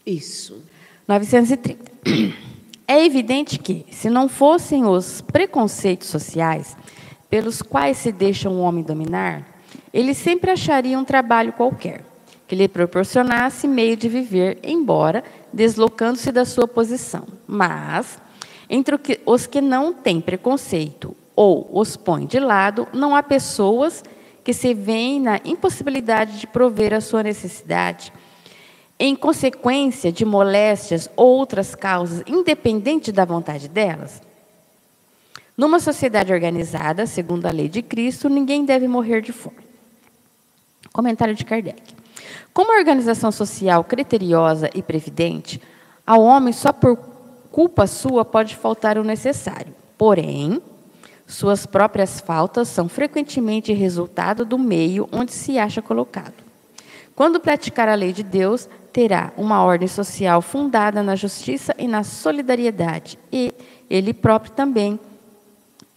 Isso. 0.07 0.63
930. 1.07 1.93
É 2.89 3.05
evidente 3.05 3.59
que, 3.59 3.85
se 3.91 4.09
não 4.09 4.27
fossem 4.29 4.87
os 4.87 5.21
preconceitos 5.21 6.09
sociais 6.09 6.75
pelos 7.29 7.63
quais 7.63 7.97
se 7.99 8.13
deixa 8.13 8.49
um 8.49 8.61
homem 8.61 8.85
dominar, 8.85 9.45
ele 9.93 10.15
sempre 10.15 10.51
acharia 10.51 10.99
um 10.99 11.05
trabalho 11.05 11.53
qualquer 11.53 12.03
que 12.47 12.55
lhe 12.55 12.69
proporcionasse 12.69 13.67
meio 13.67 13.97
de 13.97 14.09
viver, 14.09 14.59
embora 14.63 15.25
deslocando-se 15.53 16.31
da 16.31 16.45
sua 16.45 16.69
posição. 16.69 17.25
Mas, 17.47 18.19
entre 18.71 18.99
os 19.27 19.47
que 19.47 19.61
não 19.61 19.93
têm 19.93 20.21
preconceito 20.21 21.17
ou 21.35 21.69
os 21.73 21.97
põem 21.97 22.27
de 22.27 22.39
lado, 22.39 22.87
não 22.93 23.17
há 23.17 23.23
pessoas 23.23 24.05
que 24.45 24.53
se 24.53 24.73
veem 24.73 25.21
na 25.21 25.41
impossibilidade 25.45 26.39
de 26.39 26.47
prover 26.47 26.95
a 26.95 27.01
sua 27.01 27.23
necessidade 27.23 28.13
em 28.99 29.15
consequência 29.15 30.11
de 30.11 30.25
moléstias 30.25 31.11
ou 31.17 31.37
outras 31.37 31.75
causas, 31.75 32.23
independente 32.27 33.13
da 33.13 33.25
vontade 33.25 33.69
delas? 33.69 34.23
Numa 35.57 35.81
sociedade 35.81 36.33
organizada, 36.33 37.07
segundo 37.07 37.47
a 37.47 37.51
lei 37.51 37.69
de 37.69 37.81
Cristo, 37.81 38.29
ninguém 38.29 38.67
deve 38.67 38.87
morrer 38.87 39.23
de 39.23 39.33
fome. 39.33 39.57
Comentário 40.93 41.35
de 41.35 41.47
Kardec. 41.47 41.95
Como 42.53 42.73
a 42.73 42.79
organização 42.79 43.33
social 43.33 43.83
criteriosa 43.83 44.69
e 44.75 44.83
previdente, 44.83 45.61
ao 46.07 46.23
homem 46.23 46.53
só 46.53 46.73
por 46.73 46.99
culpa 47.51 47.87
sua 47.87 48.23
pode 48.23 48.55
faltar 48.55 48.99
o 48.99 49.05
necessário. 49.05 49.75
Porém, 49.97 50.61
suas 51.27 51.65
próprias 51.65 52.21
faltas 52.21 52.69
são 52.69 52.87
frequentemente 52.87 53.73
resultado 53.73 54.45
do 54.45 54.59
meio 54.59 55.09
onde 55.11 55.33
se 55.33 55.59
acha 55.59 55.81
colocado. 55.81 56.35
Quando 57.15 57.41
praticar 57.41 57.89
a 57.89 57.95
lei 57.95 58.13
de 58.13 58.23
Deus, 58.23 58.69
terá 58.93 59.33
uma 59.39 59.63
ordem 59.65 59.89
social 59.89 60.43
fundada 60.43 61.03
na 61.03 61.17
justiça 61.17 61.75
e 61.79 61.89
na 61.89 62.05
solidariedade, 62.05 63.19
e 63.33 63.55
ele 63.89 64.13
próprio 64.13 64.53
também 64.53 65.01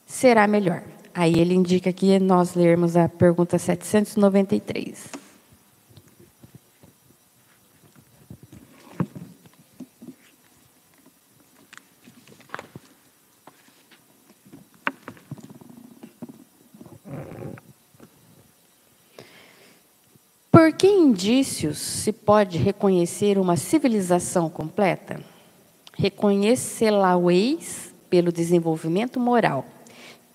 será 0.09 0.47
melhor. 0.47 0.83
Aí 1.13 1.39
ele 1.39 1.53
indica 1.53 1.91
aqui 1.91 2.17
nós 2.19 2.55
lermos 2.55 2.97
a 2.97 3.07
pergunta 3.07 3.57
793. 3.59 5.07
Por 20.51 20.73
que 20.73 20.87
indícios 20.87 21.77
se 21.77 22.11
pode 22.11 22.57
reconhecer 22.57 23.37
uma 23.37 23.55
civilização 23.55 24.49
completa? 24.49 25.21
Reconhecê-la-eis 25.97 27.93
pelo 28.09 28.31
desenvolvimento 28.31 29.19
moral. 29.19 29.65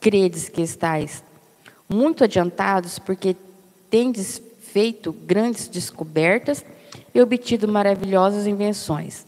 Credes 0.05 0.50
que 0.50 0.61
estáis 0.61 1.24
muito 1.88 2.24
adiantados 2.24 2.98
porque 2.98 3.34
tendes 3.88 4.42
feito 4.61 5.14
grandes 5.14 5.66
descobertas 5.66 6.62
e 7.14 7.22
obtido 7.22 7.66
maravilhosas 7.66 8.46
invenções, 8.46 9.24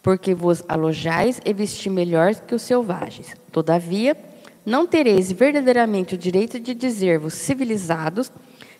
porque 0.00 0.32
vos 0.32 0.62
alojais 0.68 1.40
e 1.44 1.52
vesti 1.52 1.90
melhor 1.90 2.32
que 2.36 2.54
os 2.54 2.62
selvagens. 2.62 3.34
Todavia, 3.50 4.16
não 4.64 4.86
tereis 4.86 5.32
verdadeiramente 5.32 6.14
o 6.14 6.18
direito 6.18 6.60
de 6.60 6.74
dizer-vos 6.76 7.34
civilizados, 7.34 8.30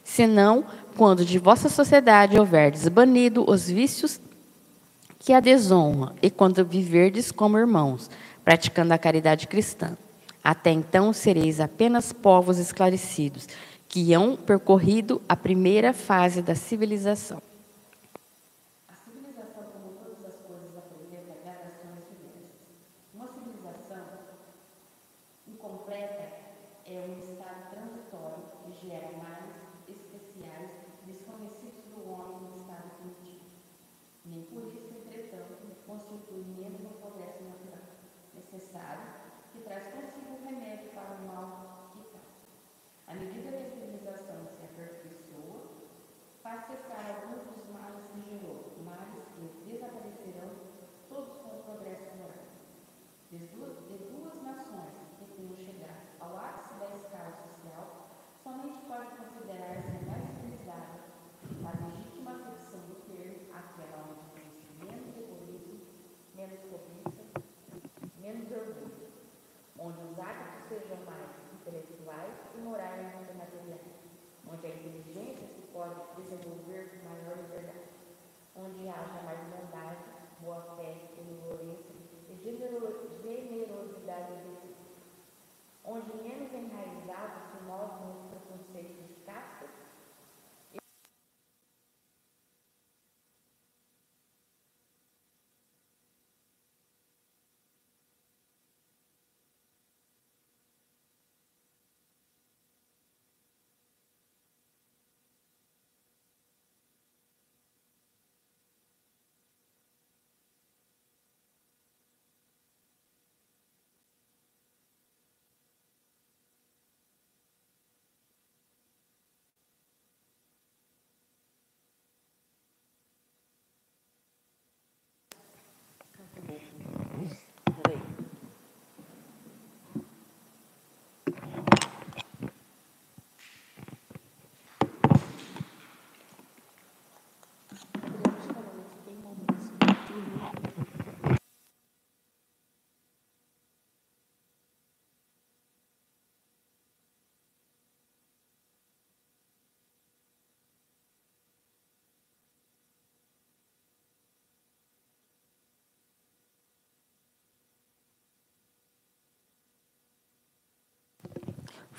senão 0.05 0.64
quando 0.96 1.24
de 1.24 1.36
vossa 1.36 1.68
sociedade 1.68 2.38
houverdes 2.38 2.86
banido 2.86 3.44
os 3.44 3.68
vícios 3.68 4.20
que 5.18 5.32
a 5.32 5.40
desonra, 5.40 6.14
e 6.22 6.30
quando 6.30 6.64
viverdes 6.64 7.32
como 7.32 7.59
irmãos, 7.59 8.09
praticando 8.44 8.94
a 8.94 8.98
caridade 8.98 9.48
cristã. 9.48 9.96
Até 10.43 10.70
então 10.70 11.12
sereis 11.12 11.61
apenas 11.61 12.12
povos 12.12 12.59
esclarecidos, 12.59 13.47
que 13.88 14.14
hão 14.14 14.36
percorrido 14.36 15.20
a 15.28 15.36
primeira 15.36 15.93
fase 15.93 16.41
da 16.41 16.55
civilização. 16.55 17.43
practice 46.71 46.87
that 46.89 47.30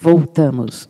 Voltamos. 0.01 0.89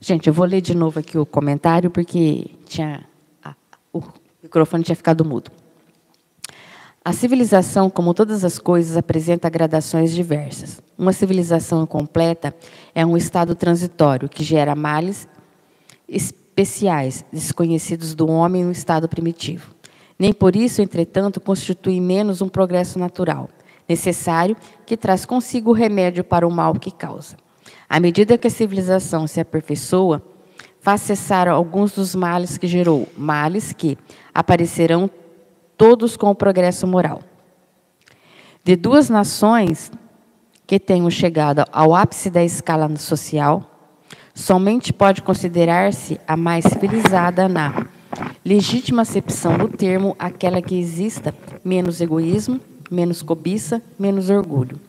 Gente, 0.00 0.28
eu 0.28 0.32
vou 0.32 0.46
ler 0.46 0.62
de 0.62 0.74
novo 0.74 0.98
aqui 0.98 1.18
o 1.18 1.26
comentário, 1.26 1.90
porque 1.90 2.46
tinha, 2.64 3.04
a, 3.44 3.54
o 3.92 4.02
microfone 4.42 4.82
tinha 4.82 4.96
ficado 4.96 5.26
mudo. 5.26 5.50
A 7.04 7.12
civilização, 7.12 7.90
como 7.90 8.14
todas 8.14 8.44
as 8.44 8.58
coisas, 8.58 8.96
apresenta 8.96 9.50
gradações 9.50 10.14
diversas. 10.14 10.80
Uma 10.96 11.12
civilização 11.12 11.82
incompleta 11.82 12.56
é 12.94 13.04
um 13.04 13.14
estado 13.14 13.54
transitório 13.54 14.26
que 14.26 14.42
gera 14.42 14.74
males 14.74 15.28
especiais, 16.08 17.26
desconhecidos 17.30 18.14
do 18.14 18.26
homem 18.26 18.64
no 18.64 18.72
estado 18.72 19.06
primitivo. 19.06 19.74
Nem 20.18 20.32
por 20.32 20.56
isso, 20.56 20.80
entretanto, 20.80 21.42
constitui 21.42 22.00
menos 22.00 22.40
um 22.40 22.48
progresso 22.48 22.98
natural, 22.98 23.50
necessário, 23.88 24.56
que 24.84 24.96
traz 24.96 25.24
consigo 25.24 25.70
o 25.70 25.74
remédio 25.74 26.24
para 26.24 26.46
o 26.46 26.50
mal 26.50 26.74
que 26.74 26.90
causa. 26.90 27.36
À 27.88 28.00
medida 28.00 28.38
que 28.38 28.48
a 28.48 28.50
civilização 28.50 29.26
se 29.26 29.40
aperfeiçoa, 29.40 30.22
faz 30.80 31.02
cessar 31.02 31.48
alguns 31.48 31.92
dos 31.92 32.14
males 32.14 32.58
que 32.58 32.66
gerou, 32.66 33.08
males 33.16 33.72
que 33.72 33.98
aparecerão 34.32 35.10
todos 35.76 36.16
com 36.16 36.30
o 36.30 36.34
progresso 36.34 36.86
moral. 36.86 37.22
De 38.64 38.76
duas 38.76 39.08
nações 39.08 39.90
que 40.66 40.80
tenham 40.80 41.10
chegado 41.10 41.64
ao 41.72 41.94
ápice 41.94 42.30
da 42.30 42.42
escala 42.42 42.88
social, 42.96 43.70
somente 44.34 44.92
pode 44.92 45.22
considerar-se 45.22 46.20
a 46.26 46.36
mais 46.36 46.64
civilizada 46.64 47.48
na 47.48 47.86
legítima 48.44 49.02
acepção 49.02 49.56
do 49.56 49.68
termo 49.68 50.16
aquela 50.18 50.60
que 50.60 50.78
exista 50.78 51.34
menos 51.64 52.00
egoísmo, 52.00 52.60
menos 52.90 53.22
cobiça, 53.22 53.82
menos 53.98 54.30
orgulho, 54.30 54.80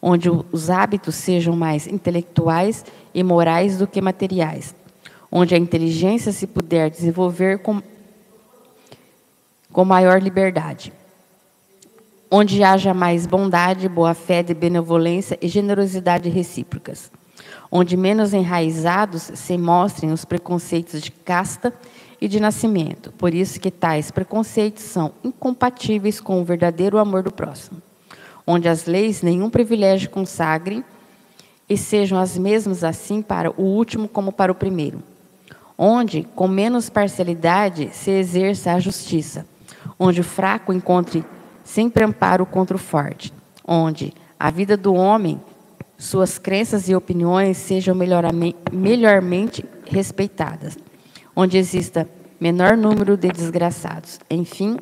onde 0.00 0.30
os 0.30 0.70
hábitos 0.70 1.14
sejam 1.14 1.56
mais 1.56 1.86
intelectuais 1.86 2.84
e 3.14 3.22
morais 3.22 3.78
do 3.78 3.86
que 3.86 4.00
materiais, 4.00 4.74
onde 5.30 5.54
a 5.54 5.58
inteligência 5.58 6.32
se 6.32 6.46
puder 6.46 6.90
desenvolver 6.90 7.58
com 7.58 7.80
com 9.76 9.84
maior 9.84 10.22
liberdade. 10.22 10.90
Onde 12.30 12.64
haja 12.64 12.94
mais 12.94 13.26
bondade, 13.26 13.86
boa-fé, 13.90 14.42
benevolência 14.42 15.38
e 15.42 15.48
generosidade 15.48 16.30
recíprocas. 16.30 17.12
Onde 17.70 17.94
menos 17.94 18.32
enraizados 18.32 19.30
se 19.34 19.58
mostrem 19.58 20.12
os 20.12 20.24
preconceitos 20.24 21.02
de 21.02 21.10
casta 21.10 21.74
e 21.74 21.95
de 22.28 22.40
nascimento. 22.40 23.12
Por 23.12 23.34
isso 23.34 23.60
que 23.60 23.70
tais 23.70 24.10
preconceitos 24.10 24.84
são 24.84 25.12
incompatíveis 25.22 26.20
com 26.20 26.40
o 26.40 26.44
verdadeiro 26.44 26.98
amor 26.98 27.22
do 27.22 27.32
próximo. 27.32 27.82
Onde 28.46 28.68
as 28.68 28.86
leis 28.86 29.22
nenhum 29.22 29.50
privilégio 29.50 30.10
consagrem 30.10 30.84
e 31.68 31.76
sejam 31.76 32.18
as 32.18 32.38
mesmas 32.38 32.84
assim 32.84 33.20
para 33.20 33.50
o 33.50 33.62
último 33.62 34.08
como 34.08 34.30
para 34.32 34.52
o 34.52 34.54
primeiro. 34.54 35.02
Onde, 35.76 36.26
com 36.34 36.48
menos 36.48 36.88
parcialidade, 36.88 37.90
se 37.92 38.10
exerça 38.10 38.72
a 38.72 38.80
justiça 38.80 39.44
onde 39.98 40.20
o 40.20 40.24
fraco 40.24 40.72
encontre 40.72 41.24
sempre 41.64 42.04
amparo 42.04 42.46
contra 42.46 42.76
o 42.76 42.80
forte, 42.80 43.32
onde 43.66 44.12
a 44.38 44.50
vida 44.50 44.76
do 44.76 44.94
homem, 44.94 45.40
suas 45.98 46.38
crenças 46.38 46.88
e 46.88 46.94
opiniões 46.94 47.56
sejam 47.56 47.96
melhormente 48.72 49.64
respeitadas, 49.86 50.76
onde 51.34 51.56
exista 51.56 52.08
menor 52.40 52.76
número 52.76 53.16
de 53.16 53.28
desgraçados, 53.28 54.18
enfim, 54.30 54.76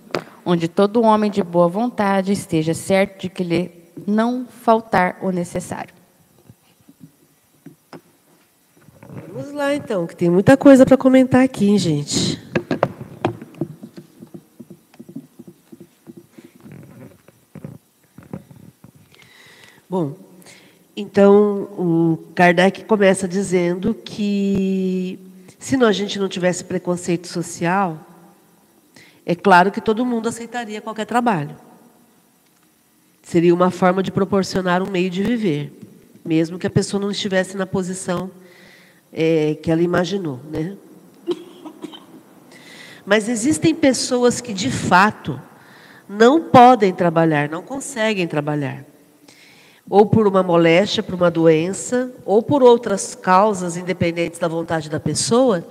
onde 0.45 0.69
todo 0.69 1.03
homem 1.03 1.31
de 1.31 1.43
boa 1.43 1.69
vontade 1.69 2.33
esteja 2.33 2.75
certo 2.75 3.23
de 3.23 3.29
que 3.29 3.43
lhe 3.43 3.71
não 4.07 4.47
faltar 4.47 5.19
o 5.23 5.31
necessário. 5.31 5.95
Vamos 9.33 9.53
lá 9.53 9.75
então, 9.75 10.07
que 10.07 10.15
tem 10.15 10.31
muita 10.31 10.57
coisa 10.57 10.85
para 10.85 10.97
comentar 10.97 11.43
aqui, 11.43 11.77
gente. 11.79 12.41
Bom, 19.89 20.15
então 20.97 21.69
o 21.79 22.19
Kardec 22.35 22.85
começa 22.85 23.29
dizendo 23.29 23.95
que 23.95 25.19
se 25.65 25.83
a 25.83 25.93
gente 25.93 26.19
não 26.19 26.29
tivesse 26.29 26.63
preconceito 26.63 27.27
social, 27.27 27.99
é 29.25 29.35
claro 29.35 29.73
que 29.73 29.81
todo 29.81 30.05
mundo 30.05 30.29
aceitaria 30.29 30.83
qualquer 30.83 31.07
trabalho. 31.07 31.57
Seria 33.23 33.55
uma 33.55 33.71
forma 33.71 34.03
de 34.03 34.13
proporcionar 34.13 34.83
um 34.83 34.91
meio 34.91 35.09
de 35.09 35.23
viver, 35.23 35.73
mesmo 36.23 36.59
que 36.59 36.67
a 36.67 36.71
pessoa 36.71 37.01
não 37.01 37.11
estivesse 37.11 37.57
na 37.57 37.65
posição 37.65 38.31
é, 39.11 39.55
que 39.55 39.71
ela 39.71 39.81
imaginou, 39.81 40.39
né? 40.51 40.77
Mas 43.07 43.31
existem 43.31 43.75
pessoas 43.75 44.43
que 44.43 44.53
de 44.53 44.71
fato 44.71 45.41
não 46.07 46.43
podem 46.43 46.93
trabalhar, 46.93 47.49
não 47.49 47.63
conseguem 47.63 48.29
trabalhar 48.29 48.85
ou 49.89 50.07
por 50.07 50.27
uma 50.27 50.43
moléstia, 50.43 51.03
por 51.03 51.15
uma 51.15 51.31
doença, 51.31 52.11
ou 52.25 52.43
por 52.43 52.63
outras 52.63 53.15
causas 53.15 53.77
independentes 53.77 54.39
da 54.39 54.49
vontade 54.49 54.89
da 54.89 54.99
pessoa. 54.99 55.67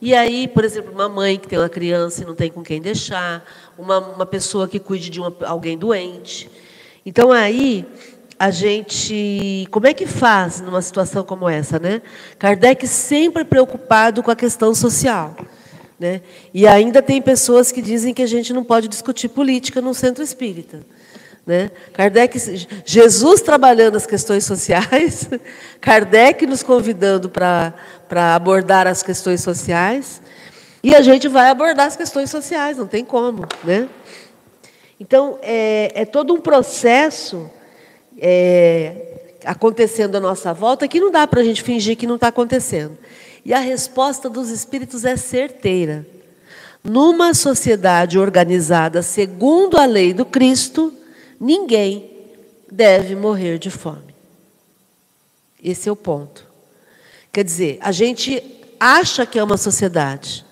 E 0.00 0.14
aí, 0.14 0.46
por 0.48 0.64
exemplo, 0.64 0.92
uma 0.92 1.08
mãe 1.08 1.38
que 1.38 1.48
tem 1.48 1.58
uma 1.58 1.68
criança 1.68 2.22
e 2.22 2.26
não 2.26 2.34
tem 2.34 2.50
com 2.50 2.62
quem 2.62 2.80
deixar, 2.80 3.44
uma, 3.76 3.98
uma 3.98 4.26
pessoa 4.26 4.68
que 4.68 4.78
cuide 4.78 5.10
de 5.10 5.20
uma, 5.20 5.34
alguém 5.44 5.76
doente. 5.76 6.50
Então 7.04 7.32
aí 7.32 7.84
a 8.38 8.50
gente, 8.50 9.66
como 9.70 9.88
é 9.88 9.92
que 9.92 10.06
faz 10.06 10.60
numa 10.60 10.80
situação 10.80 11.24
como 11.24 11.48
essa, 11.48 11.78
né? 11.78 12.00
Kardec 12.38 12.86
sempre 12.86 13.44
preocupado 13.44 14.22
com 14.22 14.30
a 14.30 14.36
questão 14.36 14.72
social, 14.72 15.36
né? 15.98 16.22
E 16.54 16.64
ainda 16.66 17.02
tem 17.02 17.20
pessoas 17.20 17.72
que 17.72 17.82
dizem 17.82 18.14
que 18.14 18.22
a 18.22 18.26
gente 18.26 18.52
não 18.52 18.62
pode 18.62 18.86
discutir 18.86 19.28
política 19.28 19.80
no 19.80 19.92
centro 19.92 20.22
espírita. 20.22 20.80
Né? 21.48 21.70
Kardec, 21.94 22.38
Jesus 22.84 23.40
trabalhando 23.40 23.96
as 23.96 24.04
questões 24.04 24.44
sociais, 24.44 25.30
Kardec 25.80 26.46
nos 26.46 26.62
convidando 26.62 27.30
para 27.30 27.72
abordar 28.34 28.86
as 28.86 29.02
questões 29.02 29.40
sociais, 29.40 30.20
e 30.82 30.94
a 30.94 31.00
gente 31.00 31.26
vai 31.26 31.48
abordar 31.48 31.86
as 31.86 31.96
questões 31.96 32.28
sociais, 32.28 32.76
não 32.76 32.86
tem 32.86 33.02
como. 33.02 33.46
Né? 33.64 33.88
Então, 35.00 35.38
é, 35.40 35.90
é 35.94 36.04
todo 36.04 36.34
um 36.34 36.40
processo 36.42 37.50
é, 38.18 39.38
acontecendo 39.42 40.16
à 40.16 40.20
nossa 40.20 40.52
volta 40.52 40.86
que 40.86 41.00
não 41.00 41.10
dá 41.10 41.26
para 41.26 41.40
a 41.40 41.44
gente 41.44 41.62
fingir 41.62 41.96
que 41.96 42.06
não 42.06 42.16
está 42.16 42.28
acontecendo. 42.28 42.98
E 43.42 43.54
a 43.54 43.58
resposta 43.58 44.28
dos 44.28 44.50
espíritos 44.50 45.06
é 45.06 45.16
certeira. 45.16 46.06
Numa 46.84 47.32
sociedade 47.32 48.18
organizada 48.18 49.00
segundo 49.00 49.78
a 49.78 49.86
lei 49.86 50.12
do 50.12 50.26
Cristo, 50.26 50.92
Ninguém 51.40 52.10
deve 52.70 53.14
morrer 53.14 53.58
de 53.58 53.70
fome. 53.70 54.14
Esse 55.62 55.88
é 55.88 55.92
o 55.92 55.96
ponto. 55.96 56.46
Quer 57.32 57.44
dizer, 57.44 57.78
a 57.80 57.92
gente 57.92 58.42
acha 58.78 59.26
que 59.26 59.38
é 59.38 59.44
uma 59.44 59.56
sociedade, 59.56 60.44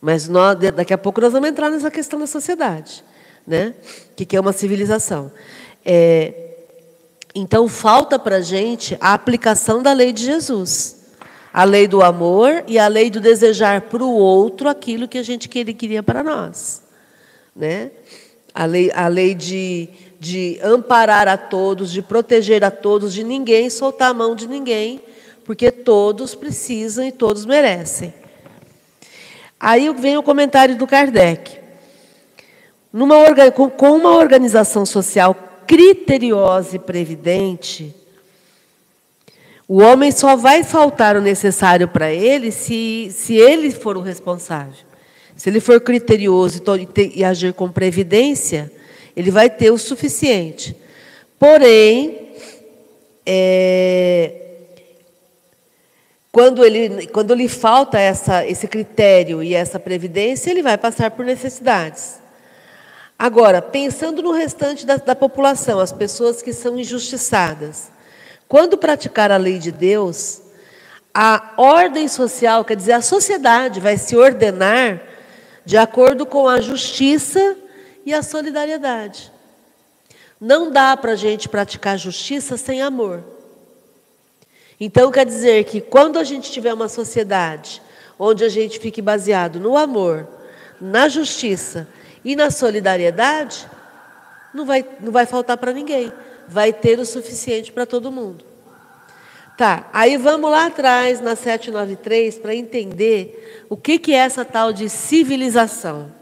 mas 0.00 0.28
nós, 0.28 0.58
daqui 0.74 0.92
a 0.92 0.98
pouco 0.98 1.20
nós 1.20 1.32
vamos 1.32 1.48
entrar 1.48 1.70
nessa 1.70 1.90
questão 1.90 2.18
da 2.18 2.26
sociedade, 2.26 3.04
né? 3.46 3.74
O 4.12 4.14
que 4.14 4.36
é 4.36 4.40
uma 4.40 4.52
civilização? 4.52 5.32
É, 5.84 6.46
então 7.34 7.68
falta 7.68 8.18
para 8.18 8.36
a 8.36 8.40
gente 8.40 8.96
a 9.00 9.14
aplicação 9.14 9.82
da 9.82 9.92
lei 9.92 10.12
de 10.12 10.24
Jesus, 10.24 10.96
a 11.52 11.64
lei 11.64 11.88
do 11.88 12.02
amor 12.02 12.64
e 12.66 12.78
a 12.78 12.88
lei 12.88 13.10
do 13.10 13.20
desejar 13.20 13.82
para 13.82 14.04
o 14.04 14.14
outro 14.14 14.68
aquilo 14.68 15.08
que 15.08 15.18
a 15.18 15.22
gente 15.22 15.48
queria 15.48 16.02
para 16.02 16.22
nós, 16.22 16.82
né? 17.54 17.90
A 18.54 18.64
lei, 18.64 18.90
a 18.94 19.06
lei 19.08 19.34
de 19.34 19.90
de 20.18 20.58
amparar 20.62 21.28
a 21.28 21.36
todos, 21.36 21.92
de 21.92 22.02
proteger 22.02 22.64
a 22.64 22.70
todos, 22.70 23.12
de 23.12 23.22
ninguém 23.22 23.68
soltar 23.68 24.10
a 24.10 24.14
mão 24.14 24.34
de 24.34 24.48
ninguém, 24.48 25.00
porque 25.44 25.70
todos 25.70 26.34
precisam 26.34 27.04
e 27.06 27.12
todos 27.12 27.44
merecem. 27.44 28.12
Aí 29.58 29.92
vem 29.94 30.16
o 30.16 30.22
comentário 30.22 30.76
do 30.76 30.86
Kardec. 30.86 31.58
Numa, 32.92 33.16
com 33.76 33.92
uma 33.92 34.16
organização 34.16 34.86
social 34.86 35.34
criteriosa 35.66 36.76
e 36.76 36.78
previdente, 36.78 37.94
o 39.68 39.80
homem 39.80 40.12
só 40.12 40.36
vai 40.36 40.62
faltar 40.62 41.16
o 41.16 41.20
necessário 41.20 41.88
para 41.88 42.12
ele 42.12 42.52
se, 42.52 43.10
se 43.12 43.34
ele 43.34 43.70
for 43.70 43.96
o 43.96 44.00
responsável. 44.00 44.86
Se 45.36 45.50
ele 45.50 45.60
for 45.60 45.80
criterioso 45.80 46.62
e, 46.78 47.18
e 47.18 47.24
agir 47.24 47.52
com 47.52 47.70
previdência, 47.70 48.72
ele 49.16 49.30
vai 49.30 49.48
ter 49.48 49.70
o 49.70 49.78
suficiente. 49.78 50.76
Porém, 51.38 52.28
é, 53.24 54.32
quando, 56.30 56.62
ele, 56.62 57.06
quando 57.06 57.34
lhe 57.34 57.48
falta 57.48 57.98
essa, 57.98 58.46
esse 58.46 58.68
critério 58.68 59.42
e 59.42 59.54
essa 59.54 59.80
previdência, 59.80 60.50
ele 60.50 60.62
vai 60.62 60.76
passar 60.76 61.10
por 61.12 61.24
necessidades. 61.24 62.20
Agora, 63.18 63.62
pensando 63.62 64.22
no 64.22 64.32
restante 64.32 64.84
da, 64.84 64.96
da 64.96 65.16
população, 65.16 65.80
as 65.80 65.92
pessoas 65.92 66.42
que 66.42 66.52
são 66.52 66.78
injustiçadas, 66.78 67.90
quando 68.46 68.76
praticar 68.76 69.32
a 69.32 69.38
lei 69.38 69.58
de 69.58 69.72
Deus, 69.72 70.42
a 71.14 71.54
ordem 71.56 72.06
social, 72.06 72.62
quer 72.62 72.76
dizer, 72.76 72.92
a 72.92 73.00
sociedade 73.00 73.80
vai 73.80 73.96
se 73.96 74.14
ordenar 74.14 75.00
de 75.64 75.78
acordo 75.78 76.26
com 76.26 76.46
a 76.46 76.60
justiça 76.60 77.56
e 78.06 78.14
a 78.14 78.22
solidariedade. 78.22 79.32
Não 80.40 80.70
dá 80.70 80.96
para 80.96 81.12
a 81.12 81.16
gente 81.16 81.48
praticar 81.48 81.98
justiça 81.98 82.56
sem 82.56 82.80
amor. 82.80 83.24
Então, 84.78 85.10
quer 85.10 85.26
dizer 85.26 85.64
que 85.64 85.80
quando 85.80 86.16
a 86.18 86.22
gente 86.24 86.52
tiver 86.52 86.72
uma 86.72 86.88
sociedade 86.88 87.82
onde 88.16 88.44
a 88.44 88.48
gente 88.48 88.78
fique 88.78 89.02
baseado 89.02 89.58
no 89.58 89.76
amor, 89.76 90.28
na 90.80 91.08
justiça 91.08 91.88
e 92.24 92.36
na 92.36 92.50
solidariedade, 92.50 93.66
não 94.54 94.64
vai, 94.64 94.86
não 95.00 95.10
vai 95.10 95.26
faltar 95.26 95.56
para 95.56 95.72
ninguém. 95.72 96.12
Vai 96.46 96.72
ter 96.72 97.00
o 97.00 97.04
suficiente 97.04 97.72
para 97.72 97.84
todo 97.84 98.12
mundo. 98.12 98.44
Tá, 99.56 99.88
aí 99.90 100.18
vamos 100.18 100.50
lá 100.50 100.66
atrás, 100.66 101.20
na 101.20 101.34
793, 101.34 102.38
para 102.38 102.54
entender 102.54 103.64
o 103.70 103.76
que, 103.76 103.98
que 103.98 104.12
é 104.12 104.18
essa 104.18 104.44
tal 104.44 104.70
de 104.70 104.88
civilização. 104.90 106.15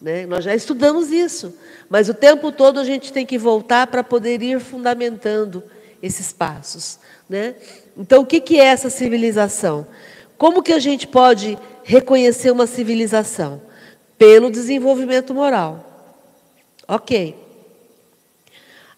Né? 0.00 0.26
Nós 0.26 0.44
já 0.44 0.54
estudamos 0.54 1.10
isso, 1.10 1.56
mas 1.88 2.08
o 2.08 2.14
tempo 2.14 2.52
todo 2.52 2.78
a 2.80 2.84
gente 2.84 3.12
tem 3.12 3.24
que 3.24 3.38
voltar 3.38 3.86
para 3.86 4.04
poder 4.04 4.42
ir 4.42 4.60
fundamentando 4.60 5.62
esses 6.02 6.32
passos. 6.32 6.98
Né? 7.28 7.54
Então, 7.96 8.22
o 8.22 8.26
que, 8.26 8.60
é 8.60 8.64
essa 8.64 8.90
civilização? 8.90 9.86
Como 10.36 10.62
que 10.62 10.72
a 10.72 10.78
gente 10.78 11.06
pode 11.06 11.58
reconhecer 11.82 12.50
uma 12.50 12.66
civilização? 12.66 13.62
Pelo 14.18 14.50
desenvolvimento 14.50 15.32
moral. 15.32 16.12
Ok. 16.86 17.34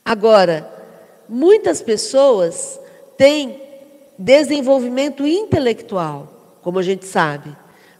Agora, 0.04 0.68
muitas 1.28 1.80
pessoas 1.80 2.80
tem 3.16 3.62
desenvolvimento 4.18 5.26
intelectual, 5.26 6.58
como 6.62 6.78
a 6.78 6.82
gente 6.82 7.06
sabe. 7.06 7.54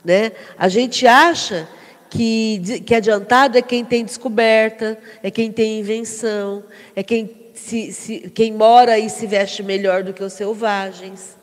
Né? 0.05 0.33
A 0.59 0.69
gente 0.69 1.07
acha 1.07 1.69
que, 2.17 2.81
que 2.81 2.95
adiantado 2.95 3.59
é 3.59 3.63
quem 3.63 3.85
tem 3.85 4.05
descoberta, 4.05 4.99
é 5.23 5.31
quem 5.31 5.53
tem 5.53 5.81
invenção, 5.81 6.65
é 6.95 7.03
quem, 7.03 7.31
se, 7.55 7.93
se, 7.93 8.31
quem 8.31 8.53
mora 8.53 8.99
e 8.99 9.11
se 9.11 9.27
veste 9.27 9.63
melhor 9.63 10.03
do 10.03 10.15
que 10.15 10.25
os 10.25 10.33
selvagens. 10.33 11.37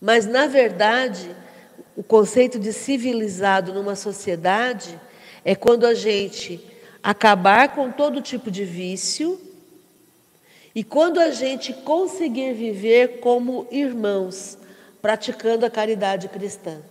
Mas, 0.00 0.26
na 0.26 0.46
verdade, 0.46 1.34
o 1.96 2.02
conceito 2.02 2.58
de 2.58 2.72
civilizado 2.72 3.72
numa 3.72 3.96
sociedade 3.96 5.00
é 5.42 5.54
quando 5.54 5.86
a 5.86 5.94
gente 5.94 6.60
acabar 7.02 7.74
com 7.74 7.90
todo 7.90 8.20
tipo 8.20 8.50
de 8.50 8.64
vício 8.64 9.40
e 10.74 10.84
quando 10.84 11.18
a 11.18 11.30
gente 11.30 11.72
conseguir 11.72 12.52
viver 12.52 13.20
como 13.20 13.66
irmãos, 13.70 14.58
praticando 15.00 15.64
a 15.64 15.70
caridade 15.70 16.28
cristã. 16.28 16.82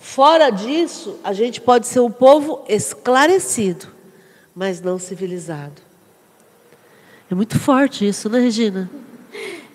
Fora 0.00 0.50
disso, 0.50 1.20
a 1.22 1.32
gente 1.32 1.60
pode 1.60 1.86
ser 1.86 2.00
um 2.00 2.10
povo 2.10 2.64
esclarecido, 2.68 3.86
mas 4.54 4.80
não 4.80 4.98
civilizado. 4.98 5.80
É 7.30 7.34
muito 7.34 7.56
forte 7.56 8.08
isso, 8.08 8.28
né, 8.28 8.40
Regina? 8.40 8.90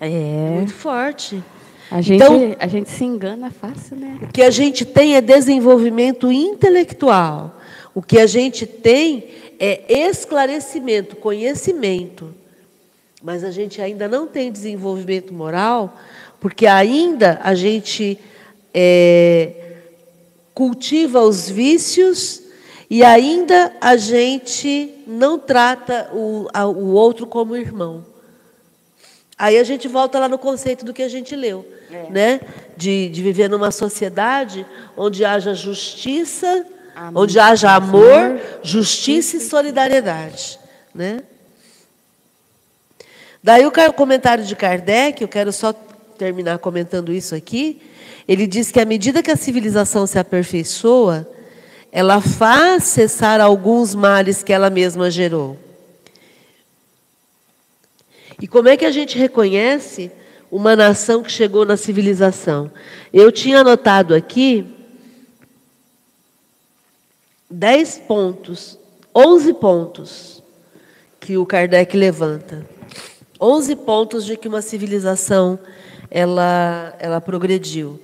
É. 0.01 0.09
Muito 0.55 0.73
forte. 0.73 1.41
A 1.89 2.01
gente, 2.01 2.21
então, 2.21 2.55
a 2.59 2.67
gente 2.67 2.89
se 2.89 3.05
engana 3.05 3.49
fácil, 3.49 3.95
né? 3.95 4.17
O 4.23 4.27
que 4.27 4.41
a 4.41 4.49
gente 4.49 4.83
tem 4.83 5.15
é 5.15 5.21
desenvolvimento 5.21 6.29
intelectual. 6.29 7.61
O 7.93 8.01
que 8.01 8.19
a 8.19 8.25
gente 8.25 8.65
tem 8.65 9.29
é 9.57 9.85
esclarecimento, 10.09 11.15
conhecimento 11.15 12.33
mas 13.25 13.43
a 13.43 13.49
gente 13.49 13.81
ainda 13.81 14.07
não 14.07 14.27
tem 14.27 14.51
desenvolvimento 14.51 15.33
moral, 15.33 15.97
porque 16.39 16.67
ainda 16.67 17.39
a 17.41 17.55
gente 17.55 18.19
é, 18.71 19.64
cultiva 20.55 21.19
os 21.19 21.49
vícios 21.49 22.41
e 22.89 23.03
ainda 23.03 23.75
a 23.81 23.97
gente 23.97 25.03
não 25.05 25.37
trata 25.37 26.09
o, 26.13 26.47
a, 26.53 26.65
o 26.65 26.93
outro 26.93 27.27
como 27.27 27.57
irmão. 27.57 28.05
Aí 29.37 29.57
a 29.57 29.63
gente 29.65 29.85
volta 29.89 30.17
lá 30.17 30.29
no 30.29 30.37
conceito 30.37 30.85
do 30.85 30.93
que 30.93 31.03
a 31.03 31.09
gente 31.09 31.35
leu, 31.35 31.67
é. 31.91 32.09
né? 32.09 32.41
De, 32.77 33.09
de 33.09 33.21
viver 33.21 33.49
numa 33.49 33.69
sociedade 33.69 34.65
onde 34.95 35.25
haja 35.25 35.53
justiça, 35.53 36.65
amor, 36.95 37.23
onde 37.23 37.37
haja 37.37 37.71
amor, 37.71 38.39
justiça 38.63 39.35
e 39.35 39.41
solidariedade, 39.41 40.57
né? 40.93 41.21
Daí 43.43 43.65
o 43.65 43.71
comentário 43.93 44.43
de 44.45 44.55
Kardec, 44.55 45.21
eu 45.21 45.27
quero 45.27 45.51
só 45.51 45.73
terminar 46.17 46.57
comentando 46.59 47.11
isso 47.11 47.35
aqui. 47.35 47.81
Ele 48.27 48.47
diz 48.47 48.71
que 48.71 48.79
à 48.79 48.85
medida 48.85 49.21
que 49.21 49.31
a 49.31 49.35
civilização 49.35 50.07
se 50.07 50.17
aperfeiçoa, 50.17 51.29
ela 51.91 52.19
faz 52.19 52.85
cessar 52.85 53.39
alguns 53.39 53.93
males 53.93 54.43
que 54.43 54.51
ela 54.51 54.69
mesma 54.69 55.11
gerou. 55.11 55.57
E 58.41 58.47
como 58.47 58.67
é 58.67 58.75
que 58.75 58.85
a 58.85 58.91
gente 58.91 59.17
reconhece 59.17 60.11
uma 60.51 60.75
nação 60.75 61.23
que 61.23 61.31
chegou 61.31 61.65
na 61.65 61.77
civilização? 61.77 62.71
Eu 63.13 63.31
tinha 63.31 63.59
anotado 63.59 64.13
aqui 64.13 64.65
dez 67.49 67.97
pontos, 67.97 68.77
onze 69.15 69.53
pontos 69.53 70.43
que 71.19 71.37
o 71.37 71.45
Kardec 71.45 71.95
levanta. 71.95 72.65
11 73.39 73.75
pontos 73.77 74.25
de 74.25 74.37
que 74.37 74.47
uma 74.47 74.61
civilização 74.61 75.59
ela, 76.09 76.95
ela 76.99 77.19
progrediu. 77.19 77.99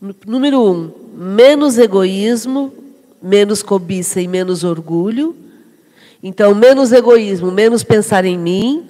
Número 0.00 0.62
um, 0.62 0.90
menos 1.12 1.76
egoísmo, 1.76 2.72
menos 3.20 3.64
cobiça 3.64 4.20
e 4.20 4.28
menos 4.28 4.62
orgulho. 4.62 5.34
Então, 6.22 6.54
menos 6.54 6.92
egoísmo, 6.92 7.50
menos 7.50 7.82
pensar 7.82 8.24
em 8.24 8.38
mim. 8.38 8.86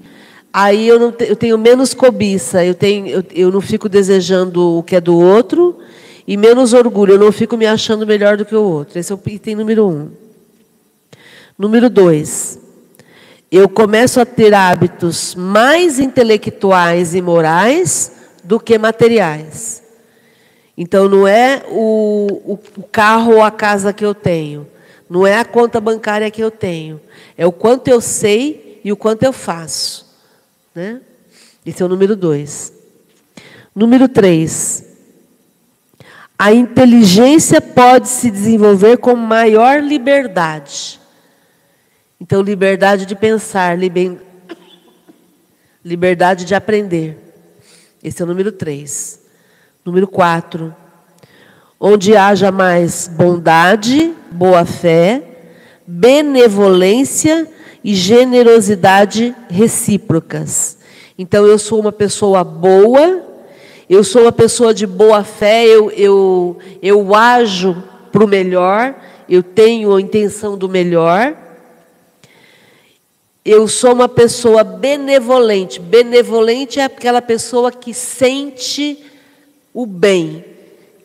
Aí 0.53 0.87
eu, 0.87 0.99
não 0.99 1.11
te, 1.11 1.25
eu 1.25 1.37
tenho 1.37 1.57
menos 1.57 1.95
cobiça, 1.95 2.63
eu, 2.63 2.75
tenho, 2.75 3.07
eu, 3.07 3.25
eu 3.35 3.51
não 3.51 3.61
fico 3.61 3.89
desejando 3.89 4.79
o 4.79 4.83
que 4.83 4.97
é 4.97 5.01
do 5.01 5.19
outro. 5.19 5.79
E 6.27 6.37
menos 6.37 6.75
orgulho, 6.75 7.15
eu 7.15 7.19
não 7.19 7.33
fico 7.33 7.57
me 7.57 7.67
achando 7.67 8.07
melhor 8.07 8.37
do 8.37 8.45
que 8.45 8.55
o 8.55 8.63
outro. 8.63 8.99
Esse 8.99 9.11
é 9.11 9.15
o 9.15 9.21
item 9.27 9.57
número 9.57 9.89
um. 9.89 10.11
Número 11.59 11.89
dois, 11.89 12.59
eu 13.51 13.67
começo 13.67 14.21
a 14.21 14.27
ter 14.27 14.53
hábitos 14.53 15.35
mais 15.35 15.99
intelectuais 15.99 17.15
e 17.15 17.23
morais 17.23 18.13
do 18.45 18.61
que 18.61 18.77
materiais. 18.77 19.88
Então, 20.81 21.09
não 21.09 21.27
é 21.27 21.65
o, 21.69 22.53
o, 22.77 22.83
carro 22.85 23.35
ou 23.35 23.43
a 23.43 23.51
casa 23.51 23.93
que 23.93 24.05
eu 24.05 24.15
tenho, 24.15 24.65
não 25.11 25.27
é 25.27 25.37
a 25.37 25.45
conta 25.45 25.81
bancária 25.81 26.31
que 26.31 26.41
eu 26.41 26.53
tenho, 26.53 27.01
é 27.37 27.45
o 27.45 27.51
quanto 27.51 27.89
eu 27.89 28.01
sei 28.01 28.81
e 28.85 28.93
o 28.93 28.97
quanto 28.97 29.25
eu 29.25 29.33
faço. 29.33 30.07
Né? 30.73 31.01
Esse 31.67 31.83
é 31.83 31.85
o 31.85 31.89
número 31.89 32.15
dois. 32.15 32.73
Número 33.75 34.09
três. 34.09 34.85
A 36.39 36.53
inteligência 36.53 37.61
pode 37.61 38.07
se 38.07 38.31
desenvolver 38.31 38.99
com 38.99 39.17
maior 39.17 39.83
liberdade. 39.83 41.01
Então, 42.21 42.41
liberdade 42.41 43.05
de 43.05 43.17
pensar, 43.17 43.77
liberdade 45.85 46.45
de 46.45 46.55
aprender. 46.55 47.19
Esse 48.01 48.23
é 48.23 48.25
o 48.25 48.29
número 48.29 48.53
três. 48.53 49.27
Número 49.89 50.07
quatro. 50.07 50.77
Onde 51.81 52.15
haja 52.15 52.53
mais 52.53 53.09
bondade, 53.09 54.13
boa 54.31 54.67
fé, 54.67 55.23
benevolência 55.87 57.49
e 57.83 57.95
generosidade 57.95 59.35
recíprocas. 59.49 60.77
Então, 61.17 61.47
eu 61.47 61.59
sou 61.59 61.81
uma 61.81 61.91
pessoa 61.91 62.45
boa, 62.45 63.23
eu 63.89 64.05
sou 64.05 64.25
uma 64.25 64.33
pessoa 64.33 64.75
de 64.75 64.87
boa 64.87 65.25
fé, 65.25 65.65
eu, 65.65 65.91
eu, 65.93 66.59
eu 66.83 67.15
ajo 67.15 67.83
para 68.13 68.23
o 68.23 68.29
melhor, 68.29 68.95
eu 69.27 69.43
tenho 69.43 69.97
a 69.97 70.01
intenção 70.03 70.59
do 70.59 70.69
melhor 70.69 71.35
eu 73.49 73.67
sou 73.67 73.95
uma 73.95 74.11
pessoa 74.11 74.63
benevolente. 74.63 75.81
Benevolente 75.81 76.81
é 76.81 76.85
aquela 76.85 77.23
pessoa 77.23 77.73
que 77.73 77.95
sente 77.95 79.08
o 79.79 79.87
bem. 79.87 80.45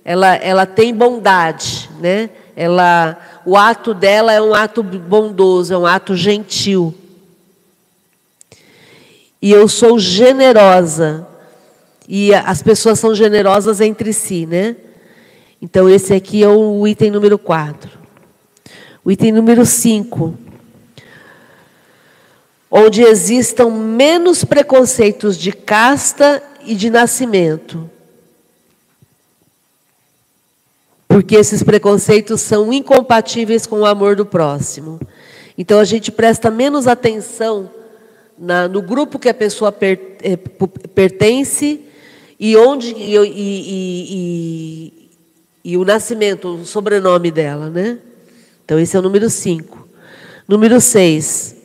Ela, 0.04 0.36
ela 0.38 0.66
tem 0.66 0.92
bondade, 0.92 1.88
né? 2.00 2.32
Ela, 2.56 3.16
o 3.46 3.56
ato 3.56 3.94
dela 3.94 4.34
é 4.34 4.42
um 4.42 4.56
ato 4.56 4.82
bondoso, 4.82 5.72
é 5.72 5.78
um 5.78 5.86
ato 5.86 6.16
gentil. 6.16 6.92
E 9.40 9.52
eu 9.52 9.68
sou 9.68 10.00
generosa. 10.00 11.28
E 12.10 12.34
as 12.34 12.64
pessoas 12.64 12.98
são 12.98 13.14
generosas 13.14 13.80
entre 13.80 14.12
si, 14.12 14.48
né? 14.48 14.76
Então, 15.62 15.88
esse 15.88 16.12
aqui 16.12 16.42
é 16.44 16.50
o 16.50 16.88
item 16.88 17.12
número 17.12 17.38
4. 17.38 17.92
O 19.06 19.12
item 19.12 19.32
número 19.32 19.68
5 19.68 20.34
onde 22.76 23.04
existam 23.04 23.70
menos 23.70 24.44
preconceitos 24.44 25.38
de 25.38 25.52
casta 25.52 26.42
e 26.66 26.74
de 26.74 26.90
nascimento. 26.90 27.88
Porque 31.14 31.36
esses 31.36 31.62
preconceitos 31.62 32.42
são 32.42 32.74
incompatíveis 32.74 33.68
com 33.68 33.82
o 33.82 33.86
amor 33.86 34.16
do 34.16 34.26
próximo. 34.26 35.00
Então 35.56 35.80
a 35.80 35.84
gente 35.84 36.12
presta 36.12 36.50
menos 36.50 36.88
atenção 36.88 37.70
na, 38.36 38.68
no 38.68 38.82
grupo 38.82 39.20
que 39.20 39.30
a 39.30 39.34
pessoa 39.34 39.72
per, 39.72 40.18
é, 40.24 40.36
pertence 40.36 41.82
e 42.40 42.58
onde 42.58 42.96
e, 42.96 43.16
e, 43.16 43.30
e, 44.10 45.10
e, 45.64 45.78
o 45.78 45.86
nascimento, 45.86 46.48
o 46.48 46.66
sobrenome 46.66 47.30
dela, 47.30 47.70
né? 47.70 48.00
Então 48.66 48.80
esse 48.80 48.96
é 48.96 49.00
o 49.00 49.04
número 49.04 49.30
5. 49.30 49.88
Número 50.48 50.82
6. 50.82 51.56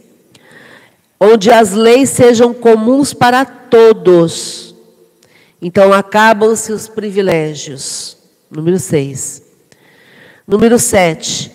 Onde 1.18 1.50
as 1.50 1.72
leis 1.72 2.10
sejam 2.10 2.52
comuns 2.52 3.14
para 3.14 3.46
todos. 3.46 4.74
Então 5.62 5.90
acabam-se 5.90 6.70
os 6.70 6.86
privilégios. 6.86 8.17
Número 8.50 8.78
6. 8.78 9.42
Número 10.46 10.78
7. 10.78 11.52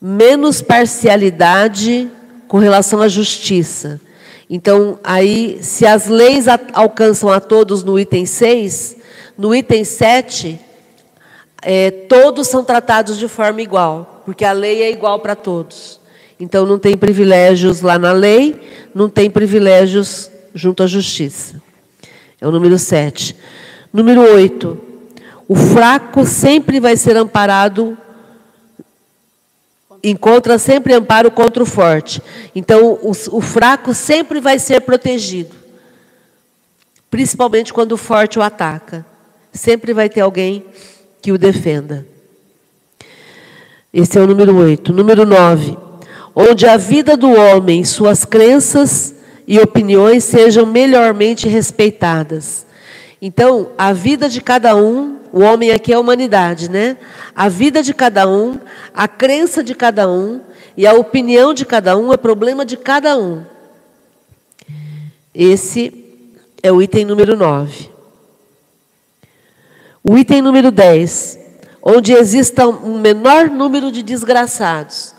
Menos 0.00 0.60
parcialidade 0.60 2.10
com 2.48 2.58
relação 2.58 3.00
à 3.00 3.06
justiça. 3.06 4.00
Então, 4.50 4.98
aí, 5.04 5.60
se 5.62 5.86
as 5.86 6.08
leis 6.08 6.46
alcançam 6.72 7.30
a 7.30 7.40
todos 7.40 7.84
no 7.84 7.98
item 7.98 8.26
6, 8.26 8.96
no 9.38 9.54
item 9.54 9.84
7, 9.84 10.60
é, 11.62 11.90
todos 11.90 12.48
são 12.48 12.64
tratados 12.64 13.16
de 13.16 13.28
forma 13.28 13.62
igual, 13.62 14.22
porque 14.26 14.44
a 14.44 14.52
lei 14.52 14.82
é 14.82 14.90
igual 14.90 15.20
para 15.20 15.36
todos. 15.36 16.00
Então, 16.38 16.66
não 16.66 16.78
tem 16.78 16.96
privilégios 16.96 17.80
lá 17.80 17.98
na 17.98 18.12
lei, 18.12 18.60
não 18.92 19.08
tem 19.08 19.30
privilégios 19.30 20.30
junto 20.52 20.82
à 20.82 20.86
justiça. 20.86 21.62
É 22.40 22.46
o 22.46 22.50
número 22.50 22.76
7. 22.76 23.36
Número 23.92 24.20
8. 24.20 24.91
O 25.52 25.54
fraco 25.54 26.24
sempre 26.24 26.80
vai 26.80 26.96
ser 26.96 27.14
amparado, 27.14 27.98
encontra 30.02 30.58
sempre 30.58 30.94
amparo 30.94 31.30
contra 31.30 31.62
o 31.62 31.66
forte. 31.66 32.22
Então, 32.54 32.98
o, 33.02 33.10
o 33.10 33.40
fraco 33.42 33.92
sempre 33.92 34.40
vai 34.40 34.58
ser 34.58 34.80
protegido, 34.80 35.54
principalmente 37.10 37.70
quando 37.70 37.92
o 37.92 37.98
forte 37.98 38.38
o 38.38 38.42
ataca. 38.42 39.04
Sempre 39.52 39.92
vai 39.92 40.08
ter 40.08 40.22
alguém 40.22 40.64
que 41.20 41.30
o 41.30 41.36
defenda. 41.36 42.06
Esse 43.92 44.16
é 44.16 44.22
o 44.22 44.26
número 44.26 44.56
8. 44.56 44.90
Número 44.90 45.26
9. 45.26 45.76
Onde 46.34 46.66
a 46.66 46.78
vida 46.78 47.14
do 47.14 47.30
homem, 47.30 47.84
suas 47.84 48.24
crenças 48.24 49.14
e 49.46 49.58
opiniões 49.58 50.24
sejam 50.24 50.64
melhormente 50.64 51.46
respeitadas. 51.46 52.64
Então, 53.24 53.70
a 53.78 53.92
vida 53.92 54.28
de 54.28 54.40
cada 54.40 54.76
um 54.76 55.22
o 55.32 55.40
homem 55.40 55.70
aqui 55.70 55.92
é 55.92 55.96
a 55.96 56.00
humanidade, 56.00 56.70
né? 56.70 56.98
A 57.34 57.48
vida 57.48 57.82
de 57.82 57.94
cada 57.94 58.28
um, 58.28 58.58
a 58.92 59.08
crença 59.08 59.64
de 59.64 59.74
cada 59.74 60.06
um 60.06 60.42
e 60.76 60.86
a 60.86 60.92
opinião 60.92 61.54
de 61.54 61.64
cada 61.64 61.96
um 61.96 62.12
é 62.12 62.18
problema 62.18 62.66
de 62.66 62.76
cada 62.76 63.16
um. 63.16 63.42
Esse 65.34 66.04
é 66.62 66.70
o 66.70 66.82
item 66.82 67.06
número 67.06 67.34
9. 67.34 67.88
O 70.04 70.18
item 70.18 70.42
número 70.42 70.70
10, 70.70 71.38
onde 71.82 72.12
exista 72.12 72.68
um 72.68 73.00
menor 73.00 73.48
número 73.48 73.90
de 73.90 74.02
desgraçados. 74.02 75.14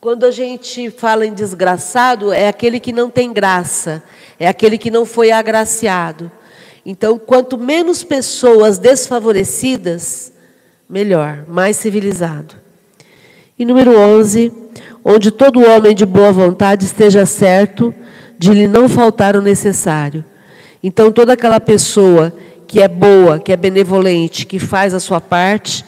Quando 0.00 0.24
a 0.24 0.30
gente 0.30 0.90
fala 0.90 1.26
em 1.26 1.34
desgraçado, 1.34 2.32
é 2.32 2.46
aquele 2.46 2.78
que 2.78 2.92
não 2.92 3.10
tem 3.10 3.32
graça, 3.32 4.00
é 4.38 4.46
aquele 4.46 4.78
que 4.78 4.92
não 4.92 5.04
foi 5.04 5.32
agraciado. 5.32 6.30
Então, 6.84 7.18
quanto 7.18 7.58
menos 7.58 8.02
pessoas 8.02 8.78
desfavorecidas, 8.78 10.32
melhor, 10.88 11.44
mais 11.46 11.76
civilizado. 11.76 12.54
E 13.58 13.64
número 13.64 13.98
11, 13.98 14.52
onde 15.04 15.30
todo 15.30 15.68
homem 15.68 15.94
de 15.94 16.06
boa 16.06 16.32
vontade 16.32 16.84
esteja 16.84 17.26
certo 17.26 17.94
de 18.38 18.52
lhe 18.52 18.66
não 18.66 18.88
faltar 18.88 19.36
o 19.36 19.42
necessário. 19.42 20.24
Então, 20.82 21.12
toda 21.12 21.34
aquela 21.34 21.60
pessoa 21.60 22.32
que 22.66 22.80
é 22.80 22.88
boa, 22.88 23.38
que 23.38 23.52
é 23.52 23.56
benevolente, 23.56 24.46
que 24.46 24.58
faz 24.58 24.94
a 24.94 25.00
sua 25.00 25.20
parte, 25.20 25.84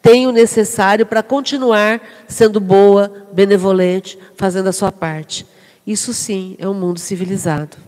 tem 0.00 0.26
o 0.26 0.32
necessário 0.32 1.04
para 1.04 1.22
continuar 1.22 2.00
sendo 2.28 2.60
boa, 2.60 3.10
benevolente, 3.32 4.16
fazendo 4.36 4.68
a 4.68 4.72
sua 4.72 4.92
parte. 4.92 5.44
Isso 5.84 6.14
sim 6.14 6.54
é 6.60 6.68
um 6.68 6.74
mundo 6.74 7.00
civilizado. 7.00 7.85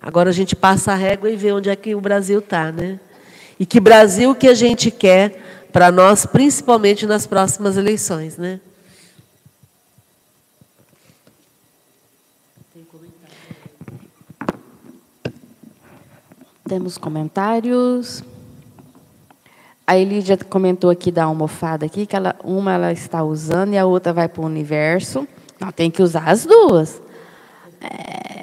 Agora 0.00 0.30
a 0.30 0.32
gente 0.32 0.54
passa 0.54 0.92
a 0.92 0.94
régua 0.94 1.30
e 1.30 1.36
vê 1.36 1.52
onde 1.52 1.68
é 1.68 1.76
que 1.76 1.94
o 1.94 2.00
Brasil 2.00 2.38
está, 2.38 2.70
né? 2.70 3.00
E 3.58 3.66
que 3.66 3.80
Brasil 3.80 4.34
que 4.34 4.48
a 4.48 4.54
gente 4.54 4.90
quer 4.90 5.66
para 5.72 5.90
nós, 5.90 6.24
principalmente 6.24 7.06
nas 7.06 7.26
próximas 7.26 7.76
eleições, 7.76 8.36
né? 8.36 8.60
Temos 16.68 16.98
comentários. 16.98 18.22
A 19.86 19.96
Elídia 19.96 20.36
comentou 20.36 20.90
aqui 20.90 21.10
da 21.10 21.24
almofada 21.24 21.86
aqui, 21.86 22.04
que 22.04 22.14
ela, 22.14 22.36
uma 22.44 22.74
ela 22.74 22.92
está 22.92 23.24
usando 23.24 23.72
e 23.72 23.78
a 23.78 23.86
outra 23.86 24.12
vai 24.12 24.28
para 24.28 24.42
o 24.42 24.44
universo. 24.44 25.26
Não, 25.58 25.72
tem 25.72 25.90
que 25.90 26.02
usar 26.02 26.28
as 26.28 26.44
duas. 26.44 27.00
É, 27.80 28.37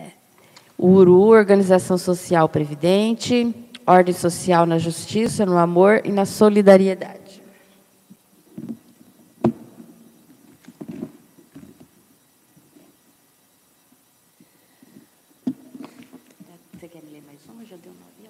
URU, 0.77 1.29
Organização 1.29 1.97
Social 1.97 2.49
Previdente, 2.49 3.53
Ordem 3.87 4.13
Social 4.13 4.65
na 4.65 4.77
Justiça, 4.77 5.45
no 5.45 5.57
Amor 5.57 6.01
e 6.03 6.11
na 6.11 6.25
Solidariedade. 6.25 7.41
Você 16.73 16.87
quer 16.87 17.01
ler 17.11 17.23
mais 17.25 17.39
uma? 17.47 17.63
Já 17.65 17.77
deu 17.77 17.93
nove 17.93 18.27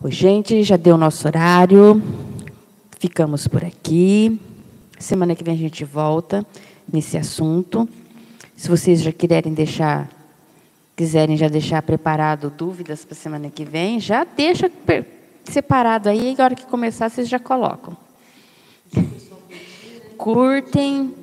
horas. 0.00 0.12
Gente, 0.12 0.62
já 0.62 0.76
deu 0.76 0.96
nosso 0.96 1.26
horário. 1.26 2.02
Ficamos 2.98 3.46
por 3.46 3.64
aqui. 3.64 4.40
Semana 4.98 5.36
que 5.36 5.44
vem 5.44 5.54
a 5.54 5.58
gente 5.58 5.84
volta 5.84 6.46
nesse 6.90 7.18
assunto. 7.18 7.88
Se 8.58 8.68
vocês 8.68 9.02
já 9.02 9.12
quiserem 9.12 9.54
deixar, 9.54 10.10
quiserem 10.96 11.36
já 11.36 11.46
deixar 11.46 11.80
preparado 11.80 12.50
dúvidas 12.50 13.04
para 13.04 13.14
a 13.14 13.16
semana 13.16 13.50
que 13.50 13.64
vem, 13.64 14.00
já 14.00 14.24
deixa 14.24 14.68
separado 15.44 16.08
aí, 16.08 16.34
e 16.36 16.40
a 16.40 16.44
hora 16.44 16.56
que 16.56 16.66
começar 16.66 17.08
vocês 17.08 17.28
já 17.28 17.38
colocam. 17.38 17.96
Curtem, 20.16 21.14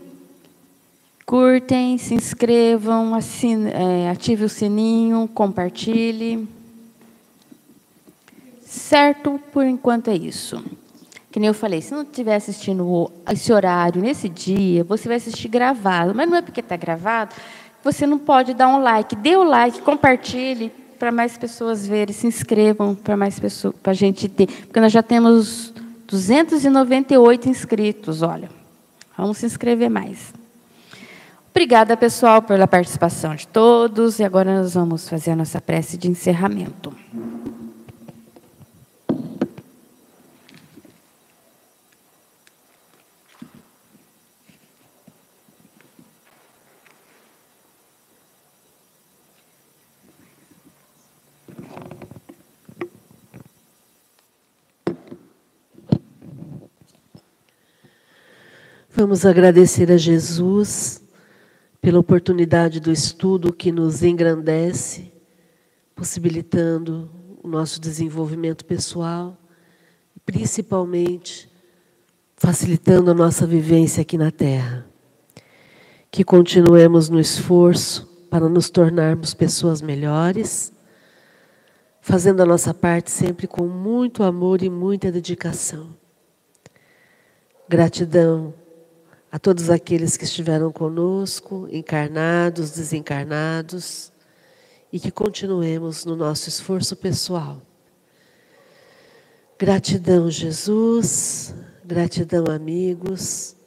curtem, 1.26 1.98
se 1.98 2.14
inscrevam, 2.14 3.14
assine, 3.14 3.70
é, 3.70 4.10
ative 4.10 4.46
o 4.46 4.50
sininho, 4.50 5.28
compartilhe. 5.28 6.48
Certo? 8.66 9.42
Por 9.52 9.66
enquanto 9.66 10.10
é 10.10 10.16
isso. 10.16 10.64
Que 11.36 11.40
nem 11.42 11.50
eu 11.50 11.54
falei, 11.54 11.82
se 11.82 11.94
não 11.94 12.04
estiver 12.04 12.34
assistindo 12.34 13.12
esse 13.30 13.52
horário, 13.52 14.02
nesse 14.02 14.30
dia, 14.30 14.86
você 14.86 15.10
vai 15.10 15.18
assistir 15.18 15.50
gravado. 15.50 16.16
Mas 16.16 16.30
não 16.30 16.38
é 16.38 16.42
porque 16.42 16.62
está 16.62 16.78
gravado, 16.78 17.36
você 17.84 18.08
não 18.08 18.18
pode 18.18 18.54
dar 18.54 18.70
um 18.70 18.82
like. 18.82 19.18
Dê 19.18 19.36
o 19.36 19.44
like, 19.44 19.82
compartilhe 19.82 20.72
para 20.98 21.12
mais 21.12 21.38
pessoas 21.38 21.86
verem, 21.86 22.16
se 22.16 22.26
inscrevam 22.26 22.96
para 22.96 23.18
mais 23.18 23.38
pessoas, 23.38 23.76
para 23.84 23.92
a 23.92 23.94
gente 23.94 24.30
ter. 24.30 24.48
Porque 24.48 24.80
nós 24.80 24.94
já 24.94 25.04
temos 25.04 25.74
298 26.08 27.50
inscritos, 27.50 28.22
olha. 28.22 28.50
Vamos 29.18 29.38
se 29.38 29.46
inscrever 29.46 29.90
mais. 29.90 30.34
Obrigada, 31.52 31.98
pessoal, 31.98 32.42
pela 32.44 32.66
participação 32.66 33.36
de 33.36 33.46
todos. 33.46 34.20
E 34.20 34.24
agora 34.24 34.62
nós 34.62 34.74
vamos 34.74 35.10
fazer 35.10 35.32
a 35.32 35.36
nossa 35.36 35.60
prece 35.60 35.98
de 35.98 36.10
encerramento. 36.10 36.94
Vamos 58.98 59.26
agradecer 59.26 59.91
a 59.91 59.98
Jesus 59.98 61.04
pela 61.82 62.00
oportunidade 62.00 62.80
do 62.80 62.93
estudo 62.93 63.52
que 63.52 63.70
nos 63.70 64.02
engrandece, 64.02 65.12
possibilitando 65.93 67.12
o 67.43 67.48
nosso 67.50 67.82
desenvolvimento 67.82 68.64
pessoal, 68.64 69.38
principalmente 70.26 71.52
facilitando 72.38 73.12
a 73.12 73.14
nossa 73.14 73.46
vivência 73.46 74.02
aqui 74.02 74.18
na 74.18 74.32
Terra. 74.32 74.88
Que 76.10 76.24
continuemos 76.24 77.10
no 77.10 77.20
esforço 77.20 78.08
para 78.30 78.48
nos 78.48 78.70
tornarmos 78.70 79.34
pessoas 79.34 79.82
melhores, 79.82 80.72
fazendo 82.00 82.41
a 82.41 82.46
nossa 82.46 82.74
parte 82.74 83.12
sempre 83.12 83.46
com 83.46 83.68
muito 83.68 84.24
amor 84.24 84.64
e 84.64 84.70
muita 84.70 85.12
dedicação. 85.12 85.89
Gratidão 87.68 88.54
a 89.36 89.38
todos 89.38 89.70
aqueles 89.70 90.16
que 90.16 90.24
estiveram 90.24 90.72
conosco, 90.72 91.68
encarnados, 91.70 92.72
desencarnados, 92.72 94.10
e 94.94 94.98
que 94.98 95.12
continuemos 95.12 96.06
no 96.06 96.16
nosso 96.16 96.48
esforço 96.48 96.96
pessoal. 96.96 97.62
Gratidão, 99.60 100.32
Jesus, 100.32 101.54
gratidão, 101.84 102.46
amigos, 102.46 103.58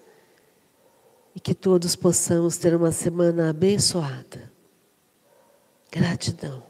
e 1.37 1.39
que 1.39 1.55
todos 1.55 1.95
possamos 1.95 2.57
ter 2.57 2.75
uma 2.75 2.91
semana 2.91 3.51
abençoada. 3.51 4.51
Gratidão. 5.93 6.68